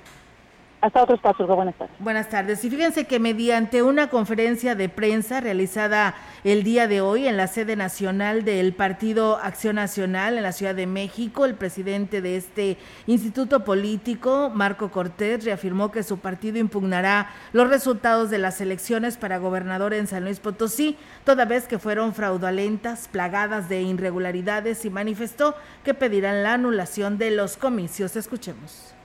Hasta 0.79 1.01
otros 1.01 1.19
pasos, 1.19 1.47
buenas 1.47 1.75
tardes. 1.75 1.95
Buenas 1.97 2.29
tardes. 2.29 2.63
Y 2.63 2.69
fíjense 2.69 3.05
que 3.05 3.19
mediante 3.19 3.81
una 3.81 4.11
conferencia 4.11 4.75
de 4.75 4.89
prensa 4.89 5.41
realizada 5.41 6.13
el 6.43 6.61
día 6.61 6.87
de 6.87 7.01
hoy 7.01 7.27
en 7.27 7.35
la 7.35 7.47
sede 7.47 7.75
nacional 7.75 8.45
del 8.45 8.75
Partido 8.75 9.37
Acción 9.37 9.77
Nacional 9.77 10.37
en 10.37 10.43
la 10.43 10.51
Ciudad 10.51 10.75
de 10.75 10.85
México, 10.85 11.45
el 11.45 11.55
presidente 11.55 12.21
de 12.21 12.37
este 12.37 12.77
instituto 13.07 13.63
político, 13.63 14.51
Marco 14.53 14.91
Cortés, 14.91 15.43
reafirmó 15.43 15.91
que 15.91 16.03
su 16.03 16.19
partido 16.19 16.59
impugnará 16.59 17.31
los 17.53 17.69
resultados 17.69 18.29
de 18.29 18.37
las 18.37 18.61
elecciones 18.61 19.17
para 19.17 19.39
gobernador 19.39 19.95
en 19.95 20.05
San 20.05 20.25
Luis 20.25 20.39
Potosí, 20.39 20.95
toda 21.23 21.45
vez 21.45 21.67
que 21.67 21.79
fueron 21.79 22.13
fraudulentas, 22.13 23.07
plagadas 23.07 23.67
de 23.67 23.81
irregularidades 23.81 24.85
y 24.85 24.91
manifestó 24.91 25.55
que 25.83 25.95
pedirán 25.95 26.43
la 26.43 26.53
anulación 26.53 27.17
de 27.17 27.31
los 27.31 27.57
comicios. 27.57 28.15
Escuchemos 28.15 28.96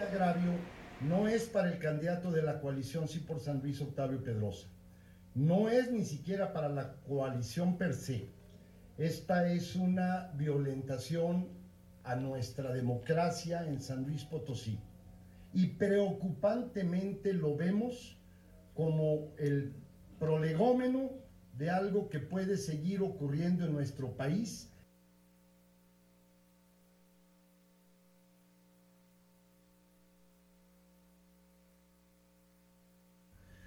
agravio 0.00 0.52
no 1.00 1.28
es 1.28 1.44
para 1.44 1.70
el 1.70 1.78
candidato 1.78 2.30
de 2.30 2.42
la 2.42 2.60
coalición 2.60 3.08
Sí 3.08 3.20
por 3.20 3.40
San 3.40 3.60
Luis, 3.60 3.80
Octavio 3.80 4.22
Pedrosa. 4.22 4.68
No 5.34 5.68
es 5.68 5.90
ni 5.90 6.04
siquiera 6.04 6.52
para 6.52 6.68
la 6.68 6.94
coalición 7.08 7.76
per 7.76 7.94
se. 7.94 8.28
Esta 8.96 9.52
es 9.52 9.74
una 9.74 10.30
violentación 10.34 11.48
a 12.04 12.14
nuestra 12.16 12.72
democracia 12.72 13.66
en 13.66 13.80
San 13.80 14.04
Luis 14.04 14.24
Potosí. 14.24 14.78
Y 15.52 15.66
preocupantemente 15.66 17.32
lo 17.32 17.56
vemos 17.56 18.16
como 18.74 19.32
el 19.38 19.74
prolegómeno 20.18 21.10
de 21.56 21.70
algo 21.70 22.08
que 22.08 22.20
puede 22.20 22.56
seguir 22.56 23.02
ocurriendo 23.02 23.64
en 23.64 23.72
nuestro 23.72 24.16
país 24.16 24.70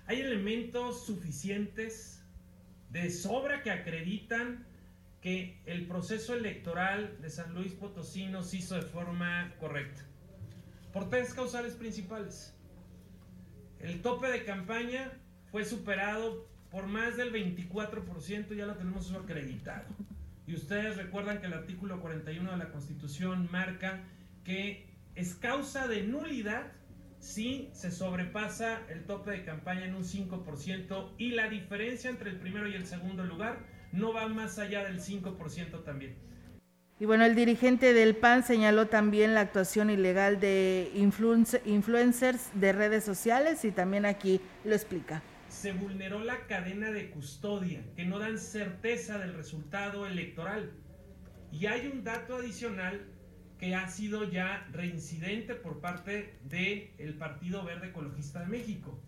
Hay 0.07 0.21
elementos 0.21 1.05
suficientes 1.05 2.23
de 2.89 3.11
sobra 3.11 3.61
que 3.61 3.71
acreditan 3.71 4.65
que 5.21 5.59
el 5.65 5.85
proceso 5.85 6.33
electoral 6.33 7.17
de 7.21 7.29
San 7.29 7.53
Luis 7.53 7.73
Potosí 7.73 8.27
no 8.27 8.41
se 8.41 8.57
hizo 8.57 8.75
de 8.75 8.83
forma 8.83 9.53
correcta. 9.59 10.05
Por 10.93 11.09
tres 11.09 11.33
causales 11.33 11.73
principales. 11.73 12.55
El 13.81 14.01
tope 14.01 14.31
de 14.31 14.45
campaña 14.45 15.11
fue 15.51 15.65
superado 15.65 16.47
por 16.71 16.87
más 16.87 17.17
del 17.17 17.33
24%, 17.33 18.55
ya 18.55 18.65
lo 18.65 18.75
tenemos 18.75 19.11
acreditado. 19.11 19.87
Y 20.47 20.55
ustedes 20.55 20.95
recuerdan 20.95 21.41
que 21.41 21.47
el 21.47 21.53
artículo 21.53 21.99
41 21.99 22.49
de 22.49 22.57
la 22.57 22.71
Constitución 22.71 23.49
marca 23.51 24.05
que 24.45 24.87
es 25.15 25.35
causa 25.35 25.89
de 25.89 26.03
nulidad 26.03 26.71
si 27.19 27.69
se 27.73 27.91
sobrepasa 27.91 28.81
el 28.89 29.05
tope 29.05 29.31
de 29.31 29.43
campaña 29.43 29.85
en 29.85 29.95
un 29.95 30.03
5% 30.03 31.13
y 31.17 31.31
la 31.31 31.49
diferencia 31.49 32.09
entre 32.09 32.29
el 32.29 32.37
primero 32.37 32.67
y 32.67 32.75
el 32.75 32.85
segundo 32.85 33.23
lugar 33.23 33.59
no 33.91 34.13
va 34.13 34.27
más 34.27 34.59
allá 34.59 34.83
del 34.83 34.99
5% 34.99 35.83
también. 35.83 36.15
Y 36.99 37.05
bueno, 37.05 37.25
el 37.25 37.35
dirigente 37.35 37.93
del 37.93 38.15
PAN 38.15 38.43
señaló 38.43 38.87
también 38.87 39.35
la 39.35 39.41
actuación 39.41 39.91
ilegal 39.91 40.39
de 40.39 40.91
influencers 40.95 42.49
de 42.55 42.73
redes 42.73 43.03
sociales 43.03 43.63
y 43.65 43.71
también 43.71 44.05
aquí 44.05 44.41
lo 44.65 44.73
explica. 44.73 45.21
Se 45.47 45.73
vulneró 45.73 46.23
la 46.23 46.47
cadena 46.47 46.91
de 46.91 47.11
custodia, 47.11 47.83
que 47.95 48.05
no 48.05 48.17
dan 48.17 48.39
certeza 48.39 49.19
del 49.19 49.35
resultado 49.35 50.07
electoral. 50.07 50.71
Y 51.51 51.67
hay 51.67 51.87
un 51.87 52.03
dato 52.03 52.37
adicional 52.37 53.05
que 53.59 53.75
ha 53.75 53.87
sido 53.89 54.29
ya 54.29 54.67
reincidente 54.71 55.55
por 55.55 55.79
parte 55.79 56.37
del 56.43 56.91
el 56.97 57.15
Partido 57.15 57.63
Verde 57.63 57.87
Ecologista 57.87 58.39
de 58.41 58.47
México. 58.47 58.99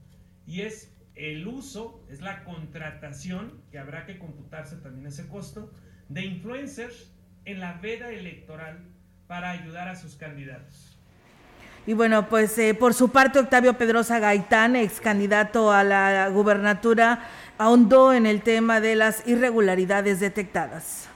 Y 0.48 0.62
es 0.62 0.92
el 1.16 1.48
uso, 1.48 2.04
es 2.10 2.22
la 2.22 2.44
contratación, 2.44 3.62
que 3.72 3.78
habrá 3.78 4.06
que 4.06 4.18
computarse 4.18 4.78
también 4.78 5.08
ese 5.08 5.28
costo, 5.28 5.72
de 6.08 6.26
influencers 6.26 7.12
en 7.46 7.60
la 7.60 7.74
veda 7.74 8.10
electoral 8.12 8.80
para 9.28 9.52
ayudar 9.52 9.88
a 9.88 9.96
sus 9.96 10.16
candidatos. 10.16 10.98
Y 11.86 11.94
bueno, 11.94 12.30
pues 12.30 12.58
eh, 12.58 12.74
por 12.74 12.94
su 12.94 13.10
parte 13.10 13.40
Octavio 13.40 13.78
Pedrosa 13.78 14.20
Gaitán, 14.20 14.76
ex 14.76 15.00
candidato 15.00 15.72
a 15.72 15.84
la 15.84 16.30
gubernatura, 16.30 17.28
ahondó 17.58 18.14
en 18.14 18.26
el 18.26 18.42
tema 18.42 18.80
de 18.80 18.96
las 18.96 19.28
irregularidades 19.28 20.20
detectadas. 20.20 21.10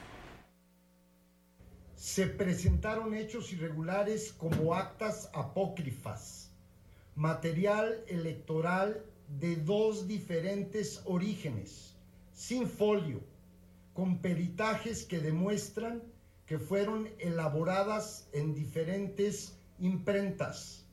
Se 2.14 2.28
presentaron 2.28 3.16
hechos 3.16 3.51
irregulares 3.53 4.34
como 4.34 4.76
actas 4.76 5.32
apócrifas, 5.34 6.51
material 7.16 8.03
electoral 8.07 9.03
de 9.39 9.55
dos 9.55 10.07
diferentes 10.07 11.01
orígenes, 11.05 11.95
sin 12.32 12.68
folio, 12.68 13.20
con 13.95 14.20
peritajes 14.20 15.05
que 15.05 15.18
demuestran 15.18 16.03
que 16.45 16.59
fueron 16.59 17.09
elaboradas 17.18 18.30
en 18.32 18.53
diferentes 18.53 19.57
imprentas, 19.80 20.86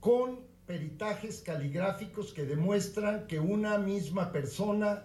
con 0.00 0.40
peritajes 0.66 1.42
caligráficos 1.42 2.32
que 2.32 2.44
demuestran 2.44 3.28
que 3.28 3.38
una 3.38 3.78
misma 3.78 4.32
persona 4.32 5.04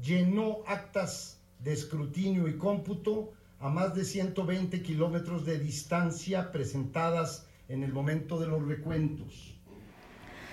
llenó 0.00 0.58
actas 0.68 1.40
de 1.58 1.72
escrutinio 1.72 2.46
y 2.46 2.56
cómputo 2.56 3.32
a 3.58 3.68
más 3.68 3.94
de 3.94 4.04
120 4.04 4.82
kilómetros 4.82 5.44
de 5.46 5.58
distancia 5.58 6.52
presentadas 6.52 7.46
en 7.68 7.82
el 7.82 7.92
momento 7.92 8.38
de 8.38 8.46
los 8.46 8.66
recuentos. 8.66 9.56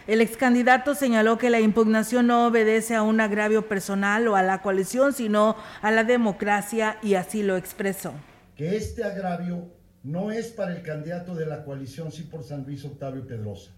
El 0.06 0.20
ex 0.20 0.36
candidato 0.36 0.95
señaló 0.95 1.38
que 1.38 1.49
la 1.49 1.62
impugnación 1.62 2.28
no 2.28 2.47
obedece 2.47 2.93
a 2.93 3.04
un 3.04 3.22
agravio 3.22 3.70
personal 3.70 4.28
o 4.28 4.36
a 4.36 4.43
la 4.43 4.62
coalición, 4.62 5.14
sino 5.14 5.56
a 5.82 5.91
la 5.91 6.04
democracia 6.04 6.97
y 7.01 7.14
así 7.14 7.41
lo 7.41 7.56
expresó. 7.56 8.14
Que 8.58 8.76
este 8.76 9.04
agravio 9.06 9.70
no 10.04 10.32
es 10.32 10.47
para 10.47 10.76
el 10.76 10.84
candidato 10.84 11.36
de 11.36 11.45
la 11.45 11.64
coalición 11.64 12.12
Sí 12.12 12.24
por 12.24 12.43
San 12.43 12.66
Luis 12.66 12.84
Octavio 12.84 13.26
Pedrosa. 13.26 13.72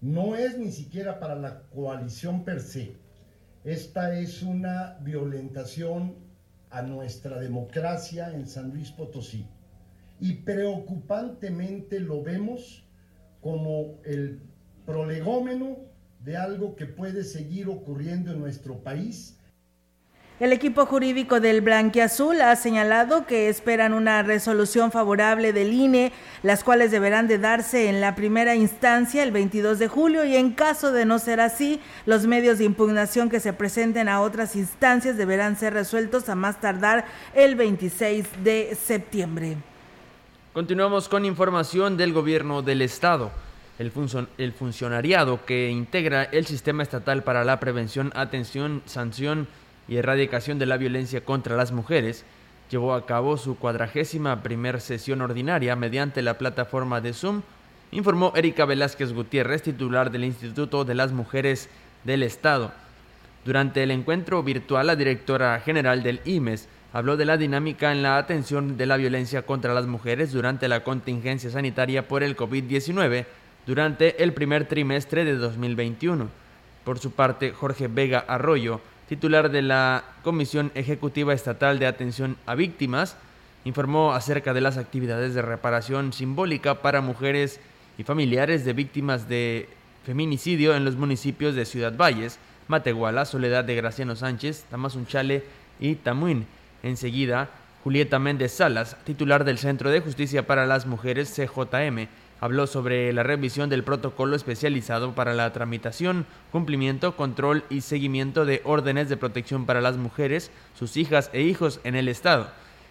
No 0.00 0.36
es 0.36 0.56
ni 0.56 0.70
siquiera 0.70 1.18
para 1.18 1.34
la 1.34 1.62
coalición 1.74 2.44
per 2.44 2.60
se. 2.60 2.94
Esta 3.64 4.16
es 4.16 4.42
una 4.42 4.98
violentación 5.00 6.14
a 6.76 6.82
nuestra 6.82 7.38
democracia 7.40 8.30
en 8.34 8.46
San 8.46 8.70
Luis 8.70 8.90
Potosí. 8.90 9.46
Y 10.20 10.34
preocupantemente 10.34 12.00
lo 12.00 12.22
vemos 12.22 12.84
como 13.40 13.98
el 14.04 14.42
prolegómeno 14.84 15.78
de 16.22 16.36
algo 16.36 16.76
que 16.76 16.84
puede 16.84 17.24
seguir 17.24 17.68
ocurriendo 17.68 18.32
en 18.32 18.40
nuestro 18.40 18.82
país 18.82 19.38
el 20.38 20.52
equipo 20.52 20.84
jurídico 20.84 21.40
del 21.40 21.62
Blanquiazul 21.62 22.42
ha 22.42 22.54
señalado 22.56 23.26
que 23.26 23.48
esperan 23.48 23.94
una 23.94 24.22
resolución 24.22 24.92
favorable 24.92 25.54
del 25.54 25.72
INE, 25.72 26.12
las 26.42 26.62
cuales 26.62 26.90
deberán 26.90 27.26
de 27.26 27.38
darse 27.38 27.88
en 27.88 28.02
la 28.02 28.14
primera 28.14 28.54
instancia 28.54 29.22
el 29.22 29.32
22 29.32 29.78
de 29.78 29.88
julio 29.88 30.26
y 30.26 30.36
en 30.36 30.52
caso 30.52 30.92
de 30.92 31.06
no 31.06 31.18
ser 31.18 31.40
así, 31.40 31.80
los 32.04 32.26
medios 32.26 32.58
de 32.58 32.64
impugnación 32.64 33.30
que 33.30 33.40
se 33.40 33.54
presenten 33.54 34.10
a 34.10 34.20
otras 34.20 34.56
instancias 34.56 35.16
deberán 35.16 35.56
ser 35.56 35.72
resueltos 35.72 36.28
a 36.28 36.34
más 36.34 36.60
tardar 36.60 37.06
el 37.32 37.54
26 37.54 38.26
de 38.44 38.76
septiembre. 38.78 39.56
Continuamos 40.52 41.08
con 41.08 41.24
información 41.24 41.96
del 41.96 42.12
gobierno 42.12 42.60
del 42.60 42.82
estado. 42.82 43.30
El, 43.78 43.92
el, 44.38 44.52
funcionariado 44.52 45.44
que 45.44 45.68
integra 45.68 46.24
el 46.24 46.46
sistema 46.46 46.82
estatal 46.82 47.22
para 47.22 47.44
la 47.44 47.60
prevención, 47.60 48.10
atención, 48.14 48.82
sanción 48.86 49.48
y 49.88 49.96
erradicación 49.96 50.58
de 50.58 50.66
la 50.66 50.76
violencia 50.76 51.24
contra 51.24 51.56
las 51.56 51.72
mujeres 51.72 52.24
llevó 52.70 52.94
a 52.94 53.06
cabo 53.06 53.36
su 53.36 53.56
cuadragésima 53.56 54.42
primer 54.42 54.80
sesión 54.80 55.20
ordinaria 55.20 55.76
mediante 55.76 56.22
la 56.22 56.38
plataforma 56.38 57.00
de 57.00 57.12
Zoom, 57.12 57.42
informó 57.92 58.32
Erika 58.34 58.64
Velázquez 58.64 59.12
Gutiérrez, 59.12 59.62
titular 59.62 60.10
del 60.10 60.24
Instituto 60.24 60.84
de 60.84 60.94
las 60.94 61.12
Mujeres 61.12 61.68
del 62.04 62.22
Estado. 62.22 62.72
Durante 63.44 63.82
el 63.82 63.92
encuentro 63.92 64.42
virtual, 64.42 64.88
la 64.88 64.96
directora 64.96 65.60
general 65.60 66.02
del 66.02 66.20
IMES 66.24 66.68
habló 66.92 67.16
de 67.16 67.26
la 67.26 67.36
dinámica 67.36 67.92
en 67.92 68.02
la 68.02 68.18
atención 68.18 68.76
de 68.76 68.86
la 68.86 68.96
violencia 68.96 69.42
contra 69.42 69.74
las 69.74 69.86
mujeres 69.86 70.32
durante 70.32 70.66
la 70.66 70.82
contingencia 70.82 71.50
sanitaria 71.50 72.08
por 72.08 72.22
el 72.22 72.36
COVID-19 72.36 73.26
durante 73.66 74.22
el 74.22 74.32
primer 74.32 74.66
trimestre 74.66 75.24
de 75.24 75.36
2021. 75.36 76.28
Por 76.84 76.98
su 76.98 77.12
parte, 77.12 77.52
Jorge 77.52 77.88
Vega 77.88 78.24
Arroyo, 78.26 78.80
titular 79.08 79.50
de 79.50 79.62
la 79.62 80.04
Comisión 80.22 80.72
Ejecutiva 80.74 81.32
Estatal 81.32 81.78
de 81.78 81.86
Atención 81.86 82.36
a 82.46 82.54
Víctimas, 82.54 83.16
informó 83.64 84.12
acerca 84.12 84.54
de 84.54 84.60
las 84.60 84.76
actividades 84.76 85.34
de 85.34 85.42
reparación 85.42 86.12
simbólica 86.12 86.82
para 86.82 87.00
mujeres 87.00 87.60
y 87.98 88.04
familiares 88.04 88.64
de 88.64 88.72
víctimas 88.72 89.28
de 89.28 89.68
feminicidio 90.04 90.76
en 90.76 90.84
los 90.84 90.96
municipios 90.96 91.54
de 91.54 91.64
Ciudad 91.64 91.96
Valles, 91.96 92.38
Matehuala, 92.68 93.24
Soledad 93.24 93.64
de 93.64 93.74
Graciano 93.74 94.16
Sánchez, 94.16 94.64
Tamazunchale 94.70 95.44
y 95.80 95.96
Tamuín. 95.96 96.46
Enseguida, 96.82 97.50
Julieta 97.82 98.18
Méndez 98.18 98.52
Salas, 98.52 98.96
titular 99.04 99.44
del 99.44 99.58
Centro 99.58 99.90
de 99.90 100.00
Justicia 100.00 100.46
para 100.46 100.66
las 100.66 100.86
Mujeres 100.86 101.32
CJM, 101.34 102.08
Habló 102.38 102.66
sobre 102.66 103.12
la 103.14 103.22
revisión 103.22 103.70
del 103.70 103.82
protocolo 103.82 104.36
especializado 104.36 105.14
para 105.14 105.32
la 105.32 105.52
tramitación, 105.54 106.26
cumplimiento, 106.52 107.16
control 107.16 107.64
y 107.70 107.80
seguimiento 107.80 108.44
de 108.44 108.60
órdenes 108.64 109.08
de 109.08 109.16
protección 109.16 109.64
para 109.64 109.80
las 109.80 109.96
mujeres, 109.96 110.50
sus 110.78 110.98
hijas 110.98 111.30
e 111.32 111.42
hijos 111.42 111.80
en 111.84 111.96
el 111.96 112.08
Estado, 112.08 112.50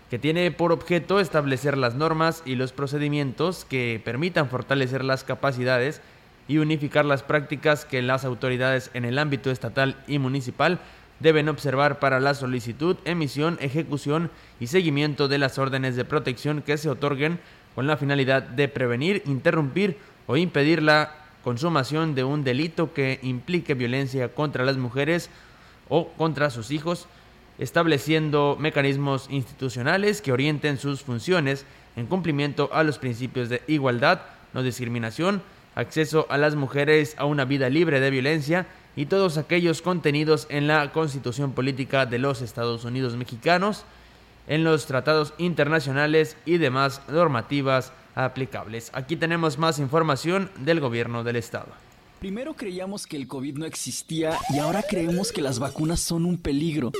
que 0.09 0.17
tiene 0.17 0.49
por 0.49 0.71
objeto 0.71 1.19
establecer 1.19 1.77
las 1.77 1.93
normas 1.93 2.41
y 2.43 2.55
los 2.55 2.71
procedimientos 2.71 3.65
que 3.65 4.01
permitan 4.03 4.49
fortalecer 4.49 5.03
las 5.03 5.23
capacidades 5.23 6.01
y 6.47 6.57
unificar 6.57 7.05
las 7.05 7.21
prácticas 7.21 7.85
que 7.85 8.01
las 8.01 8.25
autoridades 8.25 8.89
en 8.95 9.05
el 9.05 9.19
ámbito 9.19 9.51
estatal 9.51 9.95
y 10.07 10.17
municipal 10.17 10.79
deben 11.19 11.49
observar 11.49 11.99
para 11.99 12.19
la 12.19 12.33
solicitud, 12.33 12.97
emisión, 13.05 13.57
ejecución 13.61 14.31
y 14.59 14.67
seguimiento 14.67 15.27
de 15.27 15.37
las 15.37 15.57
órdenes 15.57 15.95
de 15.95 16.05
protección 16.05 16.61
que 16.61 16.77
se 16.77 16.89
otorguen 16.89 17.39
con 17.75 17.87
la 17.87 17.97
finalidad 17.97 18.41
de 18.41 18.67
prevenir, 18.67 19.21
interrumpir 19.25 19.97
o 20.25 20.37
impedir 20.37 20.81
la 20.81 21.11
consumación 21.43 22.15
de 22.15 22.23
un 22.23 22.43
delito 22.43 22.93
que 22.93 23.19
implique 23.21 23.75
violencia 23.75 24.29
contra 24.29 24.65
las 24.65 24.77
mujeres 24.77 25.29
o 25.89 26.07
contra 26.13 26.49
sus 26.49 26.71
hijos, 26.71 27.07
estableciendo 27.59 28.57
mecanismos 28.59 29.27
institucionales 29.29 30.21
que 30.21 30.31
orienten 30.31 30.77
sus 30.77 31.03
funciones 31.03 31.65
en 31.95 32.07
cumplimiento 32.07 32.69
a 32.73 32.83
los 32.83 32.97
principios 32.97 33.49
de 33.49 33.61
igualdad, 33.67 34.21
no 34.53 34.63
discriminación, 34.63 35.43
acceso 35.75 36.25
a 36.29 36.37
las 36.37 36.55
mujeres 36.55 37.15
a 37.17 37.25
una 37.25 37.45
vida 37.45 37.69
libre 37.69 37.99
de 37.99 38.09
violencia 38.09 38.65
y 38.95 39.05
todos 39.05 39.37
aquellos 39.37 39.81
contenidos 39.81 40.47
en 40.49 40.67
la 40.67 40.91
Constitución 40.93 41.51
Política 41.51 42.05
de 42.05 42.17
los 42.17 42.41
Estados 42.41 42.85
Unidos 42.85 43.15
Mexicanos, 43.15 43.85
en 44.47 44.63
los 44.63 44.85
tratados 44.85 45.33
internacionales 45.37 46.37
y 46.45 46.57
demás 46.57 47.01
normativas 47.07 47.91
aplicables. 48.15 48.91
Aquí 48.93 49.15
tenemos 49.15 49.57
más 49.57 49.79
información 49.79 50.49
del 50.59 50.79
gobierno 50.79 51.23
del 51.23 51.35
estado. 51.35 51.67
Primero 52.19 52.55
creíamos 52.55 53.05
que 53.05 53.17
el 53.17 53.27
COVID 53.27 53.57
no 53.57 53.65
existía 53.65 54.37
y 54.49 54.59
ahora 54.59 54.83
creemos 54.89 55.31
que 55.31 55.41
las 55.41 55.59
vacunas 55.59 55.99
son 55.99 56.25
un 56.25 56.37
peligro. 56.37 56.91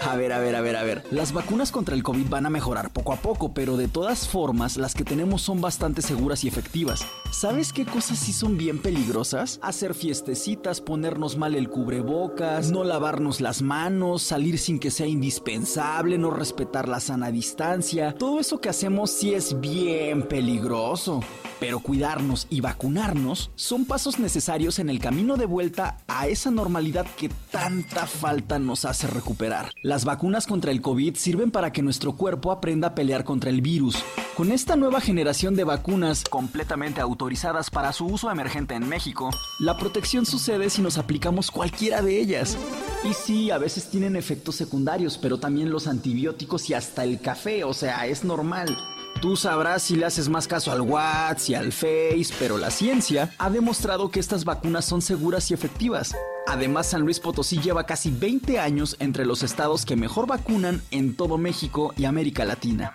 A 0.00 0.16
ver, 0.16 0.32
a 0.32 0.38
ver, 0.38 0.54
a 0.56 0.60
ver, 0.60 0.76
a 0.76 0.82
ver. 0.82 1.02
Las 1.10 1.32
vacunas 1.32 1.70
contra 1.70 1.94
el 1.94 2.02
COVID 2.02 2.28
van 2.28 2.46
a 2.46 2.50
mejorar 2.50 2.92
poco 2.92 3.12
a 3.12 3.16
poco, 3.16 3.52
pero 3.52 3.76
de 3.76 3.88
todas 3.88 4.28
formas, 4.28 4.76
las 4.76 4.94
que 4.94 5.04
tenemos 5.04 5.42
son 5.42 5.60
bastante 5.60 6.02
seguras 6.02 6.44
y 6.44 6.48
efectivas. 6.48 7.06
¿Sabes 7.30 7.72
qué 7.72 7.84
cosas 7.84 8.18
sí 8.18 8.32
son 8.32 8.56
bien 8.56 8.80
peligrosas? 8.80 9.58
Hacer 9.62 9.94
fiestecitas, 9.94 10.80
ponernos 10.80 11.36
mal 11.36 11.54
el 11.54 11.68
cubrebocas, 11.68 12.70
no 12.70 12.84
lavarnos 12.84 13.40
las 13.40 13.60
manos, 13.60 14.22
salir 14.22 14.58
sin 14.58 14.78
que 14.78 14.90
sea 14.90 15.06
indispensable, 15.06 16.16
no 16.16 16.30
respetar 16.30 16.88
la 16.88 17.00
sana 17.00 17.30
distancia. 17.30 18.14
Todo 18.14 18.40
eso 18.40 18.60
que 18.60 18.68
hacemos 18.68 19.10
sí 19.10 19.34
es 19.34 19.60
bien 19.60 20.22
peligroso. 20.22 21.22
Pero 21.60 21.80
cuidarnos 21.80 22.46
y 22.50 22.60
vacunarnos 22.60 23.50
son 23.54 23.84
pasos 23.84 24.18
necesarios 24.18 24.78
en 24.78 24.90
el 24.90 24.98
camino 24.98 25.36
de 25.36 25.46
vuelta 25.46 25.98
a 26.08 26.26
esa 26.26 26.50
normalidad 26.50 27.06
que 27.16 27.30
tanta 27.50 28.06
falta 28.06 28.58
nos 28.58 28.84
hace 28.84 29.06
recuperar. 29.06 29.73
Las 29.82 30.04
vacunas 30.04 30.46
contra 30.46 30.70
el 30.70 30.80
COVID 30.80 31.14
sirven 31.16 31.50
para 31.50 31.70
que 31.72 31.82
nuestro 31.82 32.16
cuerpo 32.16 32.50
aprenda 32.50 32.88
a 32.88 32.94
pelear 32.94 33.24
contra 33.24 33.50
el 33.50 33.60
virus. 33.60 34.02
Con 34.34 34.50
esta 34.50 34.76
nueva 34.76 35.00
generación 35.00 35.54
de 35.54 35.64
vacunas 35.64 36.24
completamente 36.24 37.00
autorizadas 37.00 37.70
para 37.70 37.92
su 37.92 38.06
uso 38.06 38.30
emergente 38.30 38.74
en 38.74 38.88
México, 38.88 39.30
la 39.60 39.76
protección 39.76 40.26
sucede 40.26 40.70
si 40.70 40.80
nos 40.80 40.96
aplicamos 40.96 41.50
cualquiera 41.50 42.02
de 42.02 42.18
ellas. 42.18 42.56
Y 43.04 43.12
sí, 43.12 43.50
a 43.50 43.58
veces 43.58 43.90
tienen 43.90 44.16
efectos 44.16 44.56
secundarios, 44.56 45.18
pero 45.18 45.38
también 45.38 45.70
los 45.70 45.86
antibióticos 45.86 46.70
y 46.70 46.74
hasta 46.74 47.04
el 47.04 47.20
café, 47.20 47.64
o 47.64 47.74
sea, 47.74 48.06
es 48.06 48.24
normal. 48.24 48.76
Tú 49.20 49.36
sabrás 49.36 49.82
si 49.82 49.96
le 49.96 50.06
haces 50.06 50.28
más 50.28 50.48
caso 50.48 50.72
al 50.72 50.80
WhatsApp 50.80 51.48
y 51.48 51.54
al 51.54 51.72
Face, 51.72 52.34
pero 52.38 52.58
la 52.58 52.70
ciencia 52.70 53.32
ha 53.38 53.50
demostrado 53.50 54.10
que 54.10 54.20
estas 54.20 54.44
vacunas 54.44 54.84
son 54.84 55.02
seguras 55.02 55.50
y 55.50 55.54
efectivas. 55.54 56.14
Además, 56.46 56.88
San 56.88 57.02
Luis 57.02 57.20
Potosí 57.20 57.58
lleva 57.58 57.86
casi 57.86 58.10
20 58.10 58.58
años 58.58 58.96
entre 59.00 59.24
los 59.24 59.42
estados 59.42 59.84
que 59.84 59.96
mejor 59.96 60.26
vacunan 60.26 60.82
en 60.90 61.16
todo 61.16 61.38
México 61.38 61.94
y 61.96 62.04
América 62.04 62.44
Latina. 62.44 62.92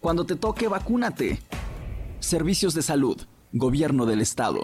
Cuando 0.00 0.26
te 0.26 0.36
toque, 0.36 0.68
vacúnate. 0.68 1.40
Servicios 2.20 2.74
de 2.74 2.82
salud, 2.82 3.20
Gobierno 3.52 4.06
del 4.06 4.20
Estado. 4.20 4.60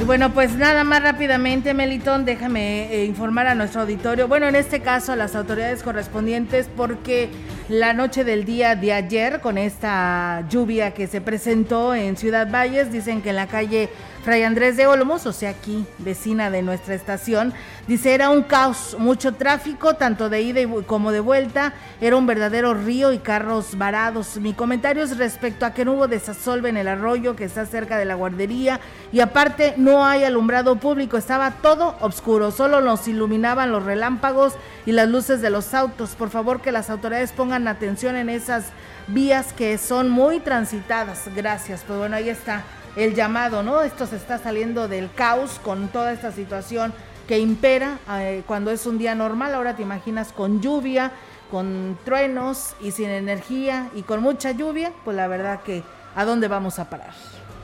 Y 0.00 0.04
bueno, 0.04 0.34
pues 0.34 0.54
nada 0.56 0.84
más 0.84 1.02
rápidamente, 1.02 1.72
Melitón, 1.72 2.26
déjame 2.26 2.92
eh, 2.92 3.06
informar 3.06 3.46
a 3.46 3.54
nuestro 3.54 3.80
auditorio. 3.82 4.28
Bueno, 4.28 4.46
en 4.46 4.56
este 4.56 4.80
caso 4.80 5.12
a 5.12 5.16
las 5.16 5.34
autoridades 5.34 5.82
correspondientes 5.82 6.68
porque 6.76 7.30
la 7.68 7.94
noche 7.94 8.24
del 8.24 8.44
día 8.44 8.76
de 8.76 8.92
ayer, 8.92 9.40
con 9.40 9.56
esta 9.56 10.46
lluvia 10.50 10.92
que 10.92 11.06
se 11.06 11.22
presentó 11.22 11.94
en 11.94 12.16
Ciudad 12.16 12.50
Valles, 12.50 12.92
dicen 12.92 13.22
que 13.22 13.30
en 13.30 13.36
la 13.36 13.46
calle 13.46 13.88
Fray 14.24 14.42
Andrés 14.42 14.78
de 14.78 14.86
Olmos, 14.86 15.26
o 15.26 15.34
sea, 15.34 15.50
aquí, 15.50 15.84
vecina 15.98 16.50
de 16.50 16.62
nuestra 16.62 16.94
estación, 16.94 17.52
dice, 17.86 18.14
era 18.14 18.30
un 18.30 18.42
caos, 18.42 18.96
mucho 18.98 19.34
tráfico, 19.34 19.96
tanto 19.96 20.30
de 20.30 20.40
ida 20.40 20.62
como 20.86 21.12
de 21.12 21.20
vuelta, 21.20 21.74
era 22.00 22.16
un 22.16 22.26
verdadero 22.26 22.72
río 22.72 23.12
y 23.12 23.18
carros 23.18 23.76
varados. 23.76 24.38
Mi 24.38 24.54
comentario 24.54 25.02
es 25.02 25.18
respecto 25.18 25.66
a 25.66 25.74
que 25.74 25.84
no 25.84 25.92
hubo 25.92 26.08
desasolve 26.08 26.70
en 26.70 26.78
el 26.78 26.88
arroyo 26.88 27.36
que 27.36 27.44
está 27.44 27.66
cerca 27.66 27.98
de 27.98 28.06
la 28.06 28.14
guardería 28.14 28.80
y 29.12 29.20
aparte 29.20 29.74
no 29.76 30.06
hay 30.06 30.24
alumbrado 30.24 30.76
público, 30.76 31.18
estaba 31.18 31.50
todo 31.60 31.94
oscuro, 32.00 32.50
solo 32.50 32.80
nos 32.80 33.06
iluminaban 33.06 33.72
los 33.72 33.84
relámpagos 33.84 34.54
y 34.86 34.92
las 34.92 35.06
luces 35.10 35.42
de 35.42 35.50
los 35.50 35.74
autos. 35.74 36.14
Por 36.14 36.30
favor, 36.30 36.62
que 36.62 36.72
las 36.72 36.88
autoridades 36.88 37.32
pongan 37.32 37.68
atención 37.68 38.16
en 38.16 38.30
esas 38.30 38.68
vías 39.06 39.52
que 39.52 39.76
son 39.76 40.08
muy 40.08 40.40
transitadas. 40.40 41.28
Gracias. 41.36 41.84
Pues 41.86 41.98
bueno, 41.98 42.16
ahí 42.16 42.30
está 42.30 42.64
el 42.96 43.14
llamado, 43.14 43.62
¿no? 43.62 43.82
Esto 43.82 44.06
se 44.06 44.16
está 44.16 44.38
saliendo 44.38 44.88
del 44.88 45.12
caos 45.12 45.60
con 45.62 45.88
toda 45.88 46.12
esta 46.12 46.32
situación 46.32 46.92
que 47.26 47.38
impera 47.38 47.98
eh, 48.10 48.42
cuando 48.46 48.70
es 48.70 48.86
un 48.86 48.98
día 48.98 49.14
normal. 49.14 49.54
Ahora 49.54 49.76
te 49.76 49.82
imaginas 49.82 50.32
con 50.32 50.60
lluvia, 50.60 51.12
con 51.50 51.98
truenos 52.04 52.74
y 52.80 52.90
sin 52.90 53.10
energía 53.10 53.90
y 53.94 54.02
con 54.02 54.22
mucha 54.22 54.52
lluvia, 54.52 54.92
pues 55.04 55.16
la 55.16 55.26
verdad 55.26 55.62
que 55.62 55.82
¿a 56.14 56.24
dónde 56.24 56.48
vamos 56.48 56.78
a 56.78 56.88
parar? 56.88 57.12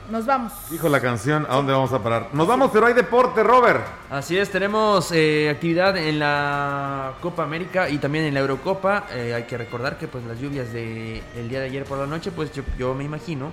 Nos 0.09 0.25
vamos. 0.25 0.51
Dijo 0.69 0.89
la 0.89 0.99
canción, 0.99 1.45
¿a 1.47 1.55
dónde 1.55 1.71
vamos 1.71 1.93
a 1.93 2.03
parar? 2.03 2.29
Nos 2.33 2.45
vamos, 2.45 2.71
pero 2.73 2.85
hay 2.85 2.93
deporte, 2.93 3.43
Robert. 3.43 3.81
Así 4.09 4.37
es, 4.37 4.49
tenemos 4.49 5.09
eh, 5.13 5.49
actividad 5.49 5.95
en 5.95 6.19
la 6.19 7.13
Copa 7.21 7.43
América 7.43 7.87
y 7.87 7.97
también 7.97 8.25
en 8.25 8.33
la 8.33 8.41
Eurocopa. 8.41 9.05
Eh, 9.13 9.33
hay 9.33 9.43
que 9.43 9.57
recordar 9.57 9.97
que 9.97 10.09
pues 10.09 10.25
las 10.25 10.37
lluvias 10.37 10.73
del 10.73 11.47
día 11.47 11.61
de 11.61 11.65
ayer 11.67 11.85
por 11.85 11.97
la 11.97 12.07
noche, 12.07 12.31
pues 12.31 12.51
yo, 12.51 12.63
yo 12.77 12.93
me 12.93 13.05
imagino 13.05 13.51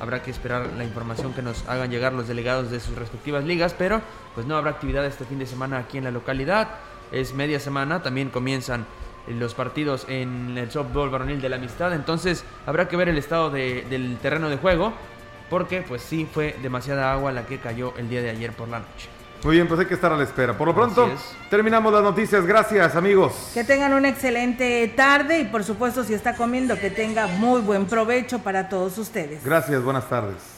Habrá 0.00 0.22
que 0.22 0.30
esperar 0.30 0.70
la 0.76 0.84
información 0.84 1.32
que 1.32 1.42
nos 1.42 1.66
hagan 1.68 1.90
llegar 1.90 2.12
los 2.12 2.28
delegados 2.28 2.70
de 2.70 2.80
sus 2.80 2.96
respectivas 2.96 3.44
ligas, 3.44 3.74
pero 3.76 4.00
pues 4.34 4.46
no 4.46 4.56
habrá 4.56 4.70
actividad 4.70 5.04
este 5.04 5.24
fin 5.24 5.38
de 5.38 5.46
semana 5.46 5.78
aquí 5.78 5.98
en 5.98 6.04
la 6.04 6.10
localidad. 6.10 6.68
Es 7.10 7.34
media 7.34 7.58
semana, 7.58 8.02
también 8.02 8.30
comienzan 8.30 8.86
los 9.26 9.54
partidos 9.54 10.06
en 10.08 10.56
el 10.56 10.70
softball 10.70 11.10
varonil 11.10 11.40
de 11.40 11.48
la 11.48 11.56
amistad, 11.56 11.92
entonces 11.92 12.44
habrá 12.66 12.88
que 12.88 12.96
ver 12.96 13.08
el 13.08 13.18
estado 13.18 13.50
del 13.50 14.18
terreno 14.22 14.48
de 14.48 14.56
juego, 14.56 14.94
porque 15.50 15.82
pues 15.82 16.02
sí 16.02 16.26
fue 16.32 16.56
demasiada 16.62 17.12
agua 17.12 17.32
la 17.32 17.46
que 17.46 17.58
cayó 17.58 17.92
el 17.96 18.08
día 18.08 18.22
de 18.22 18.30
ayer 18.30 18.52
por 18.52 18.68
la 18.68 18.78
noche. 18.80 19.17
Muy 19.44 19.54
bien, 19.54 19.68
pues 19.68 19.78
hay 19.80 19.86
que 19.86 19.94
estar 19.94 20.12
a 20.12 20.16
la 20.16 20.24
espera. 20.24 20.56
Por 20.56 20.68
lo 20.68 20.74
pronto, 20.74 21.08
terminamos 21.48 21.92
las 21.92 22.02
noticias. 22.02 22.44
Gracias, 22.44 22.96
amigos. 22.96 23.50
Que 23.54 23.64
tengan 23.64 23.92
una 23.92 24.08
excelente 24.08 24.92
tarde 24.96 25.40
y 25.40 25.44
por 25.44 25.62
supuesto 25.64 26.04
si 26.04 26.14
está 26.14 26.34
comiendo 26.34 26.78
que 26.78 26.90
tenga 26.90 27.26
muy 27.26 27.60
buen 27.60 27.86
provecho 27.86 28.40
para 28.40 28.68
todos 28.68 28.98
ustedes. 28.98 29.44
Gracias, 29.44 29.82
buenas 29.82 30.08
tardes. 30.08 30.57